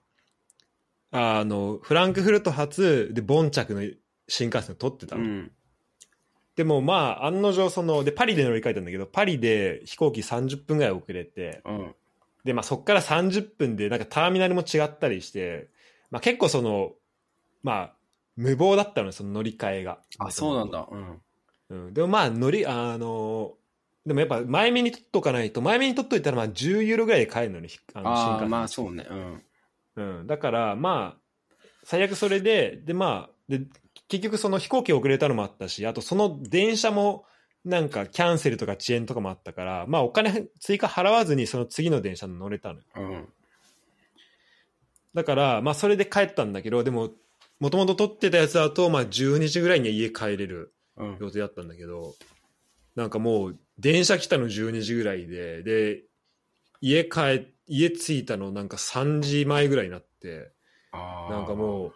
[1.11, 3.83] あの、フランクフルト発で、ボン着の
[4.29, 5.23] 新幹線を取ってたの。
[5.23, 5.53] うん。
[6.57, 11.95] でもまあ、案の定、その、で、パリで乗り換えたんだけど、パリで飛行機30分ぐらい遅れて、うん。
[12.45, 15.69] で、まあ、そっから30分で、なんかターミナルも違ったりして、
[16.11, 16.93] まあ、結構その、
[17.63, 17.93] まあ、
[18.37, 19.99] 無謀だったのよその乗り換えが。
[20.19, 20.71] あ、そうなん。
[20.71, 20.87] だ。
[20.91, 21.23] うん。
[21.71, 21.95] うん。
[21.95, 23.55] でもまあ、乗り、あの、
[24.07, 28.47] でもやっぱ前目に取っとかないと、前目に取っといたらまあ10ユーロぐらいで買えるのに、あの新幹。
[28.47, 29.05] まあそうね。
[29.11, 29.43] うん。
[29.97, 30.27] うん。
[30.27, 33.63] だから、まあ、最悪それで、で、まあ、で、
[34.09, 37.25] 結局その飛行機遅れたのもあったし、あとその電車も、
[37.65, 42.85] なんかキャンセルとか遅延とかもあったから、まあお金追加払わずにその次の電車に乗れたのよ。
[42.95, 43.29] うん。
[45.15, 47.11] だから、まあそれで帰ったんだけど、でも、
[47.59, 51.17] もともと取ってたやつだと、まあ12時ぐらいには家帰れるうん。
[51.19, 52.15] 予定だったんだけど、
[52.95, 56.03] なんかもう電車来たの12時ぐらいで、で、
[56.81, 60.53] 家帰、家着いたのなんか3時前ぐらいになって、
[60.93, 61.93] あなんかもう、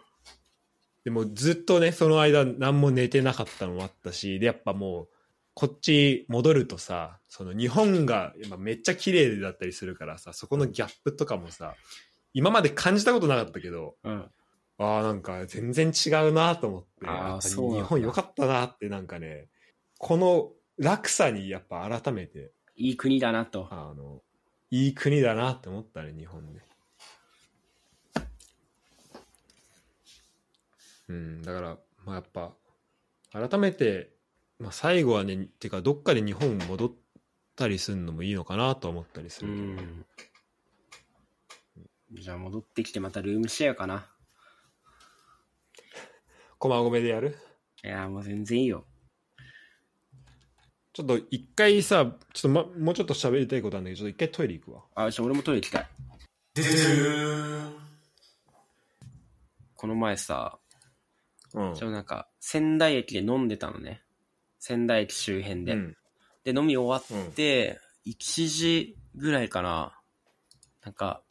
[1.03, 5.07] でもずっとね、その間何も寝てなかったのもあったし、で、やっぱもう、
[5.53, 11.75] こっち戻るとさ、その日本がめっちゃ綺麗だったりするからさ、そこのギャップとかもさ、
[12.33, 14.31] 今まで感じたことなかったけど、う、うん。
[14.77, 19.47] ああ、なんか全然違うなと思って、日本良かったなってなんかね、
[19.97, 20.51] この
[20.81, 23.67] 落差にやっぱ改めて、いい国だなと。
[23.71, 24.21] あの、
[24.69, 26.65] いい国だなって思ったね、日本ね。
[31.07, 32.53] うん、だから、まあやっぱ、
[33.31, 34.13] 改めて、
[34.59, 36.91] まあ最後はね、てかどっかで日本戻っ
[37.51, 39.53] ったりするのもいいのかなと思ったりすうる。
[39.53, 40.05] ん。
[42.13, 44.07] じゃあ戻ってきてまたルームシェアかな。
[46.57, 47.37] 駒込でやる？
[47.83, 48.85] いや、もう全然いいよ。
[50.93, 54.81] ちょっと一回さ、ちょっと、ま、もうちょっと喋りたいことあるんだけど、ちょっと一回トイレ行くわ。
[54.95, 55.87] あ、じゃあ俺もトイレ行きたい。
[59.75, 60.59] この前さ、
[61.53, 64.03] うんちょなんか、仙台駅で飲んでたのね。
[64.59, 65.73] 仙台駅周辺で。
[65.73, 65.97] うん。
[66.43, 69.97] で、飲み終わって、1時ぐらいかな。
[70.83, 71.23] なんか、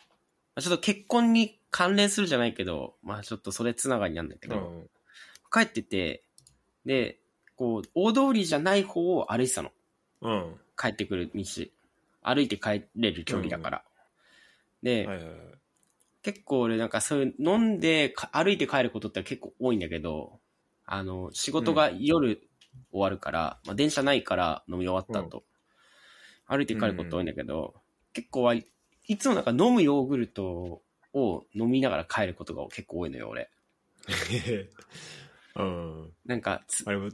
[0.55, 4.91] まあちょっと結婚に関連するじゃないけど、まあちょっとそれつながりなんだけど、うん。
[5.53, 6.25] 帰ってて、
[6.85, 7.19] で、
[7.61, 9.71] こう、大通りじゃない方を歩いてたの。
[10.23, 10.55] うん。
[10.79, 11.45] 帰ってくる道。
[12.23, 13.85] 歩いて帰れる距離だから。
[14.83, 15.37] で、はいはいはい。
[16.23, 20.41] 結構俺なんかそういう飲んでか歩いて帰ることって結構多いんだけど、
[20.87, 22.41] あの、仕事が夜
[22.93, 25.45] 終わるから、まあ電車ないから飲み終わった後、
[26.47, 27.75] 歩いて帰ること多いんだけど、
[28.15, 28.67] 結構はい
[29.07, 30.81] いつもなんか飲むヨーグルト
[31.13, 33.51] を飲みながら帰ることが結構多いのよ、俺。
[35.57, 36.13] うん。
[36.25, 37.11] なんかつ、あれも、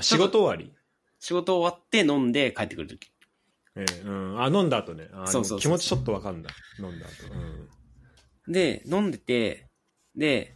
[0.00, 0.72] 仕事終わり？
[1.18, 3.10] 仕事終わって飲んで帰ってくるとき。
[3.76, 4.42] ええうん。
[4.42, 5.08] あ、飲んだ後ね。
[5.12, 6.50] あそうそう気持ちちょっとわかんだ。
[6.78, 7.12] 飲んだ後。
[8.46, 8.52] うん。
[8.52, 9.68] で、飲んでて、
[10.14, 10.54] で、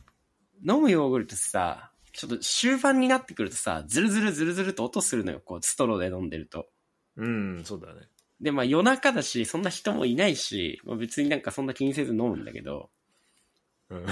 [0.69, 6.69] 飲むヨーグルトさ、ちょっと終盤になってくるとさ、ズルズルズルズルと音するのよ、こう、ストローで飲んでると。
[7.17, 8.09] うん、そうだね。
[8.41, 12.91] で、まあ夜中だし、そんな人もいないし、まあ、別になんかそんな気にせず飲むんだけど、
[13.91, 14.07] うん。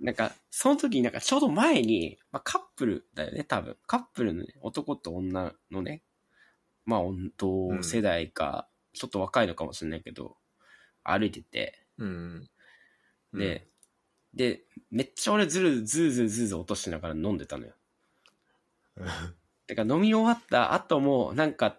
[0.00, 3.76] なんか、その時になんかちょうど前に、まあカップルだよね、多分。
[3.86, 6.02] カップルのね、男と女のね、
[6.86, 7.00] まあ
[7.36, 10.36] 同世代か、ちょっと若いのかもしれないけど、
[11.04, 12.48] 歩いてて、うん。
[13.34, 13.68] で、
[14.34, 17.74] で、めっちゃ俺ずるずーずーずーずー落としながら飲んでたのよ。
[18.96, 19.06] うん、
[19.66, 21.76] てか飲み終わった後も、なんか、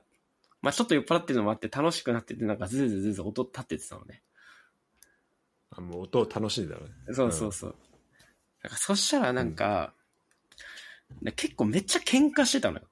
[0.61, 4.21] まあちょっと酔っ払ってるのもあって楽しくなってて、なんかズーズーズーズー音立っててたのね。
[5.71, 7.13] あもう音を楽しんだろうね。
[7.13, 7.75] そうそうそう。
[8.63, 9.93] なんかそしたらなんか、
[11.21, 12.85] で結構めっちゃ喧嘩してたのよ。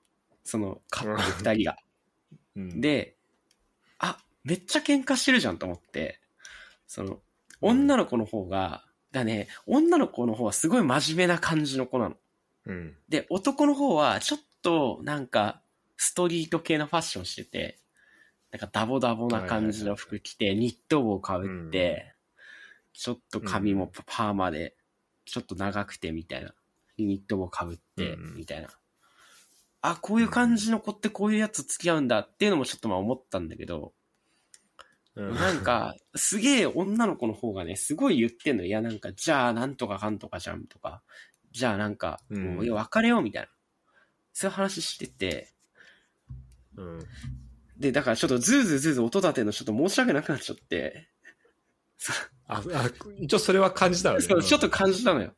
[0.44, 1.78] そのカップル二人が。
[2.56, 3.16] うん、で、
[4.00, 6.20] あ、めっちゃ喧嘩してるじゃんと思って、
[6.88, 7.20] その、
[7.62, 12.16] 女の子の方が、だね、女の子の方はすごい真面目な感じの子なの。
[12.66, 12.96] うん。
[13.08, 15.62] で、男の方はちょっとなんか、
[15.98, 17.80] ストリート系のファッションしてて、
[18.52, 22.14] なんかダボダボな感じの服着て、ニット帽かぶって、
[22.94, 24.76] ちょっと髪もパパーマで、
[25.30, 26.54] ちょっと長くてみたいな。
[26.98, 28.70] ニット帽かぶってうん、みたいな。
[29.82, 33.94] あ、こういう感じの子ってこういうやつ付き合うんだっていうのもちょっとまあ思ったんだけど、
[35.16, 38.66] うんなん、か、すげえ女の子の方がね、すごい言ってんの。
[38.66, 41.02] いや、なんか、じゃあ、なんとかかんとかじゃんとか、
[41.52, 43.50] じゃあ、なんか、うんもういや、別れようみたいな。
[44.34, 45.54] そういう話してて、
[46.78, 47.00] うん。
[47.78, 51.10] で、だからちょっとズーズーズーズー音立てるのちょっと申し訳なくなっちゃって、
[52.50, 52.90] あ、あ、
[53.20, 54.26] 一応それは感じたわね。
[54.26, 55.34] ちょっと感じたのよ。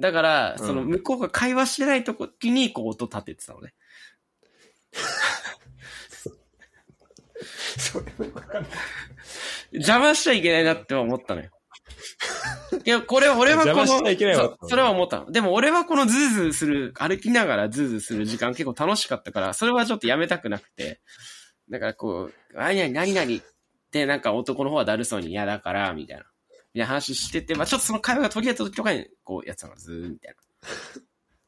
[0.00, 3.74] だから、うんその、向こうが会話してない時に、こう、音立ててたのね。
[7.76, 8.70] それはわかんない。
[9.72, 11.50] 邪魔しちゃいけないなって思ったのよ。
[12.84, 14.02] いや、これは俺はこの、そう
[14.68, 15.32] それは思ったの。
[15.32, 21.00] でも俺はこのズーズーする、歩きながらズーズーする時間結構楽しかったから、それはちょっとやめたくなくて。
[21.68, 23.44] だからこう、何々何々っ
[23.90, 26.24] てなんか男の方はだるそうに嫌だから、みたいな。
[26.76, 30.34] みたいな話してて、まあちょっとその会話が途切れた時とかに、こうやってたの、ズーみたい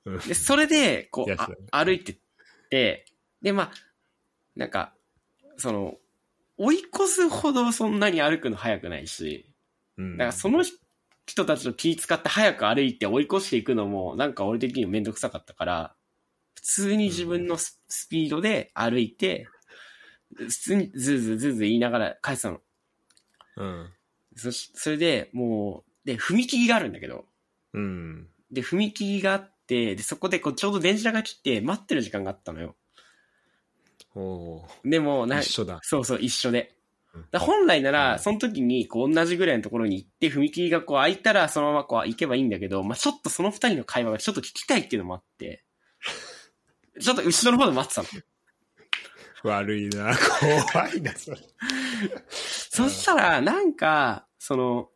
[0.07, 0.13] な。
[0.13, 1.37] うんで、それで、こう、
[1.71, 2.17] あ歩いてっ
[2.71, 3.05] て、
[3.43, 3.73] で、まあ、
[4.57, 4.95] なんか、
[5.59, 5.97] その、
[6.57, 9.53] 追い越すほどそんなに歩くの早くないし、
[9.99, 10.65] うんだからその
[11.27, 15.95] 人たちと気使って早く歩いて追い越していくのも、なんか俺的にもめんどくさかったから、
[16.55, 19.47] 普通に自分のススピードで歩いて、
[20.35, 22.61] 普通にズーズーズーズー言いながら帰ってたの。
[23.57, 23.93] うん。
[24.39, 27.27] そし、それで、もう、で、踏切があるんだけど、
[27.74, 28.28] うん。
[28.51, 32.77] で、踏切があって、で、そこでこうちょうど電車が来て待ってる時間があったのよ。
[34.15, 35.81] おでも、なー一緒だ。
[35.82, 36.74] そうそう、一緒で
[37.15, 37.27] うん。
[37.31, 45.65] だ本来なうら、んその時に、こう、同じぐらいのところに行って、踏切がこう開いたら、そのままこう行けばいいんだけど、まあちょっとその二人の会話がちょっと聞きたいっていうのもあって、
[47.01, 48.23] ちょっと後ろの方で待ってたの。
[49.44, 50.16] 悪いな。
[50.73, 51.39] 怖いな、それ。
[52.40, 54.89] そしたら、なんか、その、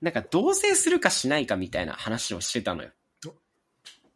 [0.00, 2.90] なんか同棲するかしないかみたいな話をしてたのよ。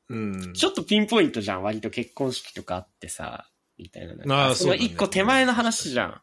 [0.08, 0.52] うん。
[0.54, 3.48] ちょっとピンポイントじゃん、割と結婚式とかあってさ、
[3.78, 4.46] みたいな。
[4.48, 6.20] あーそうだね一個手前の話じゃん。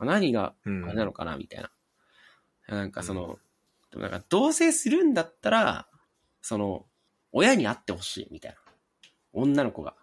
[0.00, 1.70] 何がうんあれなのかなみたいな。
[2.68, 3.38] なんかその、
[3.90, 5.86] でもなんか同棲するんだったら、
[6.40, 6.86] その、
[7.32, 8.58] 親に会ってほしいみたいな。
[9.32, 9.94] 女の子が。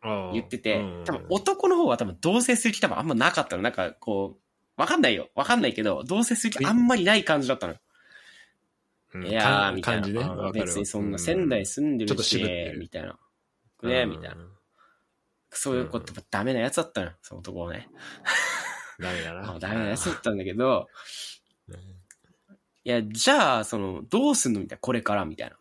[0.00, 3.62] あ言ってて、うん多分男の方は多分同棲する気多分あんまなかったの。
[3.62, 4.40] なんかこう、
[4.78, 5.28] わかんないよ。
[5.34, 7.74] わかんないけど、同棲する気あんまりない感じだったの。
[9.14, 10.52] うんいやー、みたいな。
[10.52, 13.18] 別にそんな仙台住んでちょっとるし渋って、るみたいな。
[13.82, 14.36] ねみたいな。。
[15.50, 17.88] そういうこと、ダメなやつだったのよ、その男はね。
[19.00, 19.50] ダメだな。
[19.56, 20.88] あダメなやつだったんだけど、
[21.68, 21.74] うん
[22.84, 25.58] いや、じゃあ、その、どうすんのみたいな、これから、みたいな。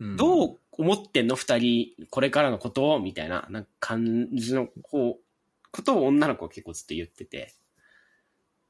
[0.00, 1.36] うんどう思ってんの？
[1.36, 2.98] 二人、これからのことを？
[2.98, 7.54] みたいな、なんか感じの、こう、ことを女の子は結構ずっと言ってて、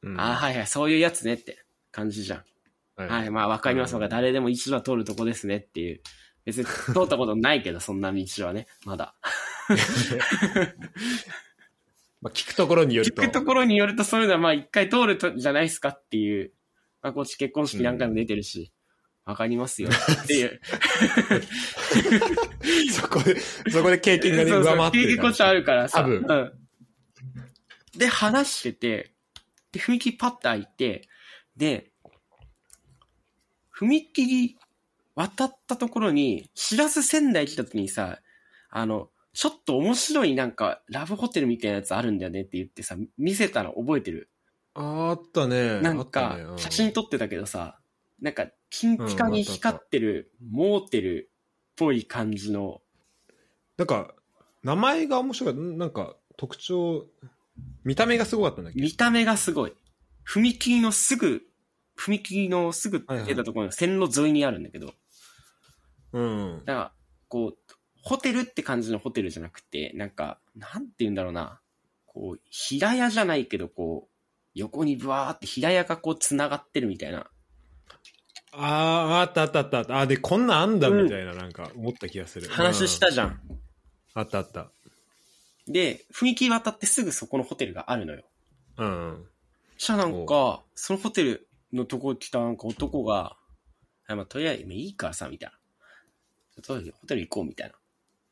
[0.03, 2.45] うんああ、はいはい、そういうやつねって感じじゃん。
[2.97, 6.01] はい、まあわかりますが、うん誰でも一度は通るとこですねっていう。
[6.45, 9.15] 別に通ったことないけど、 そんな道はね、まだ。
[12.21, 13.23] まあ、聞くところによると。
[13.23, 16.53] 聞くところによると、そういうのはまあ一回通るとじゃないですかっていう。
[17.01, 18.73] まあこっち結婚式何回も出てるし、
[19.25, 20.61] わ、かりますよっていう。
[22.93, 25.05] そこで、そこで経験が上回ってる。
[25.05, 26.01] 経験こっちあるからさ。
[26.01, 26.53] 多分うん。
[27.99, 29.15] で、話してて、
[29.73, 31.09] で、踏切パッと開いて、
[31.57, 31.91] で、
[33.75, 34.57] 踏切
[35.15, 38.19] 渡ったところに、しらす仙台来た時にさ、
[38.71, 44.29] あの、ちょっと面白いなんか、ラブホテルみたいなやつあるんだよねって言ってさ、見せたの覚えてる？
[44.75, 45.81] あったね。
[45.81, 47.79] なんあか写真撮ってたけどさ、
[48.21, 51.33] なんか、キンピカに光ってる、モーテルっ
[51.77, 52.83] ぽい感じの、
[53.77, 54.15] なんか、
[54.63, 55.61] 名前が面白かった。
[55.61, 57.07] なんか、特徴、
[57.85, 58.81] 見た目がすごかったんだっけ？
[58.81, 59.75] 見た目がすごい。
[60.27, 61.43] 踏切のすぐ、
[61.99, 64.95] 踏切のすぐ出たところの線路沿いにあるんだけど、
[66.13, 66.63] うん。
[66.65, 66.93] だから、
[67.29, 67.59] こう、
[68.03, 71.61] ホテルって感じのホテルじゃなくて、なんか、なんて言うんだろうな。
[72.07, 74.13] こう、平屋じゃないけど、こう、
[74.55, 77.27] 横にブワーって平屋がこう繋がってるみたいな。
[78.53, 80.01] ああ、あったあったあったあった。
[80.01, 82.49] あーで、こんなんあんだ、うんみたいな、なんか、思った気がする。
[82.51, 83.41] 話したじゃん。
[83.49, 83.59] うん
[84.15, 84.71] あったあった。
[85.67, 88.23] で、踏切渡ってすぐそこのホテルがあるのよ。
[88.79, 89.27] うん。
[89.79, 93.37] そしたらなんか、そのホテルのとこ来たなんか男が、
[94.07, 95.51] あまあ、とりあえず、いいからさ、みたい
[96.57, 96.63] な。
[96.63, 97.75] とりあえずホテル行こう、みたいな。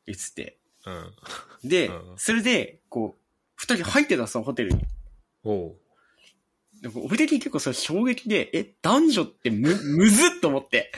[0.05, 0.57] 言ってて。
[0.85, 1.69] うん。
[1.69, 3.21] で、うんそれで、こう、
[3.55, 4.81] 二人入ってた、そのホテルに。
[5.43, 5.75] おう。
[6.81, 10.91] でも俺的に結構それ衝撃で、え、男女ってむ、 むずっと思って。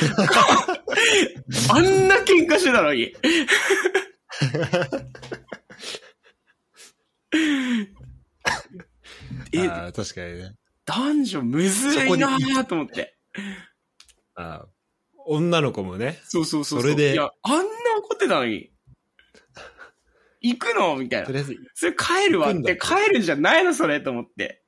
[1.70, 3.12] あんな喧嘩してたのに。
[9.52, 10.54] え、あー確かにね。
[10.84, 13.16] 男女むずいなーと思って。
[14.34, 14.68] あー
[15.30, 16.20] 女の子もね。
[16.24, 16.82] そうそうそうう。
[16.82, 17.62] それでいや、あんな
[17.98, 18.70] 怒ってたのに。
[20.40, 21.32] 行くのみたいなと。
[21.32, 24.62] りあえず、それ帰るわって、行くんだって帰るんじゃないのそれと思って。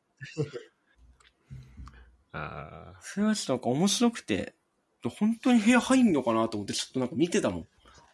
[2.33, 3.01] ああ。
[3.01, 4.55] それはちょっとなんか面白くて、
[5.19, 7.67] 本当に部屋入んのかなと思ってちょっとなんか見てたもん。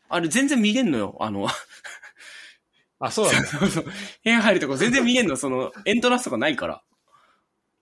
[0.09, 1.17] あれ全然見れんのよ。
[1.21, 1.49] あの、
[2.99, 3.49] あ、そうなんだ。
[3.49, 3.93] そうそう部
[4.25, 5.37] 屋入るとこ全然見れんの。
[5.37, 6.83] その、エントランスとかないから。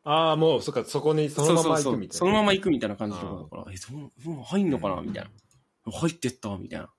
[0.04, 2.18] ああ、もう、そっか、そこにそのまま行くみたいな。
[2.18, 5.30] そのまま行くみたいな感じとかだから、え、そう、もう入んのかなみたいな。
[5.92, 6.90] 入ってったみたいな。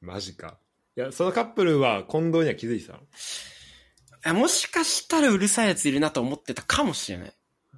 [0.00, 0.58] マジか。
[0.96, 3.00] いや、そのカップルは近藤には気づいてたの？
[4.26, 7.32] えもしかしたらうるさいやついるなと思ってたかもしれない。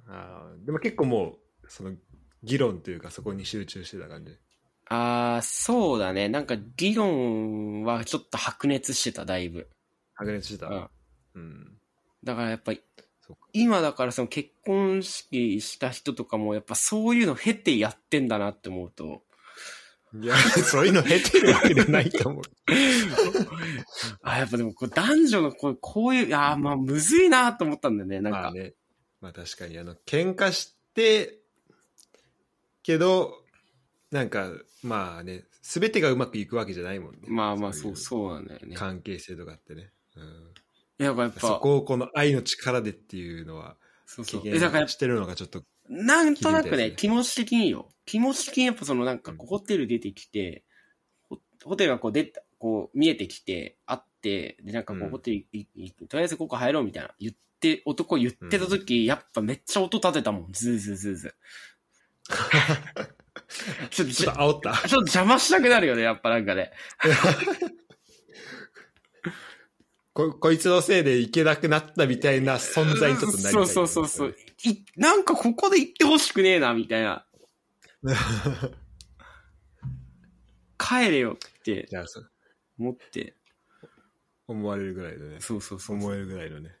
[0.07, 1.95] ああ、でも結構もう、その、
[2.43, 4.37] 議論というかそこに集中してた感じ。
[4.95, 6.29] あー、そうだね。
[6.29, 9.67] なんか議論はちょっと白熱してた、だいぶ。
[10.13, 10.67] 白熱してた？
[10.67, 10.89] うん。
[11.35, 11.77] うん。
[12.23, 12.81] だからやっぱり
[13.53, 19.23] 今だからその結婚式した人とかもやっぱそういうの経てやってんだなって思うと、
[20.15, 22.43] いや、そういうの経てるわけじゃないと思う。
[24.21, 28.41] あ、やっぱでもこう男女のこうこういう、あーまあむずいなと思ったんだよね、なんか。
[28.41, 28.73] まあね。
[29.21, 31.39] まあ確かに、あの、喧嘩して、
[32.83, 33.42] けど、
[34.13, 34.51] なんか、
[34.83, 37.21] まあね、すべてがうまくいくわけじゃないもんね。
[37.27, 38.75] まあまあそう、いそうなんだよね。
[38.75, 39.91] 関係性とかってね。
[40.15, 40.23] うん。
[40.99, 43.75] いや、だからやっそぱ、こをこの愛の力でっていうのは、
[44.05, 44.43] そうそう。
[44.43, 47.89] 経え、だから験してるのがちょっと、なんとなくね、気持ち的によ。
[48.05, 50.63] 気持ち的にやっぱそのなんかホテル出てきて、
[51.23, 60.51] ホホテルがこう出た、こう見えてきて、あって、でなんかこううんホテルいいいとりあえずここ入ろうみたいな言って、男言ってた時、やっぱめっちゃ音立てたもん。
[60.51, 63.13] ズーズーズーズー。
[63.89, 64.73] ちょっと、 ちょっと煽った？
[64.73, 66.71] ちょっと邪魔したくなるよね、やっぱなんかね。
[70.13, 74.35] ここいつのせいで行けなくなったみたいな存在にちょっとなりたい、そうそうそうそう。
[74.63, 77.25] いなんかここで行ってほしくねえな、みたいな。
[80.77, 81.87] 帰れよって
[82.77, 83.35] 思って。
[84.45, 85.37] 思われるぐらいのね。
[85.39, 85.95] そうそうそう。
[85.95, 86.75] 思えるぐらいのね。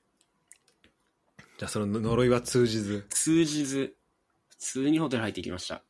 [1.57, 3.05] じゃあその呪いは通じず。
[3.09, 3.95] 通じず、
[4.49, 5.83] 普通にホテル入ってきました。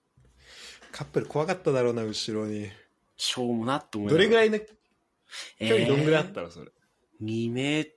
[0.94, 2.70] カップル怖かっただろうな、後ろに。
[3.18, 4.66] しょうもなって思いどれぐいらいの距
[5.60, 6.72] 離どんぐらいあったのそれ
[7.22, 7.88] ？2メー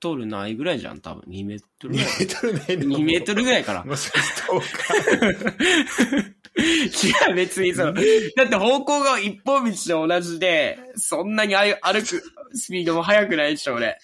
[0.00, 1.22] トルないぐらいじゃん、多分。
[1.28, 2.06] 2メート2ルぐらい。
[2.06, 3.84] メートルないの？2メートルぐらいかな。
[3.84, 6.34] もうそれストーカー。
[7.28, 12.22] 違う、別にその、だって方向が一本道と同じで、そんなに歩歩く
[12.54, 13.98] スピードも速くないでしょ、俺。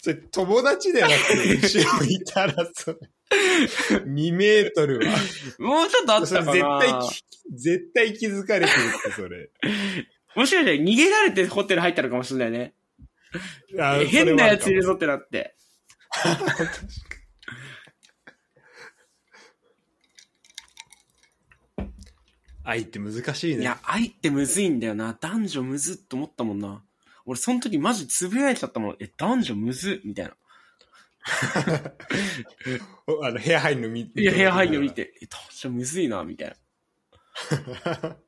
[0.00, 2.98] それ友達ではなくて、後ろいたらそれ。
[4.06, 5.12] 2メートルは。
[5.58, 7.24] もうちょっとあったかな絶対き、
[7.56, 9.50] 絶対気づかれてるって、それ。
[10.36, 12.74] もしかして逃げられてホテル入ったのかもしれないね。
[13.80, 14.88] あ変なやついるぞ。
[14.88, 15.54] ぞってなって。
[22.66, 23.62] 愛って難しいね。
[23.62, 25.16] いや、愛ってむずいんだよな。
[25.20, 26.82] 男女むずっと思ったもんな。
[27.26, 28.96] 俺、その時マジつぶやいちゃったもん。
[29.00, 30.34] え、男女むずみたいな。
[33.06, 34.20] おあの、部屋入るの見て。
[34.20, 34.90] いや、部屋入るの見。
[34.90, 36.54] て、え、男女むずいな、みたいな。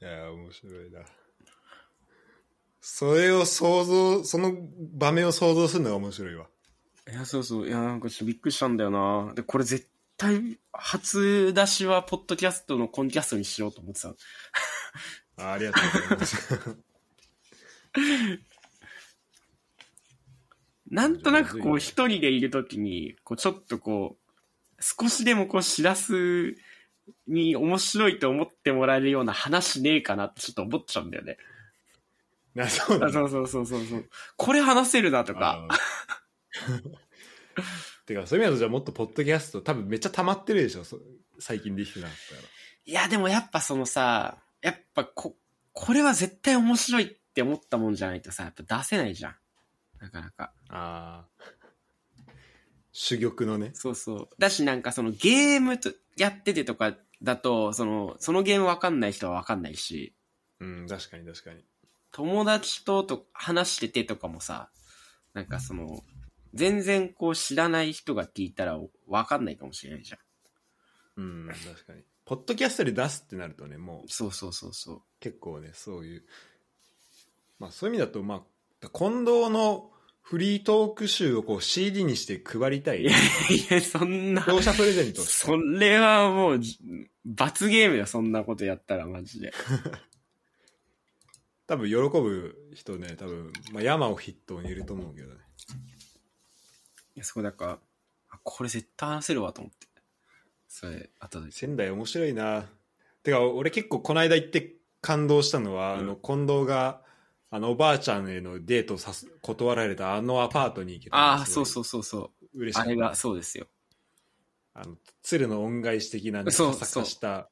[0.00, 1.04] いや、面白いな。
[2.80, 4.56] それを想像、その
[4.92, 6.48] 場面を想像するのが面白いわ。
[7.08, 7.68] いや、そうそう。
[7.68, 9.32] いや、なんかちょっとびっくりしたんだよな。
[9.34, 14.14] で、これ絶対、初出しは、ポッドキャストのコンキャストにしようと思ってた。
[15.36, 16.76] あありがとうございます。
[20.92, 24.18] なんとなくこう、一人でいるときに、こう、ちょっとこ
[24.78, 26.54] う、少しでもこう、しらす
[27.26, 31.38] に面白いと思ってもらえるような話ねえかなってちょっと思っちゃうんだよね。
[32.54, 34.04] なそうだあそうそうそうそうそう。
[34.36, 35.66] これ話せるなとか。。
[38.04, 41.00] てか、そういう意味だと、じゃあもっとポッドキャスト、多分めっちゃ溜まってるでしょ、そ
[41.38, 42.42] 最近できてなかったら。
[42.84, 45.38] いや、でもやっぱそのさ、やっぱこ、
[45.72, 49.36] これは絶対面白いって思ったもんじゃないとさ、やっぱ出せないじゃん。
[50.02, 50.52] なかなか。
[50.68, 51.28] ああ。
[52.92, 53.70] 珠玉のね。
[53.74, 54.28] そうそう。
[54.38, 60.14] だしなんかそのゲームとやっててとかだと、その、そのゲームわかんない人はわかんないし、
[60.60, 61.64] うん、確かに確かに。
[62.10, 64.70] 友達とと話しててとかもさ、
[65.32, 66.02] なんかその、
[66.52, 70.18] 全然こう知らない人が聞いたらわかんないかもしれないじゃん。
[71.16, 72.02] うん、確かに。
[72.24, 75.02] ポッドキャストで出すってなるとね、もうそうそうそうそう。
[75.20, 76.24] 結構ね、そういう。
[77.58, 78.42] まあそういう意味だと、まあ、
[78.88, 79.90] 近藤の
[80.22, 83.04] フリートーク集をこう CD にして配りたいい。
[83.04, 83.14] や、い
[83.70, 86.78] や、そんな、視聴者プレゼントそれはもうじ、
[87.24, 89.52] 罰ゲームよ、そんなことやったら、マジで。
[91.66, 95.40] 多分喜ぶ人ね、多分、まあ山を筆頭にいると思うけどね。
[97.14, 97.78] いや、そこだから、
[98.30, 99.86] あこれ絶対話せるわと思って。
[100.66, 101.52] それ、後で。
[101.52, 102.70] 仙台面白いな。
[103.22, 107.02] てか、俺結構この間行って感動したのは、うんあの、近藤が、
[107.52, 112.58] あの、おばあちゃんへのデートをさす断られたあのアパートに行けたああ、そうそうそうそう。
[112.58, 113.66] 嬉しかったあれが、そうですよ。
[114.74, 117.50] あの鶴の恩返し的なねそうカサカした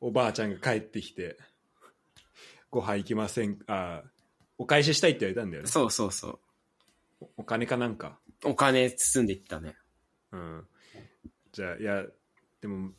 [0.00, 1.36] おばあちゃんが帰ってきて
[2.70, 4.02] ご飯行きませんあ
[4.56, 6.38] お返ししたいって言われたんだよねそうそうそう。
[7.20, 8.18] おお金かなんか？
[8.42, 9.76] お金包んでいったね。
[10.32, 10.66] うん
[11.52, 12.04] じゃあいや
[12.62, 12.92] でも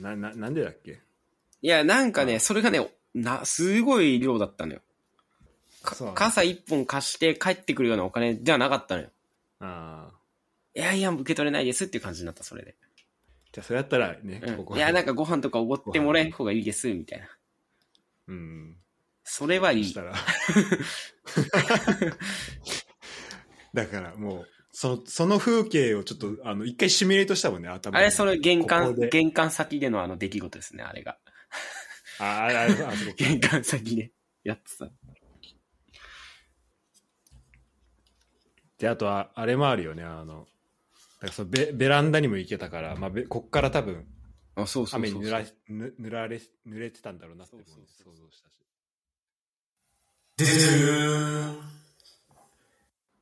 [0.00, 1.02] なななんでだっけ？
[1.60, 4.80] いや、なんかね、うんそれがね、な、すごい量だったのよ。
[5.82, 9.08] かそうなんだ傘一本貸して帰ってくるようなお金ではなかったのよ。
[9.60, 10.18] ああ
[10.74, 12.76] いやいや、受け取れないですっていう感じになった、それで。
[13.52, 14.78] じゃあそれやったらね、ここうん。
[14.78, 17.28] いや、なんかご飯とかおごってもらえん方がいいです、みたいな。
[18.28, 18.76] うん
[19.24, 19.94] それはいいそし。
[19.94, 20.14] たら
[23.74, 31.18] だからもうそのその風景をちょっとあの一回シミュレートしたもんね頭にあれ、それ玄こ関こ、で玄関先でのあの出来事ですね、あれが。
[32.20, 34.12] ああああそこ玄関先で
[34.44, 34.86] やってた。
[38.78, 40.46] であとはあれもあるよねあの
[41.20, 44.06] だからそのベベランダにも行けたから、まあ、べこっから多分
[44.62, 45.00] あ、そうそう。
[45.00, 47.62] 雨に濡らぬ濡られ濡れてたんだろうなって想
[48.12, 48.54] 像したし。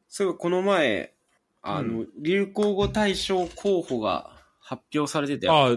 [0.08, 1.12] そういえばこの前、
[1.62, 4.30] あの、う流行語大賞候補が
[4.60, 5.76] 発表されてて、あ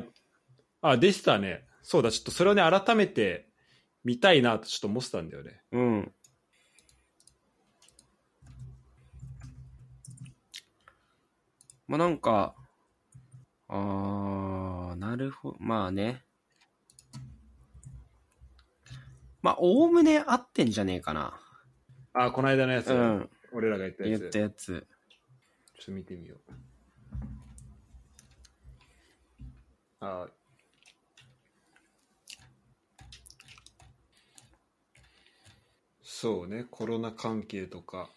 [0.82, 1.66] ああでしたね。
[1.82, 3.50] そうだちょっとそれをね改めて
[4.04, 5.62] 見たいなとちょっと思ってたんだよね。
[5.72, 6.14] うん。
[11.90, 12.54] まあなんか、
[13.68, 16.24] あー、なるほど、まあね。
[19.42, 21.42] まあ、おおむね合ってんじゃねえかな。
[22.14, 23.30] あこの間のやつ、うん。
[23.54, 24.88] 俺らが言ったや言っつたやつ。
[25.80, 26.54] ちょっと見てみよう
[30.02, 30.28] あ
[36.04, 38.10] そうねコロナ関係とか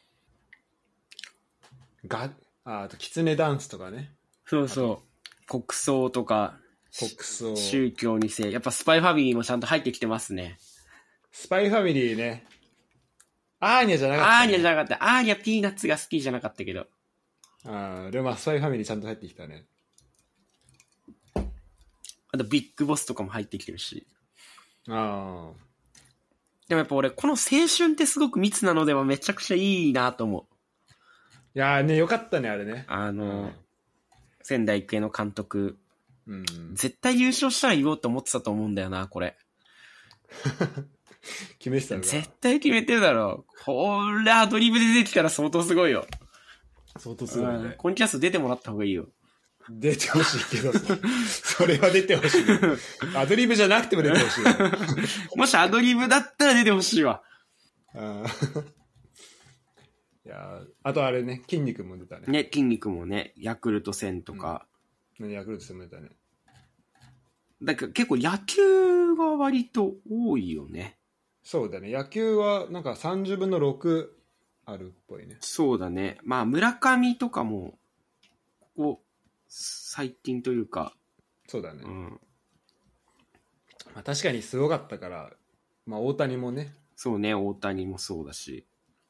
[2.07, 2.31] が
[2.64, 4.12] ああとキツネダンスとかね
[4.47, 5.47] そうそう。
[5.48, 6.56] 国葬とか、
[6.98, 7.56] 国葬。
[7.56, 8.51] 宗教2世。
[8.51, 10.59] やっぱスパイファミリーもちゃんと入ってきてますね。
[11.30, 12.47] スパイファミリーね。
[13.60, 15.05] アーニャじゃなかった、アーニャじゃなかった。
[15.05, 16.86] アーニャピーナッツが好きじゃなかったけど。
[17.64, 19.66] ああ、でもまあスパイファミリーちゃんと入ってきたね。
[21.34, 24.06] あとビッグボスとかも入ってきてるし。
[24.89, 25.72] ああ。
[26.68, 30.52] でもやっぱ俺、この青春ってすごく密なのではめちゃくちゃいいなと思う。
[31.55, 32.85] いやーね、よかったね、あれね。
[32.89, 33.53] あの、
[34.43, 35.79] 仙台育英の監督、
[36.27, 36.45] うん。
[36.74, 39.37] 絶対優勝したら言おうと思ってたと思うんだよな、これ。
[41.59, 43.65] 決めてたのが絶対決めてるだろう。
[43.65, 46.07] これアドリブで出てきたら相当すごいよ。
[46.99, 47.74] 相当すごいうんね。
[47.77, 49.09] コンキャスト出てもらった方がいいよ。
[49.70, 50.73] 出てほしいけど、
[51.29, 52.45] それは出てほしい。
[53.15, 55.39] アドリブじゃなくても出てほしい。
[55.39, 57.23] もしアドリブだったら出てほしいわ。
[57.95, 58.65] あーい
[60.33, 62.27] やーあとあれね、筋肉も出たね。
[62.27, 64.67] ね、筋肉もね、ヤクルト戦とか。
[65.21, 66.11] ヤクルト戦も出たね。
[67.63, 70.99] だから結構野球が割と多いよね。
[71.43, 71.93] そうだね。
[71.93, 74.09] 野球はなんか30分の6
[74.65, 75.37] あるっぽいね。
[75.41, 76.19] そうだね。
[76.23, 77.79] まあ村上とかも、
[78.61, 79.03] ここ、
[79.49, 80.95] 最近というか、
[81.47, 81.83] そうだね。
[81.85, 82.21] うん。
[83.95, 85.31] まあ、確かにすごかったから、
[85.85, 88.67] まあ大谷もね、そうね、大谷もそうだし。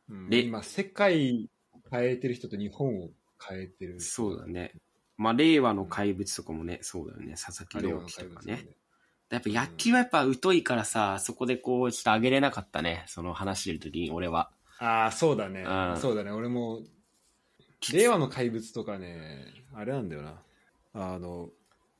[0.08, 1.48] うんで今世界
[1.90, 3.10] 変えてる人と日本を
[3.40, 4.00] 変えてる。
[4.00, 4.72] そうだね。
[5.16, 7.34] まあ令和の怪物とかもね、そうだよね。
[7.36, 8.66] 佐々木朗希とかね。
[9.30, 13.04] やっぱ野球はやっぱ疎いからさ、そこでこう、ちょっと上げれなかったね。
[13.06, 14.50] その話してる時に、俺は。
[14.78, 15.96] ああ、そうだねうん。
[15.98, 16.30] そうだね。
[16.30, 16.82] 俺も、
[17.94, 20.42] 令和の怪物とかね、あれなんだよな。
[20.92, 21.48] あの、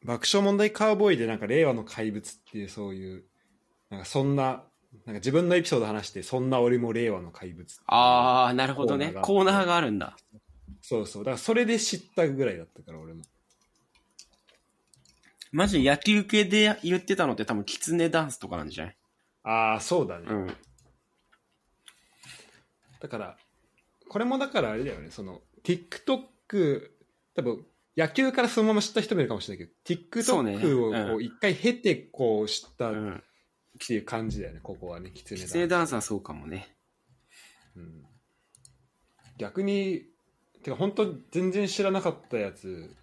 [0.05, 3.25] 爆笑問題カーボーイでなんか令和の怪物っていうそういう、
[3.89, 4.65] なんかそんな、
[5.07, 9.13] なんか自分のエピソード話して、そんな俺も令和の怪物あー、なるほどね。
[9.13, 10.17] ココーナーがあるんだ。
[10.81, 11.25] そうそう。
[11.25, 13.23] だからそれで知ったぐらいだったから、俺も。
[15.51, 18.97] マジ野球系で言ってたのって多分、キツネダンスとかなんじゃない？
[19.45, 20.27] ああ、そうだね。
[20.29, 20.57] うん。
[23.01, 23.37] だから、
[24.09, 26.91] これもだからあれだよね、その、TikTok、
[27.35, 27.67] 多分、
[27.97, 33.23] 野球からそのまま知った人もいるかもしれないけど、TikTok を一回経て、こう知ったっうん。
[33.87, 36.77] ていう感じだよね、ここはね、キツネキツネダンスはそうかもね。
[37.77, 38.03] うん
[39.39, 40.05] 逆に、
[40.63, 42.95] てか本当全然知らなかったやつ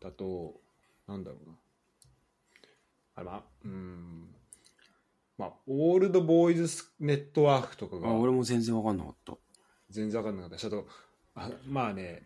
[0.00, 0.54] だと、
[1.06, 1.56] なんだろうな。
[3.16, 4.34] あれまあ、うん。
[5.36, 9.34] まあ、オールドボーイズネットワークとかがあ、俺も全然わかんなかった。
[9.90, 10.86] 全然わかんなかったし、あと、
[11.34, 12.22] あまあね、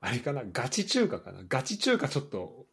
[0.00, 1.40] あれかな、ガチ中華かな。
[1.48, 2.66] ガチ中華ちょっと、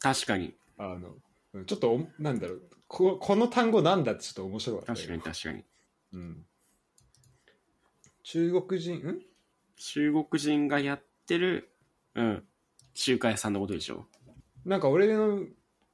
[0.00, 0.54] 確かに。
[0.78, 1.14] あの、
[1.54, 4.96] うんちょっとお、なんだろう、ここの単語なんだってちょっと面白かったよ。
[4.96, 5.64] 確かに確かに。
[6.12, 6.46] うん。
[8.22, 9.20] 中国人、ん？
[9.76, 11.70] 中国人がやってる、
[12.14, 12.44] うん。
[12.94, 14.06] 中華屋さんのことでしょ
[14.64, 15.40] なんか俺の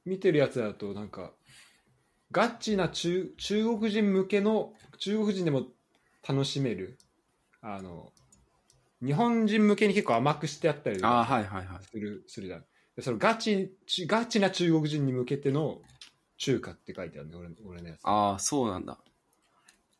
[0.05, 1.31] 見てるやつだとなんか
[2.31, 5.67] ガチな中中国人向けの中国人でも
[6.27, 6.97] 楽しめる
[7.61, 8.11] あの
[9.01, 11.83] 日本人向けに結構甘くしてあったりとああ、かはいはいはい。
[11.83, 12.67] するするじゃんで
[12.99, 15.79] そのガチちガチな中国人に向けての
[16.37, 18.97] 中華って書いてあるね俺俺のやつああ、そうなんだ。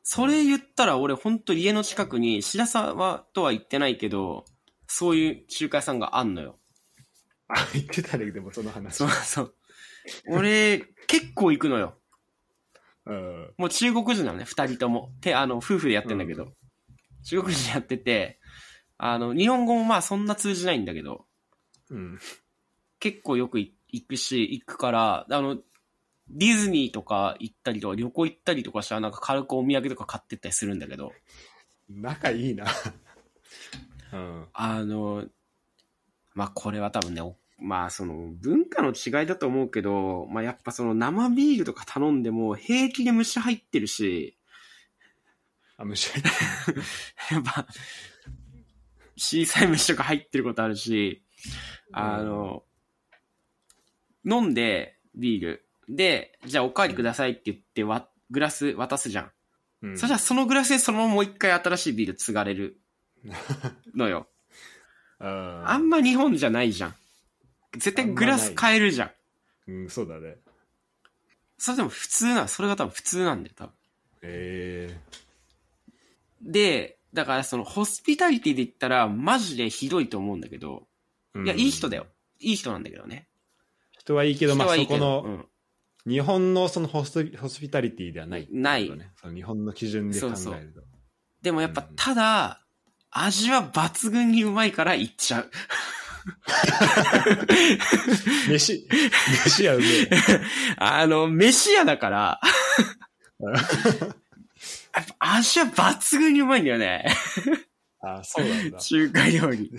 [0.04, 4.46] それ言ったら俺ほんと家の近くに白沢とは言ってないけど、
[4.88, 6.58] そういう中華屋さんがあんのよ。
[7.50, 9.54] あ言ってたねでもその話そうそう。
[10.30, 11.96] 俺、結構行くのよ。
[13.06, 15.12] うんもう中国人なのね、二人とも。
[15.22, 16.54] て、あの、夫婦でやってんだけど。
[17.24, 18.40] 中国人やってて、
[18.98, 21.26] あの、日本語もまあそんな通じないんだけど、
[21.90, 22.20] うん
[23.00, 25.58] 結構よくい行くし、行くから、あの、
[26.30, 31.14] ディズニーとか行ったりとか、旅行行ったりとかしたらなんか軽くお土産とか買ってったりするんだけど、
[31.90, 32.66] 仲いいな。
[34.14, 34.46] うん。
[34.54, 35.26] あの、
[36.34, 44.38] まあこれは多分ね、おまあその文化の違いだと思うけど、まあやっぱその生ビールとか頼んでも平気で虫入ってるし、
[45.78, 46.12] あ虫
[47.32, 47.68] やっぱ、
[49.16, 51.24] 小さい虫とか入ってることあるし、
[51.94, 52.64] あの、
[54.28, 55.66] 飲んで、ビール。
[55.90, 59.32] で、じゃあおかわりくださいって言って、わ、グラス渡すじゃん。
[59.82, 62.80] うんそしたらそのグラスでそのままもう一回新しいビール継がれる
[63.96, 64.28] のよ。
[65.20, 66.96] ああんま日本じゃないじゃん。
[67.74, 69.06] 絶対グラス変えるじゃ
[69.68, 69.72] ん。
[69.72, 70.38] うんそうだね
[71.58, 73.74] それでも普通な、それが多分普通なんだよ、多分。
[74.22, 75.00] え
[76.42, 80.88] で、だからそのホスピタリティで言ったらマジでひどいと思うんだけど、
[81.36, 82.08] えいや、いい人だよ。
[82.40, 83.28] いい人なんだけどね。
[84.08, 85.46] 人はいいけど、まあ、そこの、うん
[86.08, 89.12] 日本のそのホストホスピタリティではない、ないね。
[89.20, 90.42] その日本の基準で考えると。
[90.42, 90.56] そう
[91.42, 92.66] でもやっぱうん、ただ、
[93.12, 95.52] 味は抜群にうまいから行っちゃう。
[98.50, 98.88] 飯、
[99.46, 100.10] 飯やうめえ。
[100.78, 102.40] あの、飯屋だから、
[103.40, 103.52] や
[105.02, 107.06] っぱ味は抜群にうまいんだよね。
[108.02, 108.80] あ、そうなんだ。
[108.80, 109.72] 中華料理。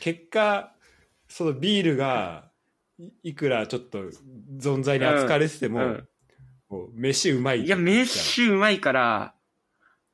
[0.00, 0.72] 結果、
[1.36, 2.48] そのビールが、
[2.96, 4.04] いいくらちょっと
[4.60, 6.08] 存在に扱われてても、うん
[6.68, 7.62] もう飯うまい。
[7.62, 9.34] いや、飯うまいから、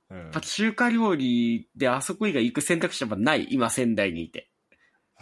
[0.09, 3.49] うんやっぱ中華料理であそこ以外行く選択肢はない。
[3.51, 4.51] 今仙台にいて。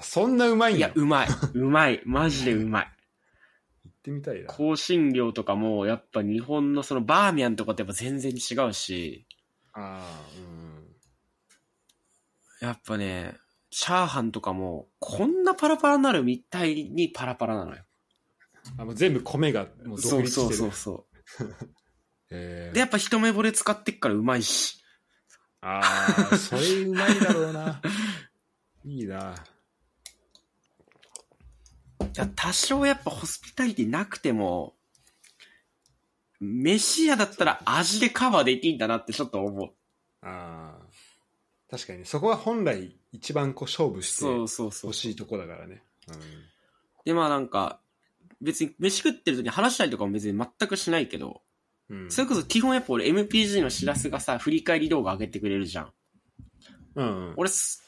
[0.00, 0.92] そんなうまいんやいや、。
[0.94, 1.28] うまい。
[1.54, 2.00] うまい。
[2.06, 2.92] マジでうまい。
[3.84, 4.46] 行ってみたいな。
[4.46, 9.26] 香辛料とかも、やっぱ日本のそのバーミヤンとかってやっぱ全然違うし、
[9.72, 10.20] ああ、
[12.62, 12.68] うん。
[12.68, 13.34] やっぱね、
[13.70, 17.82] チャーハンとかも、こんなパラパラになるみたいにパラパラなのよ。
[18.76, 20.56] あもう全部米がもう独立してる。
[20.56, 21.06] そうそうそ
[22.30, 22.74] へ ーう。
[22.74, 24.82] で、やっぱ一目惚れ使ってっからうまいし。
[25.60, 25.80] あ
[26.32, 27.82] あ、それうまいだろうな。
[28.84, 29.34] いいな。
[32.00, 34.76] いや多少やっぱホスピタリティなくても、
[36.40, 39.74] 飯屋だったら味でカバーできんだなってちょっと思う。
[40.26, 40.67] ああ。
[41.70, 44.96] 確かに、そこは本来一番こう勝負してそうそうそう欲。
[44.96, 45.82] しいとこだからね。
[47.04, 47.80] で、まあなんか、
[48.40, 51.42] 別に飯食ってる時に話したりとかも別に全くしないけど、
[51.90, 52.04] うん。
[52.04, 52.10] うん。
[52.10, 55.92] それこそ基本やっぱ俺 MPG のしらすがさ、振り返り動画上げてくれるじゃん。
[56.94, 57.34] うんうん。
[57.36, 57.82] 俺す、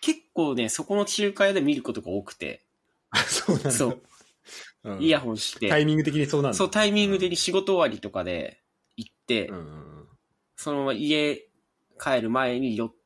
[0.00, 2.62] 結構ね、そこの中華屋で見ることが多くて、
[3.10, 3.70] あそうなんだ。
[3.72, 4.02] そう、
[4.84, 5.02] うん。
[5.02, 6.58] イヤホンして、タイミング的にそうなんだ。
[6.58, 8.60] そう、タイミングで仕事終わりとかで
[8.96, 9.84] 行って、うんうん
[10.56, 11.48] そのまま家
[12.00, 13.03] 帰る前に寄って、うん。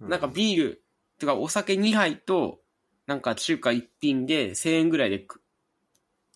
[0.00, 0.82] なんかビール、
[1.18, 2.60] てかお酒2杯と、
[3.06, 5.42] なんか中華1品で1000円ぐらいでく、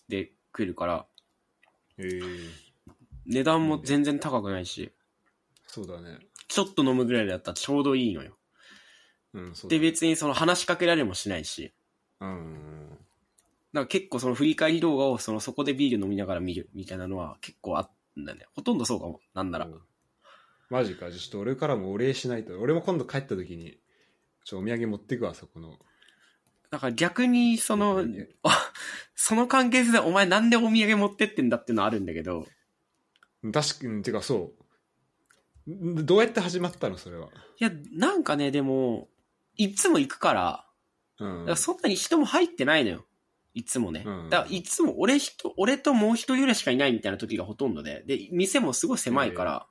[0.09, 1.05] で食えるから、
[1.97, 2.21] へえ
[3.25, 4.91] 値段も全然高くないし、
[5.67, 6.19] そうだね。
[6.47, 8.37] ちょっと飲むぐらいだったらちょうどいいのよ。
[9.33, 11.73] うん、そうだで、別にその話しかけられもしないし、
[12.19, 12.89] うんうん
[13.73, 18.45] だから結構その振り返り動画をそのそこでビール飲みながら見るみたいなのは結構あったんだよね。
[18.53, 19.19] ほとんどそうかも。
[19.33, 19.65] なんなら。
[19.65, 19.81] うん
[20.69, 21.11] マジか。
[21.11, 22.59] ちょっと俺からもお礼しないと。
[22.59, 23.77] 俺も今度帰った時に、
[24.45, 25.77] ちょお土産持ってくわ、そこの。
[26.71, 28.03] だから逆にその
[28.41, 28.71] あ
[29.13, 32.47] その関係性でお前なんでお土産持ってってんだっていうのはあるんだけど、
[33.51, 34.51] 確かに、てかそ
[35.67, 35.71] う。
[35.71, 37.27] んどうやって始まったのそれは。
[37.59, 39.09] いや、なんかね、でも、
[39.55, 40.65] いつも行くから、
[41.19, 43.05] うんだからそんなに人も入ってないのよ。
[43.53, 44.03] いつもね。
[44.05, 49.67] うんだからいつも俺人、俺ともう一人ぐらいしかいないみたいな時がほとんどで、で、店もすごい狭いから、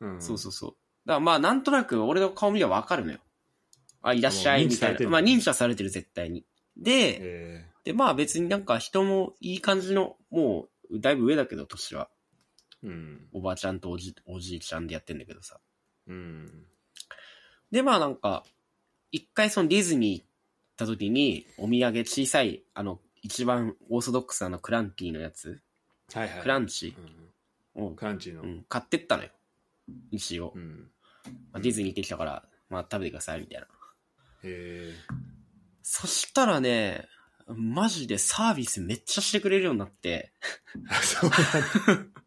[0.00, 0.70] うんそうそうそう。
[1.06, 3.18] だからまあなんとなく俺の顔見ればわかるのよ。
[4.02, 5.08] あ、いらっしゃいみたいな。
[5.08, 6.44] まあ認知はされてる絶対に。
[6.76, 12.08] で、えでまあ別になんか人もいい感じの、もうだいぶ上だけど年は。
[12.84, 13.28] ーうん。
[13.32, 15.58] おばあちゃんとおじおじいちゃんでやってんだけどさ。
[16.06, 16.66] うん。
[17.70, 18.44] でまあなんか、
[19.12, 20.26] 一回そのディズニー行っ
[20.76, 25.60] た時にお土産小さい、あの、一番オーソドックスなあのクランキーのやつ、
[26.12, 26.42] はいはい。
[26.42, 26.94] クランチ
[27.74, 28.42] うんを、クランチの。
[28.42, 29.30] うん、買ってったのよ。
[30.10, 30.52] 一応。
[30.54, 30.90] うん。
[31.52, 33.66] まあ、ディズニー行ってきたから、まあ食べてくださいみたいな。
[34.44, 34.92] へ
[35.82, 37.08] そしたらね、
[37.46, 40.32] マジでサービスめっちゃしてくれるようになって、
[41.02, 42.10] そうなんだ。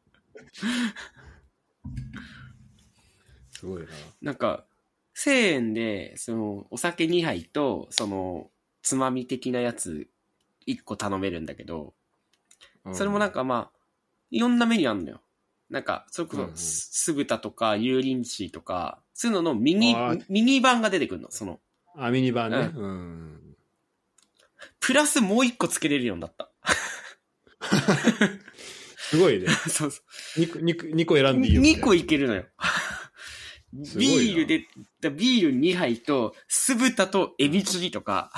[3.51, 3.87] すごいな。
[4.21, 4.65] なんか、
[5.15, 8.49] 1000円で、その、お酒2杯と、その、
[8.81, 10.09] つまみ的なやつ
[10.65, 11.93] 1個頼めるんだけど、
[12.85, 13.79] うんそれもなん、かまあ、
[14.31, 15.21] いろんなメニューあるのよ。
[15.69, 19.95] なんか、それこそ、酢豚とか、油淋鶏とか、そういうののミニ
[20.29, 21.29] ミニ版が出てくるの。
[21.31, 21.59] その、
[21.95, 22.71] あ、ミニバンね。
[22.75, 23.55] うん。
[24.79, 26.49] プラスもう1個つけれるようになった。
[28.97, 29.47] すごいね。
[29.69, 30.01] そうそ
[30.37, 31.33] 2個、二個二個選う。
[31.33, 31.81] んでいいよみたいな。
[31.81, 32.45] 2個いけるのよ。
[33.73, 34.65] ビールで、
[35.01, 38.31] だビール2杯と、酢豚とエビチリとか、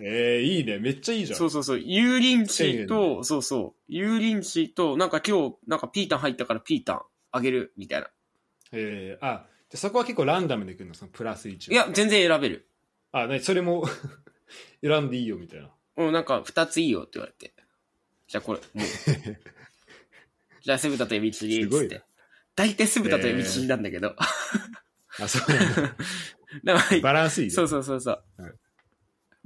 [0.00, 0.78] ええいいね。
[0.78, 1.38] めっちゃいいじゃん。
[1.38, 7.02] そうそうそう、油淋鶏1000円と、そうそう、油淋鶏と、なんか今日、なんかピータン入ったからピータン
[7.32, 8.08] あげる、みたいな。
[8.72, 10.94] ええあ、じゃあそこは結構ランダムでくるの？
[10.94, 11.72] そのプラス1。
[11.72, 12.68] いや、全然選べる。
[13.12, 13.84] あ、なにそれも
[14.82, 15.70] 選んでいいよみたいな。
[15.96, 17.54] うん、なんか2ついいよって言われて。
[18.28, 18.86] じゃあこれ、もう。
[20.62, 22.02] じゃあ酢豚とエビチリ、つって。
[22.54, 24.14] 大体酢豚とエビチリなんだけど。
[24.18, 25.96] あ、そうなんだ。
[26.64, 27.54] だからバランスいいね。
[27.54, 28.22] そうそうそうそう。
[28.36, 28.52] はい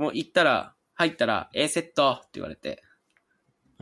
[0.03, 2.83] もう行ったら、入ったら、A セットって言われて。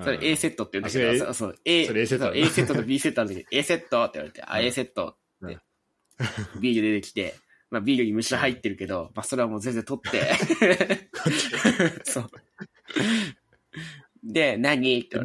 [0.02, 5.16] それ A セットって言うんだけど、あそうそう、A それ A セット A セットと B セットあるんだけど、A セットって言われて、あ、うん A セット
[5.46, 5.58] って
[6.54, 6.60] うん。
[6.60, 7.34] ビール出てきて、
[7.70, 10.30] まあビールに虫入ってるけど、まあそれはもう全然取って。
[12.04, 12.30] そう。
[14.22, 15.00] で、何？
[15.00, 15.18] って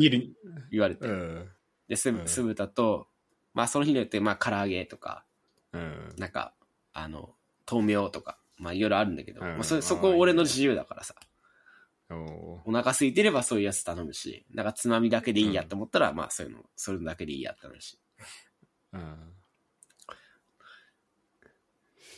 [0.71, 1.11] 言われてう。
[1.11, 1.49] ん。
[1.89, 3.09] で、酢うん酢豚と、
[3.53, 5.25] まあその日によって、まあ唐揚げとか、
[5.73, 6.13] うん。
[6.17, 6.53] なんか、
[6.93, 7.35] あの、
[7.69, 11.15] 豆苗とか、まあいろいろあるんだけど、うんまあそそこ俺の自由だからさ。
[12.07, 17.99] お腹空いてればそういうやつ頼むし、なんかつまみだけでいいやと思ったら、まあそういうの、それだけでいいやってなるし。
[18.93, 19.35] うん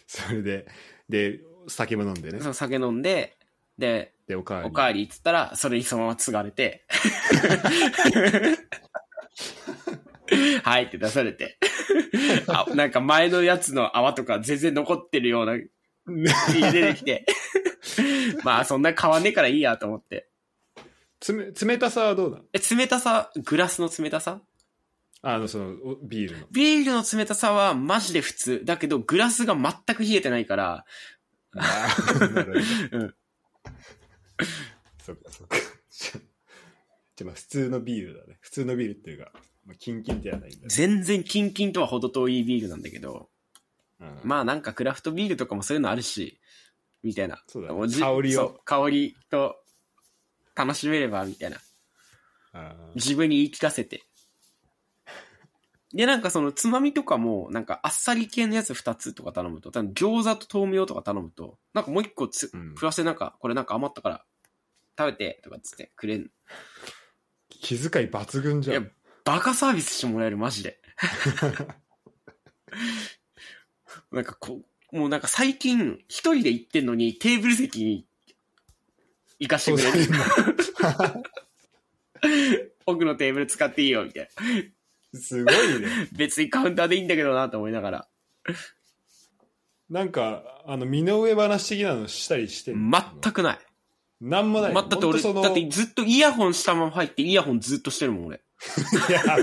[0.08, 0.66] それで、
[1.10, 2.48] で、酒も飲んでねそ。
[2.48, 3.38] の酒飲んで、
[3.78, 4.68] で、で、おかわり。
[4.68, 6.86] おかわりっつったら、それにそのまま継がれて、
[10.64, 11.58] はいって出されて、
[12.48, 15.58] あなんか前のやつの泡とか全然残ってるような、
[16.08, 17.26] 出てきて、
[18.44, 20.30] まあそんな変わんねえからいいやと思って。
[21.20, 22.44] つめ、冷たさはどうなの？
[22.54, 24.42] え、冷たさ、グラスの冷たさ？
[25.24, 26.48] あの、その、おビールの。
[26.52, 28.62] ビールの冷たさはマジで普通。
[28.64, 30.86] だけど、グラスが全く冷えてないから、
[31.56, 33.16] あー なるほどうん
[35.04, 35.58] そっかそっか。
[37.16, 38.38] じゃあ普通のビールだね。
[38.42, 39.32] 普通のビールっていうか、
[39.66, 40.66] まあ、キンキンではないんだね。
[40.68, 43.30] 全然キンキンとは程遠いビールなんだけど、
[44.00, 46.40] うんまあなんかクラフトビールとかもそういうのあるし、
[47.04, 47.42] みたいな。
[47.48, 49.56] そうだね香りを香りと
[50.56, 51.58] 楽しめれば、みたいな。
[52.96, 54.04] 自分に言い聞かせて。
[55.94, 64.26] で、なんかそのつまみとかも、なんかあっさり系のやつ2つとか頼むと、多分餃子と豆苗とか頼むと、なんかもう一個つ、うんプラスでなんか、これなんか余ったから
[64.98, 66.30] 食べて、とかっつってくれん。
[67.50, 68.92] 気遣い抜群じゃいやん。
[69.24, 70.82] バカサービスしてもらえる、マジで。
[74.12, 74.62] なんかこ
[74.92, 78.06] う、もうなんか最近、一人で行ってんのにテーブル席に
[79.40, 79.98] 行かしてくれる。
[82.86, 84.30] 奥のテーブル使っていいよ、みたい
[85.14, 85.20] な。
[85.20, 86.08] すごいね。
[86.14, 88.08] 別にカウンターでいいんだけどなと思いながら。
[89.90, 93.02] なんか、あの、身の上話的なのしたりして全
[93.34, 93.60] くない。
[94.20, 94.74] なんもない。
[94.74, 98.42] 全く俺、ほんとそのだってずっとイヤホンしたまま入ってイヤホンずっとしてるもん、俺。
[99.10, 99.22] いや、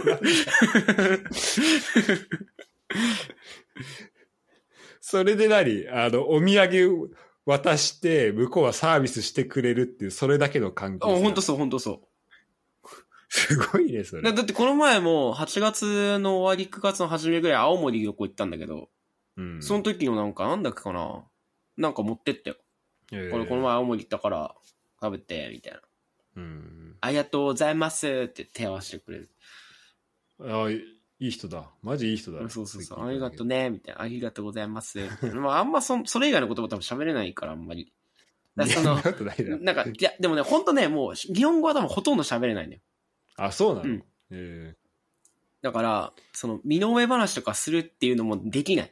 [5.15, 7.17] それで何あの、お土産
[7.47, 11.23] 渡して、向こうはサービスしてくれるっていう、それだけの関係あ、性。
[11.23, 12.09] ほんとそう、ほんとそう。
[13.31, 14.23] すごいね、それ。
[14.23, 18.89] だだってこの前も8月の終わり9月の初めぐらい青森旅行行ったんだけど、
[19.37, 21.25] うんその時のなんかなんだっけかな
[21.77, 22.57] なんか持ってってよ。
[23.13, 24.57] えーこれこの前青森行ったから
[25.01, 25.81] 食べて、みたいな。
[26.39, 26.97] うん。
[27.01, 29.31] ありがとうございますって手合わせてくれる。
[30.41, 30.69] あ
[31.25, 31.71] いいい人だ。
[31.83, 32.39] マジいい人だ。
[32.51, 33.07] そうそうそう。
[33.07, 34.03] ありがとうね、みたいな。
[34.03, 34.99] ありがとうございます。
[35.35, 37.93] まああんまそそれ以外の言葉多分喋れないから、あんまり。
[38.57, 42.83] だそのなんか、いや、でもね、ほんとね、もう、日本語は多分ほとんど喋れないんだよ。
[43.37, 44.77] あ、そうなの、うんえ
[45.61, 48.91] だから、その、身の上話とかするっていうのもできない。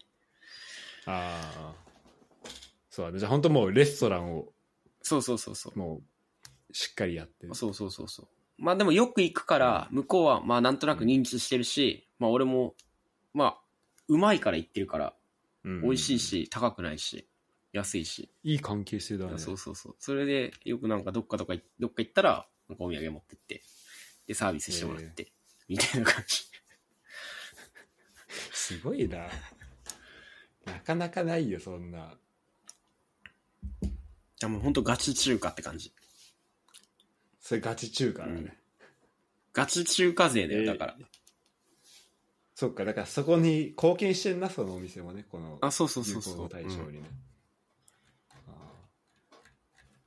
[1.06, 1.74] ー、ああ。
[2.90, 3.18] そうだね。
[3.18, 4.52] じゃあ本当もうレストランを
[5.02, 5.78] そうそうそうそう。
[5.78, 6.00] も
[6.70, 7.54] うしっかりやってる。
[7.54, 8.26] そうそうそうそう。
[8.62, 12.74] まあでもよく行くから、向こうはまあなんとなく認知してるし、まあ俺も、
[13.34, 13.58] まあ、
[14.06, 15.14] うまいから行ってるから、
[15.64, 16.18] うん美味しい。
[16.20, 17.28] し、高くないし、
[17.72, 18.30] 安いし。
[18.44, 19.38] いい関係性だね。
[19.38, 19.96] そうそうそう。
[19.98, 23.62] それで、よくなんかどっかとかい、どっか行ったら、なんかお土産持ってって、
[24.28, 25.32] で、サービスしてもらって、
[25.68, 26.44] みたいな感じ。
[28.54, 29.28] すごいな。
[30.66, 32.16] なかなかないよ、そんな。
[33.82, 33.88] い
[34.40, 35.92] やもうほんとガチ中華って感じ。
[37.52, 38.56] それガチ中華だね。
[39.52, 40.96] ガチ中華勢だよ、えーだから。
[42.54, 46.48] そっか、だからそこに貢献してんな、そのお店もね、このあ、そうそうそうそう。
[46.48, 47.10] 対象うんにね。
[48.48, 48.52] あ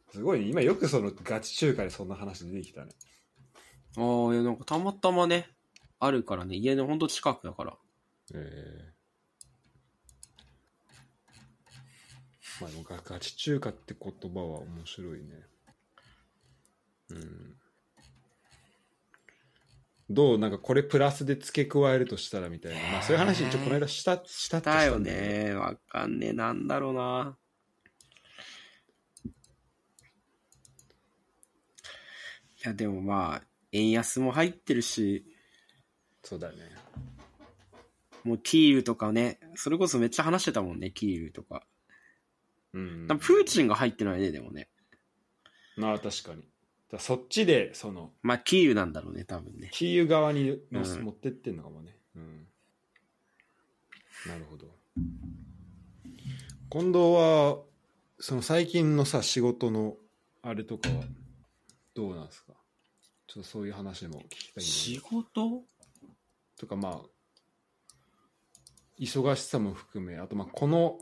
[0.09, 2.93] ーすごいね、今よくそのガチ中華でそんな話出てきたね。
[3.97, 5.47] ああ、いや、なんかたまたまね、
[5.99, 7.77] あるからね、家のほんと近くだから。
[8.33, 8.95] えー
[12.61, 15.45] まあガチ中華って言葉は面白いね。
[17.09, 17.55] うん。
[20.09, 22.79] どうなんかこれプラスで付け加えるとしたらみたいな。
[22.91, 25.53] まあそういう話一応この間した、したってしたんだけどね。
[25.55, 26.33] わかんねえ。
[26.33, 27.37] なんだろうな。
[32.65, 35.25] いや、でもまあ、円安も入ってるし、
[36.23, 36.57] そうだね。
[38.23, 41.63] もうキールとかね、それこそめっちゃ話してたもんね、キールとか。
[42.73, 43.07] うん。
[43.07, 44.69] プーチンが入ってないね、でもね。
[45.77, 46.47] まあ確かに。
[46.91, 49.69] だそっちで、その、まあ、キールなんだろうね、多分ね。
[49.71, 51.97] キーウ側にのうん持ってってんのかもね。
[52.15, 52.47] うん。
[54.27, 54.67] なるほど。
[56.69, 57.59] 近藤は、
[58.19, 59.97] その最近のさ、仕事の
[60.41, 61.03] あれとかは、
[61.95, 62.53] どうなんですか？
[63.27, 64.99] ちょっとそういう話も聞きたいん仕で。
[65.01, 65.63] 事？
[66.57, 67.09] とかまあ、
[68.99, 70.99] 忙しさも含め、あとまあこの、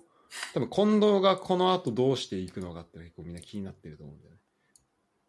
[0.53, 4.39] 多分近藤がこの後どうしていくのかって結構みんな気になってると思うんだよね。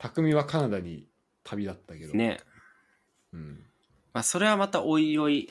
[0.05, 1.07] 匠はカナダに
[1.45, 2.13] 旅立ったけど。。
[2.13, 2.41] ね。
[3.33, 3.65] うん。
[4.13, 5.51] まあ、それはまたおいおい。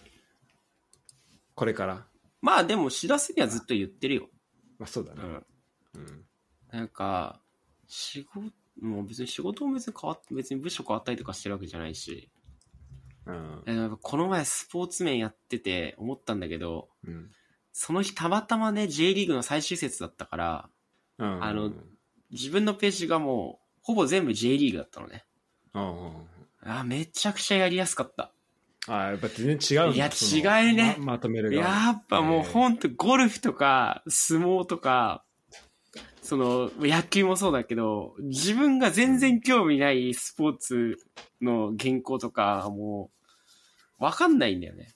[1.55, 2.05] これから？
[2.39, 4.29] まあ、でも、知らせにはずっと言ってるよ。
[4.77, 5.21] まあそうだね。
[5.23, 6.01] うん。
[6.01, 6.25] うん。
[6.71, 7.41] なんか、
[7.87, 12.29] 仕事、もう別に仕事も別に変わって、別に部署変わったりとかしてるわけじゃないし、
[13.25, 13.97] うん。
[14.01, 17.31] この前スポーツ面やってて思ったんだけど、うん。
[17.71, 20.69] その日たまたまね、J リーグの最終節だったから、
[21.17, 21.43] うん。
[21.43, 21.71] あの
[22.31, 25.23] 自分のページがもう、ほぼ全部 J リーグだったのね。
[25.73, 26.13] うんうん。
[26.65, 28.31] あ、めちゃくちゃやりやすかった。
[28.87, 35.23] あやっぱ全然違うんだいや違うねままとめる側やっぱもうえーほんとゴルフとか相撲とか、
[36.21, 40.97] その野球もそうだけど、自分が全然興味ないスポーツ
[41.41, 43.09] の原稿とかも
[43.99, 44.89] うわかんないんだよね。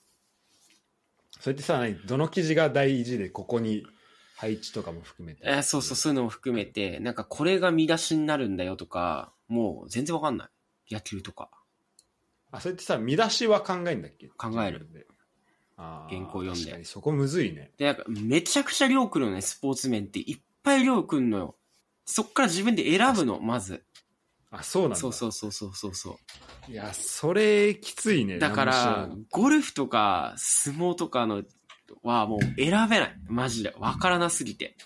[1.40, 1.94] それってさ、何？
[2.06, 3.86] どの記事が大事で、ここに
[4.38, 5.42] 配置とかも含めて。
[5.44, 10.48] えーそうそう、そういうのも含めて、なんかこれが見出しになるんだよとか、もう全然わかんな
[10.90, 10.94] い。
[10.94, 11.50] 野球とか。
[12.52, 14.28] あ、それってさ、見出しは考えんだっけ？
[14.28, 15.06] 考える。
[15.76, 17.72] あー原稿読んで確かにそこむずいね。
[17.76, 21.56] で、なんかめちゃくちゃ量来るのね、スポーツ面っていっぱい量来るのよ。
[22.04, 23.84] そっから自分で選ぶの、まず。
[24.50, 24.96] あ、そうなんだ。
[24.96, 26.18] そうそうそうそうそうそ
[26.68, 26.72] う。
[26.72, 28.38] いや、それきついね。
[28.38, 31.42] だからゴルフとか相撲とかの
[32.02, 33.16] はもう選べない。
[33.28, 33.74] マジで。
[33.78, 34.76] わからなすぎて。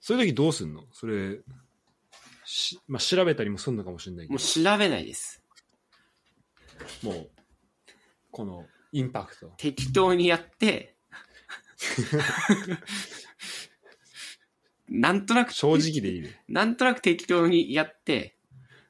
[0.00, 0.84] そういう時どうすんの？
[0.92, 1.38] それ、
[2.44, 5.42] しまあ、調べたりもすんのかもしれないけどもう、調べないです。
[7.02, 7.30] もう、
[8.30, 9.52] このインパクト。
[9.56, 10.96] 適当にやって、
[14.88, 16.42] なんとなく、正直でいいね。
[16.48, 18.36] なんとなく適当にやって、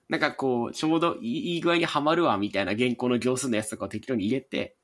[0.09, 4.77] なんかこう、ちょうどいいいい具合にはまるわ、みたいな原稿の行数のやつとかを適当に入れて、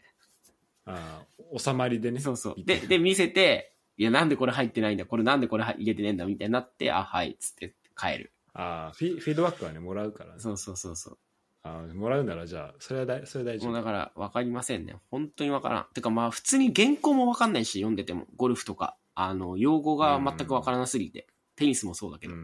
[0.85, 1.27] ああ、
[1.57, 2.21] 収まりでね。
[2.21, 2.55] そうそう。
[2.65, 8.33] で、で、見せて、いや、なんでこれ入ってないんだ、これなんでこれ入れてねえんだ、みたいになって、あ、はい、つって帰る。
[8.55, 10.41] ああフィ、フィードバックはね、もらうからね。
[10.41, 11.19] そうそうそうそう。
[11.65, 13.73] ああもらうなら、じゃあ、それは大それは大丈夫。
[13.73, 14.97] もうだから分かりませんね。
[15.11, 15.87] 本当に分からん。
[15.95, 18.27] てかまあ普通に原稿も分かんないし、読んでても。
[18.37, 18.97] ゴルフとか。
[19.15, 21.27] あの、用語が全く分からなすぎて。
[21.57, 22.35] テニスもそうだけど。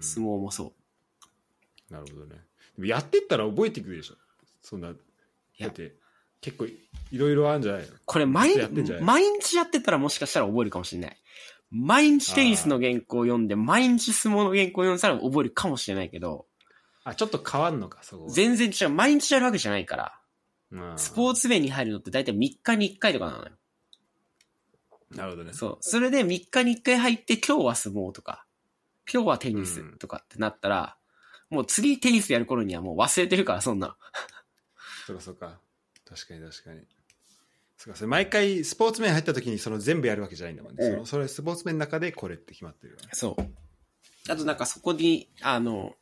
[0.00, 0.74] 相撲もそ
[1.90, 1.92] う。
[1.92, 2.36] なるほどね。
[2.76, 4.16] でもやってったら覚えてくるでしょ。
[4.60, 4.98] そんな、だ
[5.58, 5.96] やって、
[6.46, 6.78] 結構い
[7.18, 7.88] ろいろあるんじゃないの？
[8.04, 9.04] これ毎ずっとやってんじゃない？
[9.04, 11.16] 毎日やってたらもしかしたら覚えるかもしれない。
[11.72, 16.46] 毎日テニスの原稿を読んで、毎日相撲の原稿を読んだら覚えるかもしれないけど、
[17.02, 18.30] あ、ちょっと変わんのか、そこは。
[18.30, 18.90] 全然違う。
[18.90, 20.20] 毎日やるわけじゃないから。
[20.70, 23.50] うんスポーツ面に入るのって大体3日に1回とかなのよ。
[25.10, 25.52] なるほどね。
[25.52, 25.78] そう。
[25.80, 28.46] それで3日に1回入って今日は相撲とか、
[29.12, 30.96] 今日はテニスとかってなったら、
[31.50, 33.94] もう次テニスやる頃にはもう忘れてるから、そんなの。
[35.06, 35.58] そうかそうか。
[36.08, 36.80] 確かに確かに。
[37.76, 40.86] そうか、それ毎回スポーツ面入った時にその全部やるわけじゃないんだもんね。
[40.86, 43.08] うんそのそれスポーツ面の中でこれって決まってるよね。
[43.12, 44.32] そう。
[44.32, 45.94] あとなんかそこに、あの、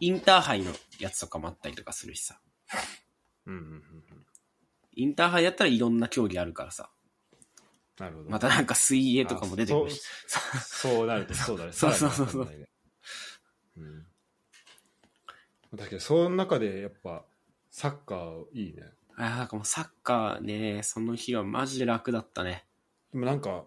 [0.00, 2.40] インターハイのやつとかもあったりとかするしさ。
[3.46, 3.82] うんうんうんうん。
[4.94, 6.90] インターハイやったらいろんな競技あるからさ。
[7.98, 8.30] なるほど。
[8.30, 10.00] またなんか水泳とかも出てくるし。
[10.54, 11.72] あそうそうなるとそうだね。
[11.72, 12.66] そうそうそうそうさらにわかんないね
[13.76, 13.80] う
[15.76, 15.78] ん。
[15.78, 17.24] だけど、その中でやっぱ
[17.72, 18.84] サッカーいいね。
[19.16, 22.64] あなんかもうサッカーね、その日はマジで楽だったね。
[23.12, 23.64] でもなんか、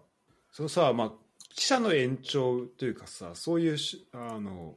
[0.52, 1.12] そのさ、まあ、
[1.54, 4.76] 記者の延長というかさ、そういうしあの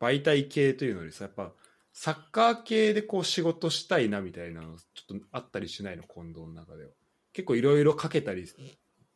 [0.00, 1.52] 媒体系というのよりさ、やっぱ
[1.92, 6.90] サッカー系でこう仕事したいなみたいなのちょっとあったりしないの、近藤の中では。
[7.32, 8.46] 結構いろいろかけたり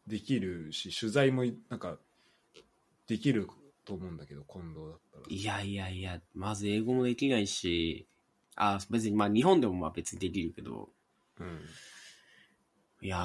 [0.07, 1.99] できるし、取材もなんか
[3.09, 3.49] できる
[3.85, 5.25] と思うんだけど、近藤だったら。
[5.29, 8.07] いやいやいや、まず英語もできないし、
[8.57, 10.91] あ、別にまあ日本でもまあ別にできるけど、
[11.41, 11.61] うん。
[13.01, 13.21] いやー、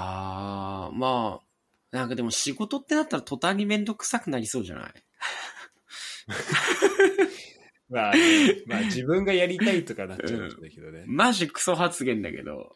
[0.92, 4.94] まあ、なんかでも仕事ってなったら途端にめんどくさくなりそうじゃない？
[7.90, 8.14] まあ、
[8.66, 11.04] まあ自分がやりたいとかなっちゃうんだけどね。
[11.06, 12.76] マジクソ発言だけど、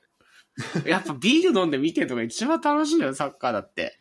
[0.85, 3.99] やっぱビール飲んで見てるのが一番楽しいよ、サッカーだって。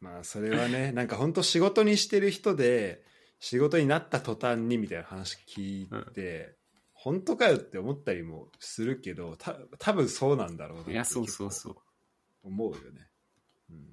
[0.00, 3.02] まあそれはねなんか本当仕事にしてる人で
[3.38, 6.56] 仕事になった途端にみたいな話聞いて、
[7.08, 11.76] 本当かよって思ったりもするけどた多分そうなんだろうないや、そうそうそう。
[12.42, 13.08] 思うよね、
[13.70, 13.86] うん、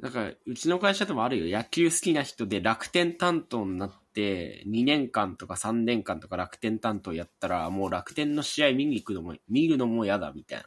[0.00, 1.58] だから、うちの会社でもあるよ。
[1.58, 10.64] 野球好きな人で楽天担当になって、2年間とか3年間とか楽天担当やったら、もう楽天の試合見に行くのも、見るのも嫌だ、みたいな。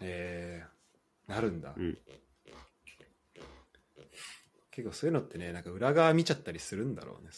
[0.00, 0.64] え。
[1.28, 1.98] ー、なるんだ、うん。
[4.70, 7.30] 結構そういうのってねなんか裏側見ちゃったりするんだろうね。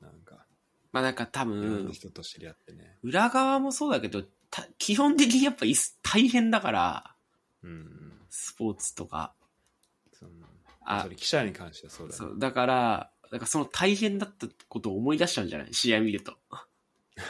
[0.00, 0.46] なんか
[0.98, 2.98] まあなんか多分な、人と知り合ってね。
[3.02, 7.14] 裏側もそうだけど、た基本的にやっぱいす大変だから、
[7.62, 9.32] うんスポーツとか。
[10.12, 10.30] その
[10.84, 11.02] あ。
[11.02, 12.18] それ記者に関してはそうだね。
[12.18, 15.74] そう、だから、だからその大変だったことを思い出しちゃうんじゃない？
[15.74, 16.36] 試合見ると。
[16.50, 16.66] だ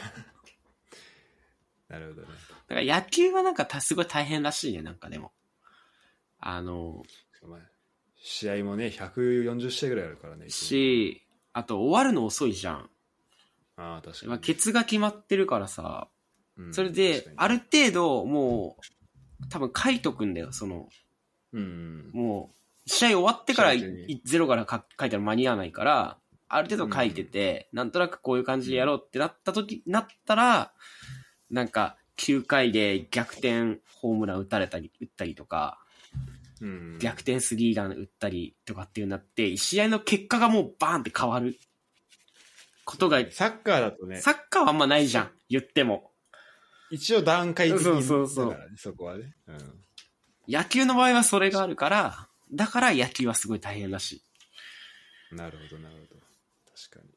[1.88, 2.28] なるほどね。
[2.68, 5.32] から野球はなんかたすごい大変らしいね、なんかでも。
[6.40, 7.02] あの、
[8.16, 10.48] 試合もね140試合ぐらいあるからね。
[10.50, 11.22] し、
[11.52, 12.90] あと終わるの遅いじゃん。
[13.78, 16.09] ああ確かに、まあ、ケツが決まってるからさ、
[16.56, 18.76] うんそれである程度も
[19.44, 20.88] う、多分書いとくんだよ、その、
[21.52, 22.52] うんも
[22.86, 23.72] う、試合終わってから
[24.24, 26.18] ゼロからか書いたら間に合わないから、
[26.48, 30.72] ある程度書いてて、なんとなくこういう感じでやろうってなった時、なったら、
[31.50, 35.78] なんか、9回で逆転ホームラン打たれたり、打ったりとか、
[36.60, 36.98] うん。
[36.98, 41.56] 逆転スリーラン打ったりとかっていうなって、試合の結果がもうバーンって変わる
[42.89, 44.23] ことが、サッカーだとね。
[44.23, 46.10] サッカーはあんまないじゃん、言っても。
[46.90, 48.59] 一応段階的にそうそうそう。
[48.78, 49.85] そこはね、うん。
[50.48, 54.24] 野球の場合はそれがあるから、だから野球はすごい大変だし。
[55.31, 56.20] なるほどなるほど。
[56.90, 57.10] 確かに。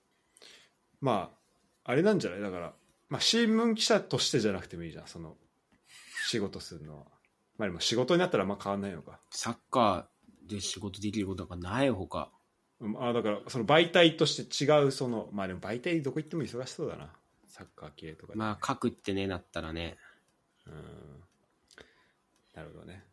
[0.99, 1.31] ま
[1.85, 2.41] ああれなんじゃない？
[2.41, 2.73] だから、
[3.07, 5.07] まあ、新聞記者としてじゃなくてもいいじゃん。
[5.07, 5.37] その
[6.27, 7.05] 仕事するのは。
[7.57, 9.21] まあでも仕事になったらあんま変わんないのか。
[9.29, 12.29] サッカーで仕事できることがないほか。
[12.81, 17.09] うんあだからその媒体として違うそのまあでも媒体どこ行っても忙しそうだな。
[17.51, 19.97] サッカー系とかでまあ、書くってね、なったらね。
[20.65, 20.73] うん。
[22.55, 23.03] なるほどね。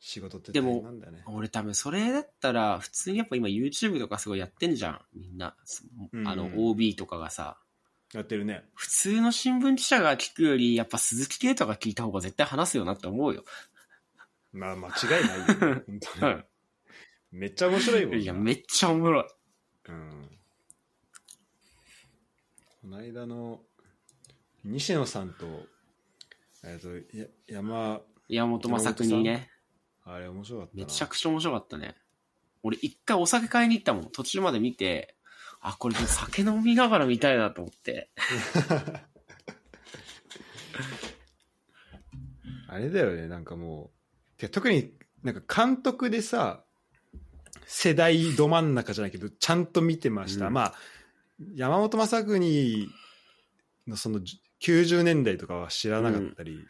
[0.00, 1.24] 仕事ってでも大変なんだね。
[1.26, 5.56] 俺多分それだったら、普通にやっぱ今 YouTube とかすごいやってんじゃん、みんな。
[6.24, 7.58] あのうん、OB とかがさ。
[8.14, 8.64] やってるね。
[8.74, 13.44] 普通の新聞記者が聞くより、やっぱ鈴木啓太が聞いた方が絶対話すよなって思うよ。
[14.52, 14.92] まあ間違
[15.22, 16.42] いないよ、ね、 本当に
[17.30, 19.24] めっちゃ面白いもんないや、めっちゃおもろい。
[19.88, 20.28] うん
[22.80, 23.60] この間の
[24.64, 25.46] 西野さんと
[26.64, 29.50] えっとや山山本昌邦ね。
[30.04, 31.96] あれ面白かったなめちゃくちゃ面白かったね。
[32.62, 34.10] 俺一回お酒買いに行ったもん。
[34.10, 35.16] 途中まで見て、
[35.60, 38.10] あ、これ酒飲みながら見たいなと思って。
[42.68, 43.90] あれだよねなんかも
[44.36, 44.92] うて特に
[45.22, 46.64] なんか監督でさ
[47.70, 50.54] 世代ど真ん中じゃないけどちゃんと見てました、うん。
[50.54, 50.74] まあ
[51.54, 52.88] 山本昌邦
[53.86, 56.66] のそのじ90年代とかは知らなかったり、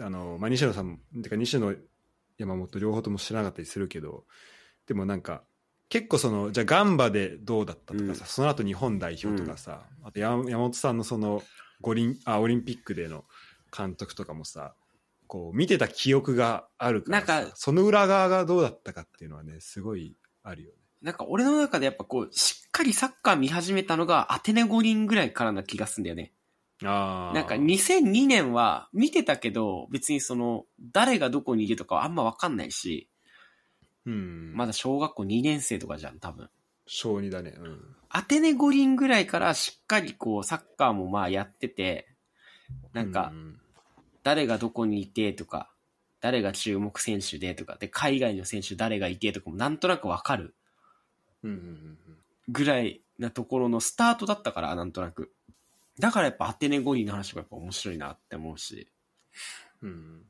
[0.00, 1.74] あのまあ、西野さんてか西野
[2.38, 4.24] 山本両方とも知らなかったりするけど
[4.86, 5.42] でもなんか
[5.90, 8.26] 結構そのじゃあガンバでどうだったとかさ、うん。
[8.26, 11.42] その後日本代表とかさ、あと山山本さんのその
[11.82, 13.24] 五輪あオリンピックでの
[13.76, 14.74] 監督とかもさ
[15.36, 20.76] こう見てた記憶があるからさなんかその裏側がどうだったかっていうのはねすごいあるよね。
[21.02, 26.32] なんか俺の中でやっぱこう、しっかりサッカー見始めたのがアテネ五輪ぐらいからな気がすんだよね。
[26.82, 33.08] あーなんか2002年は見てたけど、別にその、誰がどこにいるとかはあんまわかんないし、
[34.06, 36.48] うん、まだ小学校2年生とかじゃん、多分。
[36.86, 37.54] 小児だね。
[37.56, 42.08] うんアテネ五輪ぐらいからしっかりこう、サッカーもまあやってて、
[42.92, 43.60] なんかう、ん
[44.26, 45.70] 誰がどこにいてとか、
[46.20, 50.56] 誰が注目選手でとか、で、海外の選手誰がいてとかもなんとなくわかる
[52.48, 55.32] ぐらいなところのスタートだったから、なんとなく。
[56.00, 58.88] だからやっぱアテネ五輪の話がやっぱ面白いなって思うし。
[59.82, 60.22] うんうん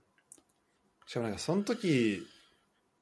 [1.07, 2.21] しかもなんかその時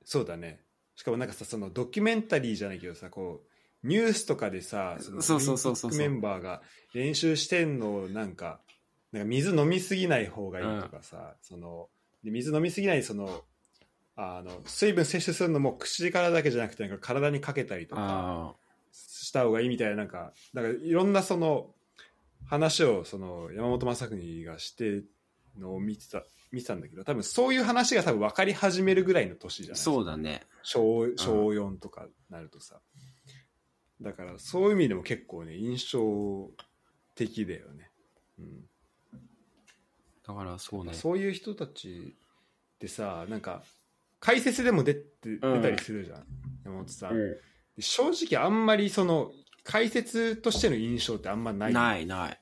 [0.05, 0.61] そうだね
[0.95, 3.43] しかもなんかさそのドキュメンタリーじゃないけどさこ
[3.83, 6.61] うニュースとかでさのそうそうそうそうオリンピックメンバーが
[6.93, 8.61] 練習してんのをなんか
[9.15, 11.89] なんか水飲みすぎない方がいいとかさ、その
[12.24, 13.45] で水飲みすぎないその
[14.16, 18.55] あの水分摂取するのも口からだけじゃなくてなんか体にかけたりとかあ
[18.91, 21.70] した方がいいみたいななんかだからいろんなその
[22.47, 25.09] 話をその山本昌邦がしてる
[25.59, 29.81] のを見てた見てたんだけど多分そういう話が多分分かり始めるぐらいの年じゃあ、ない？
[29.81, 30.43] そうだね。
[30.65, 32.81] 小小4とかなるとさ、
[34.01, 36.51] だからそういう意味でも結構ね印象
[37.15, 37.91] 的だよね、
[38.41, 38.47] うん
[40.26, 40.94] だからそうね。
[40.94, 42.14] そういう人たち
[42.76, 43.62] ってさなんか
[44.20, 46.24] 解説でも出て出たりするじゃん、
[46.64, 47.40] 山本さん、う
[47.78, 49.32] 正直あんまりその
[49.62, 52.40] 解説としての印象ってあんまないんないない。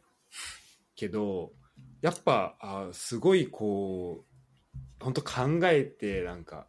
[0.94, 1.52] けど
[2.00, 5.32] やっぱあすごいこう本当考
[5.64, 6.66] えてなんか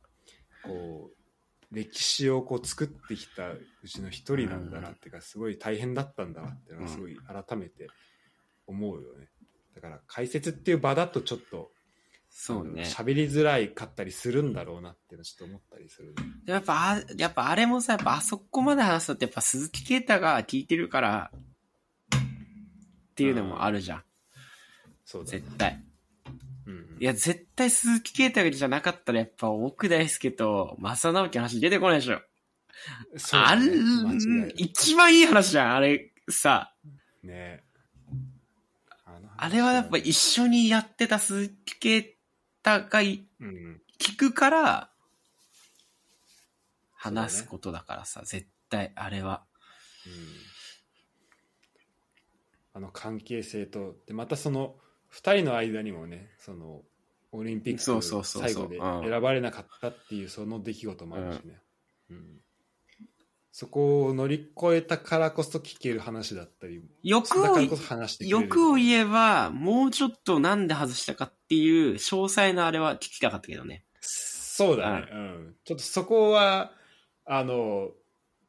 [0.63, 7.87] こう歴史をこう作ってきたうちの一人なんだなっていうかすごい大変だったんだなっていうのはすごい改めて
[8.67, 9.27] 思うよね
[9.75, 11.71] だから解説っていう場だとちょっと
[12.35, 12.81] そうね。
[12.81, 16.15] 喋りづらいかったりするんだろうなっていうのちょっと思ったりする、ね、
[16.47, 24.03] やっぱ、あやっぱあれもさ、やっぱあそこまで話すとってやっぱ鈴木啓太が聞いてるから、っていうのもあるじゃん。
[25.05, 25.83] そうだね絶対。
[26.65, 32.19] うんうんいや、絶対鈴木啓太じゃなかったらやっぱ奥大輔と正直の話出てこないでしょ。
[33.15, 36.73] そうだね間違いない、一番いい話じゃん、あれ、さ。
[37.21, 37.62] ね
[39.37, 42.17] あれはやっぱ一緒にやってた鈴木啓
[42.63, 43.81] 太がいうん。
[43.99, 44.89] 聞くから、
[46.93, 49.43] 話すことだからさ、絶対、あれは。
[50.05, 50.13] うん。
[52.75, 54.75] あの関係性とでまたその
[55.13, 56.81] 2人の間にもねその
[57.31, 59.09] オリンピック最後でうん。
[59.09, 61.59] 選ばれなかったっていうその出来事もあるしね、
[62.09, 62.41] うん
[63.55, 66.83] そこを乗り越えたからこそ聞ける話だったり。
[67.03, 67.59] 欲を
[68.19, 73.85] 欲を言えば、もうちょっとなんで外したかっていう詳細なあれは聞きたかったけどね。
[74.01, 76.71] そうだね、うん、ちょっとそこは
[77.25, 77.89] あの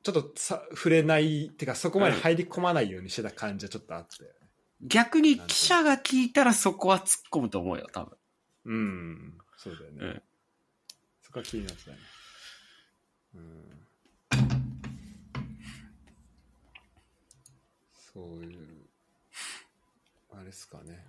[0.03, 4.37] ちょっとさ触れないってかそこまで入り込まないようにしてた感じはちょっとあったよね
[4.83, 8.17] 逆に記者が聞いたらそこは突っ込むと思うよ、多分。
[8.67, 9.35] うん。
[9.57, 10.23] そうだよね、うん。
[11.23, 11.97] そこは気になってたね。
[13.35, 13.84] うん
[18.15, 18.87] そういう
[20.33, 21.05] あれですかね。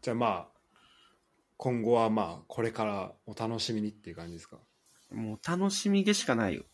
[0.00, 0.58] じゃあまあ
[1.58, 4.56] 今後はまあこれからお楽しみにっていう感じですか？
[5.12, 6.64] もう楽しみでしかないよ。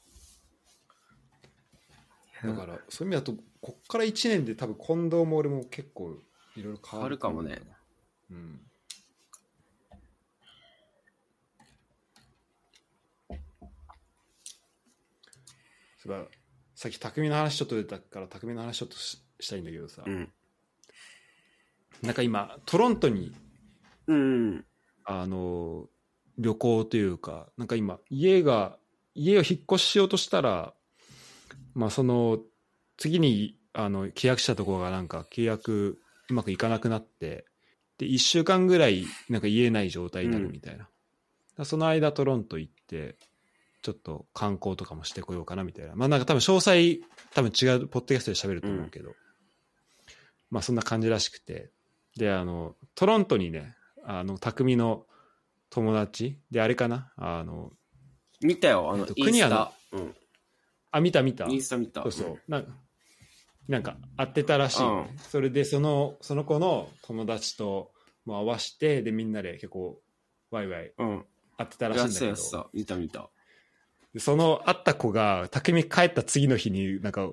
[2.45, 6.17] だからそういう意味だとこっから1年で多分近藤も俺も結構
[6.57, 7.61] いろいろ変わるかもね。
[8.31, 8.61] うん。
[15.97, 16.29] そういえば
[16.85, 20.31] さっき匠の話ちょっと出たから匠の話ちょっとししたいんだけどさ、うん。
[22.03, 23.33] なんか今トロントに
[24.07, 24.67] うん。
[25.07, 25.87] あの
[26.37, 28.77] 旅行というかなんか今家が
[29.15, 30.75] 家を引っ越ししようとしたら
[31.75, 32.41] まあその
[32.99, 35.99] 次にあの契約したところがなんか契約
[36.29, 37.47] うまくいかなくなって
[37.97, 40.91] で1週間ぐらいなんか言えない状態になるみたいな、だか
[41.61, 43.17] らその間トロント行って
[43.85, 47.01] ちょっと観光とかもしてこようかなみたいなまあなんか多分詳細
[47.35, 49.13] 多分違うポッドキャストで喋ると思うけど、
[50.51, 51.71] まあそんな感じらしくて
[52.17, 55.05] であのトロントにねあの匠の
[55.69, 57.13] 友達であれかな？
[57.19, 57.73] あの
[58.41, 59.73] 見たよ、あのえっ、とインス国谷のタ。
[59.93, 60.15] うん。
[60.91, 62.03] あ見た見たインスタ見た。
[62.05, 62.79] そうそう、なん
[63.69, 67.93] なんか会ってたらしいよね、それでそのその子の友達と
[68.25, 70.01] も合わせてでみんなで結構
[70.51, 71.09] ワイワイうん。
[71.09, 71.25] うん。
[71.57, 72.71] 会ってたらしいんだけどやってたやってた。
[72.73, 73.31] 見た見た。
[74.15, 77.29] でその会った子が匠帰った次の日になんか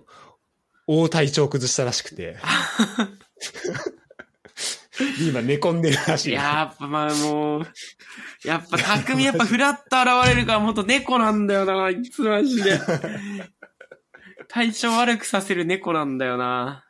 [0.87, 2.37] 大体調崩したらしくてで
[5.29, 7.67] 今寝込んでるらしいやっぱまあもう、
[8.43, 12.79] やっぱ匠やっぱフラッと現れるからもっと猫なんだよな、いつマジで。
[14.47, 16.85] 体調悪くさせる猫なんだよな。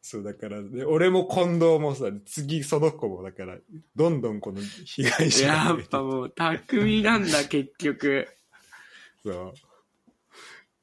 [0.00, 3.56] そうだから、ね、俺も近藤もさ次その子もだから
[3.96, 8.28] どんどんこの被害者がやっぱもう匠なんだ結局。
[9.24, 9.54] そう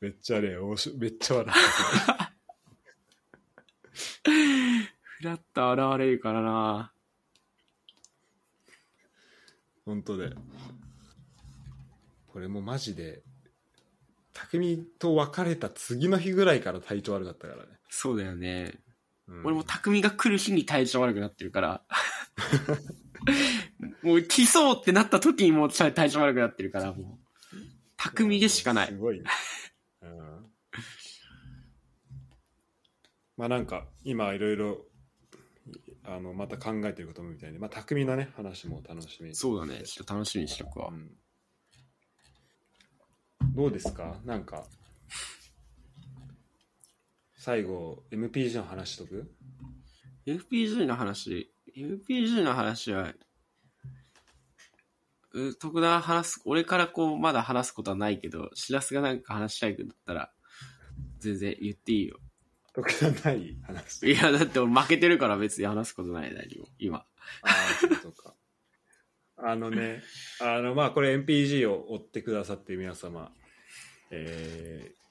[0.02, 1.60] めっちゃねおもしめっちゃ笑っ
[2.08, 2.32] た
[4.24, 6.92] フラッと現れるからな。
[9.86, 10.32] 本当で
[12.28, 13.22] これもマジで
[14.34, 18.74] 匠と別れた次の日ぐらいから体調悪かったからね、そうだよね。
[19.28, 21.84] うん俺も匠が来る日に体調悪くなってるから。
[24.02, 27.21] もう来そうってなった時にもう体調悪くなってるから、も
[28.06, 28.10] う。
[28.10, 28.98] 匠でしかないす。
[28.98, 29.26] ごいね、
[30.02, 30.10] うん、
[33.38, 34.78] まあなんか今いろいろ
[36.04, 39.84] あのまた考えてることもみたいで、まあ、匠のね話も楽しみにそうだね。
[39.84, 40.90] ちょっと楽しみにしとくわ。
[40.90, 41.12] うん
[43.54, 44.22] どうですか？
[44.24, 44.66] なんか
[47.36, 49.30] 最後 MPG の話しとく
[50.26, 53.14] ？FPG の話、FPG の話は、
[55.34, 60.32] う徳田が話す、俺からこう、まだ話すことはないけど、しらすがなんか話したいことだったら、
[61.20, 62.20] 全然言っていいよ。
[62.74, 66.98] 特段ない話いや、だって俺負けてるから別に話すことない、何も、今。
[66.98, 67.06] あ
[67.44, 68.34] あそうか
[69.44, 70.02] あのね
[70.40, 73.32] あのまあこれ MPG を追ってくださって皆様
[74.12, 75.02] えー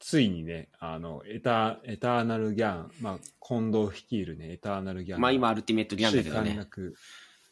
[0.00, 6.54] ついにねあのエタエターナルギャン、まあ、近藤率いるねエターナルギャンまあ今アルティメットギャンだけどね。
[6.58, 6.94] 落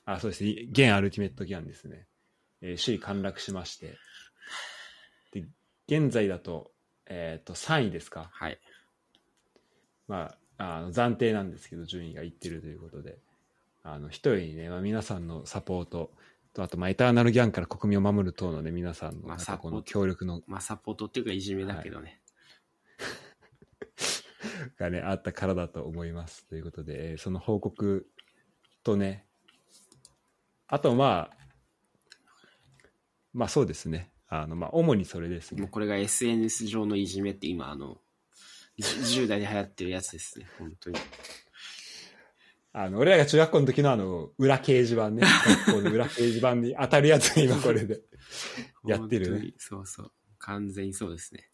[0.05, 2.07] あそうですね現アルティメットギャンですね、
[2.63, 3.99] えー首位陥落しまして。
[5.33, 5.45] で
[5.89, 6.73] 現在だと,、
[7.07, 8.31] えー、と3位ですか。
[8.33, 8.59] はい。
[10.09, 13.19] まあ、あの暫定なんですけど順位がいってるということで。
[13.85, 16.13] あの一人にね、まあ、皆さんのサポート
[16.55, 20.41] とあと、まあ、エターナルギャンから国民を守る等のね皆さんのこの協力の。
[20.47, 22.21] まあサポートっていうかいじめだけどね。
[24.79, 28.09] がねあったからだと思いますということで、えーその報告
[28.85, 29.27] とね。
[30.69, 31.42] あとまあ
[33.33, 37.99] まあそうですねあのまあ主にそれですねもうこれが SNS 上のいじめって今あの、
[38.79, 38.85] じ
[39.23, 40.99] 10代で流行ってるやつですね、本当に。
[42.75, 45.23] あの、俺らが中学校の時のあの、裏掲示板ね。
[45.67, 48.01] 学校の裏掲示板に当たるやつが今これで
[48.87, 49.31] やってるね。
[49.33, 50.13] 本当にそうそう。
[50.39, 51.51] 完全にそうですね。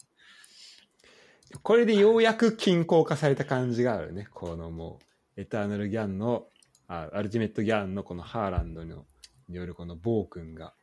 [1.61, 4.29] これでようやく均衡化された感じがあるね。
[4.33, 4.99] このも
[5.35, 6.47] う、エターナルギャンの、
[6.87, 9.05] あアルティメットギャンのこのハーランドの
[9.49, 10.73] によるこの暴君が、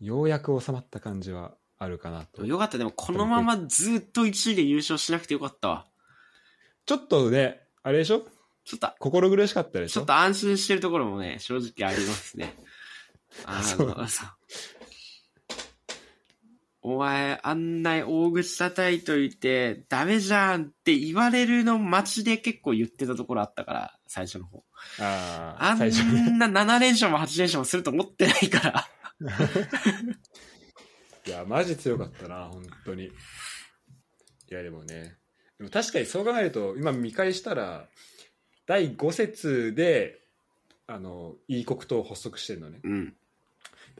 [0.00, 2.44] ようやく収まった感じはあるかなと。
[2.46, 2.78] よかった。
[2.78, 5.86] でもこのままずっと1位で優勝しなくてよかったわ。
[6.86, 8.26] ちょっとね、あれでしょ？
[8.64, 10.00] ちょっと、心苦しかったでしょ？
[10.00, 12.56] ちょっと安心してるところもね、正直ありますね。
[13.46, 14.28] あそうの、そう。
[16.82, 24.64] お前、あんな大口叩いといて、ダメじゃんって言われるの街で結構言ってたところあったから、最初の方。
[24.98, 25.74] ああ。
[25.74, 25.78] ん
[26.38, 28.88] な7連勝も8連勝もすると思ってないから。
[31.26, 33.06] いや、マジ強かったな、本当に。
[33.06, 33.10] い
[34.48, 35.18] や、でもね。
[35.58, 37.88] でも確かにそう考えると、今見返したら、
[38.66, 40.20] 第5節で、
[40.86, 42.80] あの、いい国党を発足してるのね。
[42.82, 43.16] うん。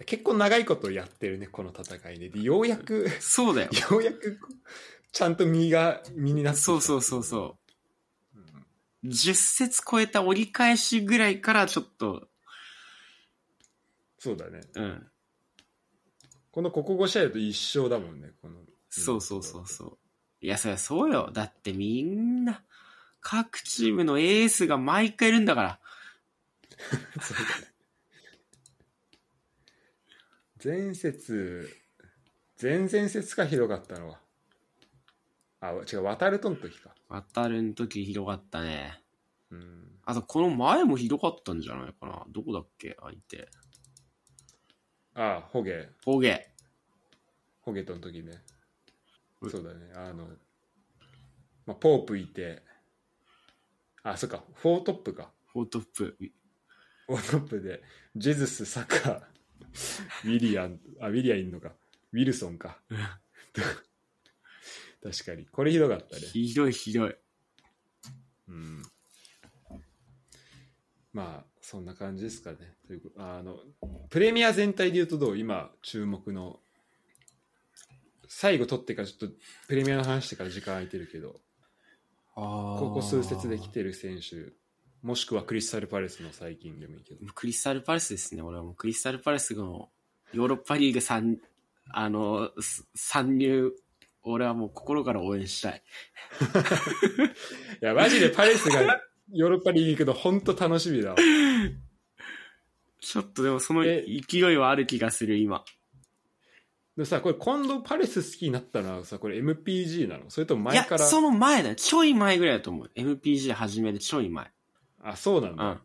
[0.06, 2.30] 結構長いことやってるね、この戦いで。
[2.30, 3.70] で、ようやく、そうだよ。
[3.90, 4.38] ようやく、
[5.12, 7.58] ちゃんと身が、身になってそうそうそうそ
[8.34, 8.38] う。
[8.38, 8.66] うん
[9.02, 12.28] 10節超えた折り返しぐらいからちょっと、
[14.18, 14.60] そうだね。
[14.74, 15.09] うん。
[16.52, 18.56] このここ5試合だと一勝だもんね、この。
[18.88, 19.98] そうそうそうそう。
[20.40, 21.30] いや、そりゃそうよ。
[21.32, 22.62] だってみんな、
[23.20, 25.80] 各チームのエースが毎回いるんだから。
[27.20, 27.70] そうだね。
[30.62, 31.70] 前節、
[32.60, 34.20] 前々節かひどかったのは。
[35.60, 36.94] あ、違う、渡るとの時か。
[37.08, 39.02] 渡るん時ひどかったね。
[39.50, 40.00] うん。
[40.04, 42.24] あと、この前もひどかったんじゃないかな。
[42.28, 43.48] どこだっけ相手。
[45.22, 46.46] あ、ホゲ、ホゲ。
[47.60, 48.42] ホゲとの時ね。
[49.42, 49.92] うんそうだね。
[49.94, 50.28] あの、
[51.66, 52.62] まあ、ポープいて、
[54.02, 55.30] あ、そっか、フォートップか。
[55.52, 56.16] フォートップ。
[57.06, 57.82] フォートップで、
[58.16, 61.72] ジェズス、サカ、ウィリアン、あ、ウィリアンいんのか。
[62.12, 62.80] ウィルソンか。
[65.02, 65.46] 確かに。
[65.46, 66.22] これひどかったね。
[66.22, 67.16] ひどいひどい。
[68.48, 68.82] うん。
[71.12, 72.56] まあ、そんな感じですかね。
[72.88, 73.60] というあの、
[74.08, 75.38] プレミア全体で言うとどう？
[75.38, 76.58] 今、注目の、
[78.26, 79.36] 最後取ってからちょっと、
[79.68, 81.40] プレミアの話してから時間空いてるけど、
[82.34, 84.52] こここ数節で来てる選手、
[85.06, 87.24] もしくはクリスタルパレスの最近でもいいけど。
[87.32, 88.42] クリスタルパレスですね。
[88.42, 89.90] 俺はもうクリスタルパレスの
[90.32, 91.38] ヨーロッパリーグ参、
[91.90, 93.70] あの、す参入、
[94.24, 95.82] 俺はもう心から応援したい。
[97.80, 99.00] いや、マジでパレスが
[99.32, 101.16] ヨーロッパリーグの本当楽しみだわ。
[103.00, 105.64] ちょっとでもそのえ勢いはある気がする、今。
[106.96, 110.24] でもさ、これ今度パレス好きになったのはさ、これ MPG なの？
[110.28, 111.06] それともいや前か、ら？
[111.06, 111.74] その前だよ。
[111.76, 112.90] ちょい前ぐらいだと思う。
[112.94, 114.50] MPG 始めるちょい前。
[115.02, 115.64] あ、そうなんだ。
[115.64, 115.80] うん。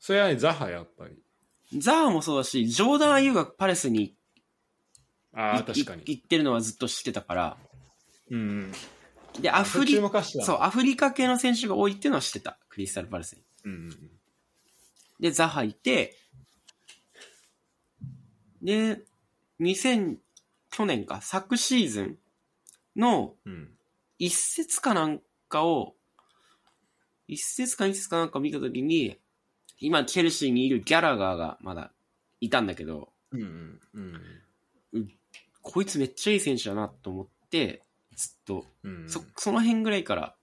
[0.00, 1.16] それはね、ザハやっぱり。
[1.78, 4.14] ザーもそうだし、ジョーダン・アユーがパレスに
[5.32, 6.02] あ確かに。
[6.02, 7.56] い行ってるのはずっと知ってたから。
[8.30, 8.72] うん。
[9.40, 12.58] で、アフリそう、アフリカ系の選手が多いっていうのは知ってた。
[12.68, 13.42] クリスタル・パレスに。
[13.64, 14.10] うんうんうん。
[15.20, 16.16] で、ザハいて、
[18.62, 19.00] で、
[19.60, 20.16] 2000、
[20.70, 22.18] 去年か、昨シーズン
[22.96, 23.72] のうん。
[24.18, 25.94] 一節かなんかを、
[27.28, 29.18] 一節か二節かなんか見たときに、
[29.78, 31.92] 今、チェルシーにいるギャラガーがまだ
[32.40, 34.20] いたんだけど、うんうん
[34.94, 35.12] うん。
[35.60, 37.82] こいつめっちゃいい選手だなと思って、
[38.14, 39.08] ずっと、うん。
[39.08, 40.34] そ、その辺ぐらいから、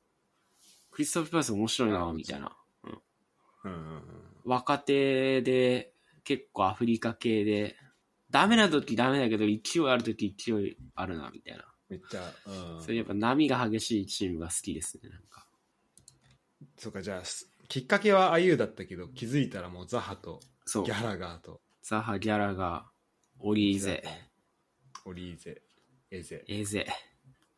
[0.92, 2.56] クリストフ・パレス面白いな、みたいな。
[2.84, 3.02] うん
[3.64, 4.33] うんうん。
[4.46, 5.94] 若手で、
[6.24, 7.76] 結構アフリカ系で、
[8.30, 11.66] ダメな時ダメだけど、勢いある時勢いあるな、みたいな。
[11.90, 12.82] めっちゃ、うん。
[12.82, 15.46] そういうやっぱ波が激しいチームが好きですね、なんか。
[16.78, 20.92] そうか、じゃあ、すきっかけはアユーだったけど、気づいたらもうザハとそうギ。
[20.92, 22.90] ャラガーとザハ・ギャラが、
[23.40, 24.04] オリーゼ、
[25.06, 25.62] オリーゼ、
[26.12, 26.44] エゼ。
[26.48, 26.88] エゼ。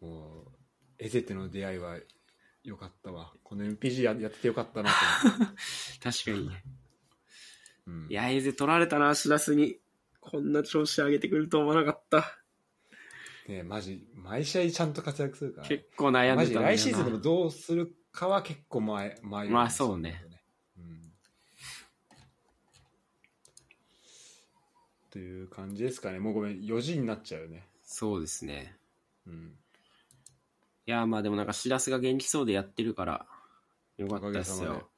[0.02, 0.52] もう、
[0.98, 2.00] エゼっての出会いは
[2.66, 3.34] 良かったわ。
[3.44, 4.96] この MPG ややっててよかったなと
[5.28, 5.56] 思って。
[6.02, 6.64] 確かにね。
[7.88, 9.80] うんいや、エゼ取られたな、しらすに。
[10.20, 12.42] こんな調子上げてくると思わなかった。
[13.48, 15.68] ねマジ、毎試合ちゃんと活躍するから。
[15.68, 16.78] 結構悩んマジでたんだよな。
[16.78, 20.26] 来シーズンでもどうするかは結構前、前まあそうね。
[20.78, 21.14] うん。
[25.12, 26.20] という感じですかね。
[26.20, 27.68] もうごめん、4時になっちゃうよね。
[27.84, 28.76] そうですね。
[29.28, 29.56] うん。
[30.88, 33.26] いや、まあでもなんかしらすが元気そうでやってるから、
[33.98, 34.90] よかったですよ。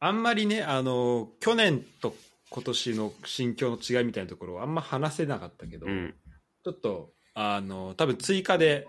[0.00, 2.14] あんまりね、あの、去年と
[2.50, 6.14] 今年の心境の違いみたいなところはあんま話せなかったけど、うん。
[6.64, 8.88] ちょっと、あの、多分追加で、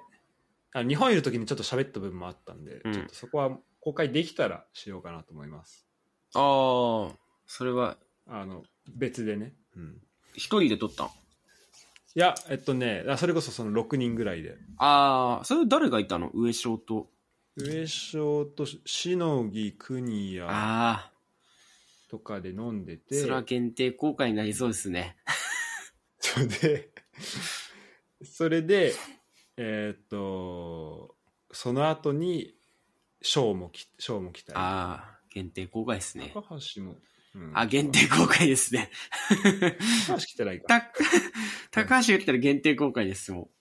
[0.72, 5.88] あ日本いる時にちょっと喋った部分もあったんで、うんちょっとそこは公開できたらしようかなと思います。
[6.36, 7.18] ああ、
[7.48, 7.98] それは、
[8.28, 9.54] あの、別でね。
[9.76, 10.02] うん。
[10.34, 11.10] 一人で撮ったん？
[12.20, 14.58] いや、えっとね、あそれこそその6人ぐらいで。
[14.76, 16.30] ああ、それ誰がいたの？
[16.34, 17.08] 上昇と。
[17.56, 21.14] 上昇としのぎ国谷あ
[22.10, 25.16] とかで飲んであ、て、それは限定公開になりそうですね。
[26.20, 26.90] それで、
[28.26, 28.94] それで、
[29.56, 31.16] えーっと、
[31.54, 32.54] その後に、
[33.22, 34.60] ショーもき、ショーも来たり。
[34.60, 36.32] ああ、限定公開ですね。
[36.34, 36.98] 高橋も、
[37.36, 38.90] うんあ、限定公開ですね。
[40.08, 40.82] 高橋来てないか。
[40.82, 40.92] た、
[41.72, 43.52] 高橋が来たら限定公開です、も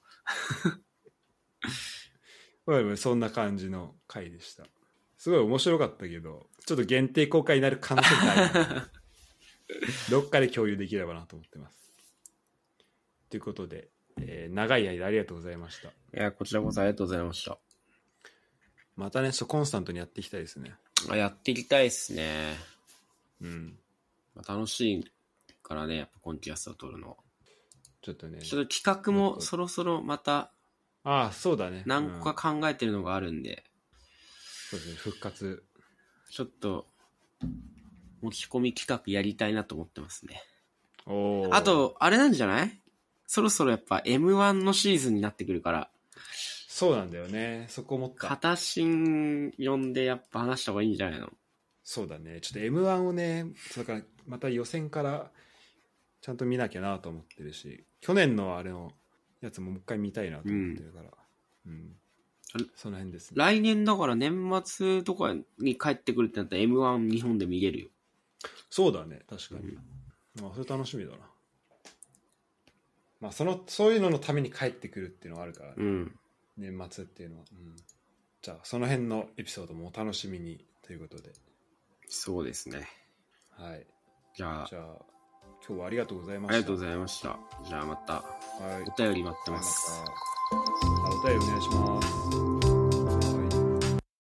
[2.66, 4.66] まあまあそんな感じの回でした。
[5.16, 8.90] すごい面白かったけど、ちょっと限定公開になる可能性があるな
[10.10, 11.92] どっかで共有できればなと思ってます。
[13.30, 13.90] ということで、
[14.20, 15.88] えー長い間ありがとうございました。
[15.88, 15.92] う。
[16.16, 17.58] いや、こちらこそありがとうございました。
[18.96, 20.74] またね、そうコンスタントにやっていきたいですね。
[21.08, 22.56] あやっていきたいですね。
[23.40, 23.78] うん。
[24.34, 25.04] まあ楽しい
[25.62, 27.16] からね、やっぱコンティアスを撮るのは。
[28.02, 28.40] ちょっとね。
[28.42, 30.52] ちょっと企画もそろそろまた
[31.04, 31.82] ああ、そうだね。
[31.86, 33.64] 何個うんか考えてるのがあるんで、
[34.70, 35.64] そうですね、復活。
[36.30, 36.86] ちょっと
[38.20, 40.42] 持ち込み企画やりたいなと思ってますね。
[41.06, 42.80] おーあ、と、あれなんじゃない？
[43.26, 45.90] そろそろやっぱ M1 のシーズンになってくるから、
[46.68, 47.66] そうなんだよね。
[47.68, 48.28] そこ思った。
[48.28, 51.30] 片新呼んでやっぱ話した方がいいんじゃないの？
[51.90, 52.42] そうだね。
[52.42, 55.30] ちょっと M1 をね、だからまた予選から
[56.20, 58.92] ちゃんと見なきゃなと思ってるし、去年のあれの
[59.40, 61.08] やつももう一回見たいなと思ってるから。
[61.66, 61.96] うん。
[62.52, 62.66] あれ？
[62.76, 63.36] その辺ですね。
[63.38, 67.88] 来年だから年末とかに帰ってくるってなったら M1 日本で見れるよ。
[68.68, 69.78] そうだね、確かに。
[70.42, 71.16] まあ、それ楽しみだな。
[73.22, 76.18] まあ、その、そういうののために帰ってくるっていうのがあるからね、うん。
[76.58, 77.44] 年末っていうのは。
[77.50, 77.76] うん。
[78.42, 81.32] じゃあ、その辺のエピソードもお楽しみにということで。
[82.08, 82.88] そうですね。
[83.50, 83.86] はい。
[84.34, 84.82] じゃあ、じゃあ、
[85.66, 86.54] 今日はありがとうございました。
[86.54, 87.38] ありがとうございました。
[87.66, 88.82] じゃあまたはい。
[88.82, 89.90] お便り待ってます。
[90.00, 92.57] またあお便りお願いします。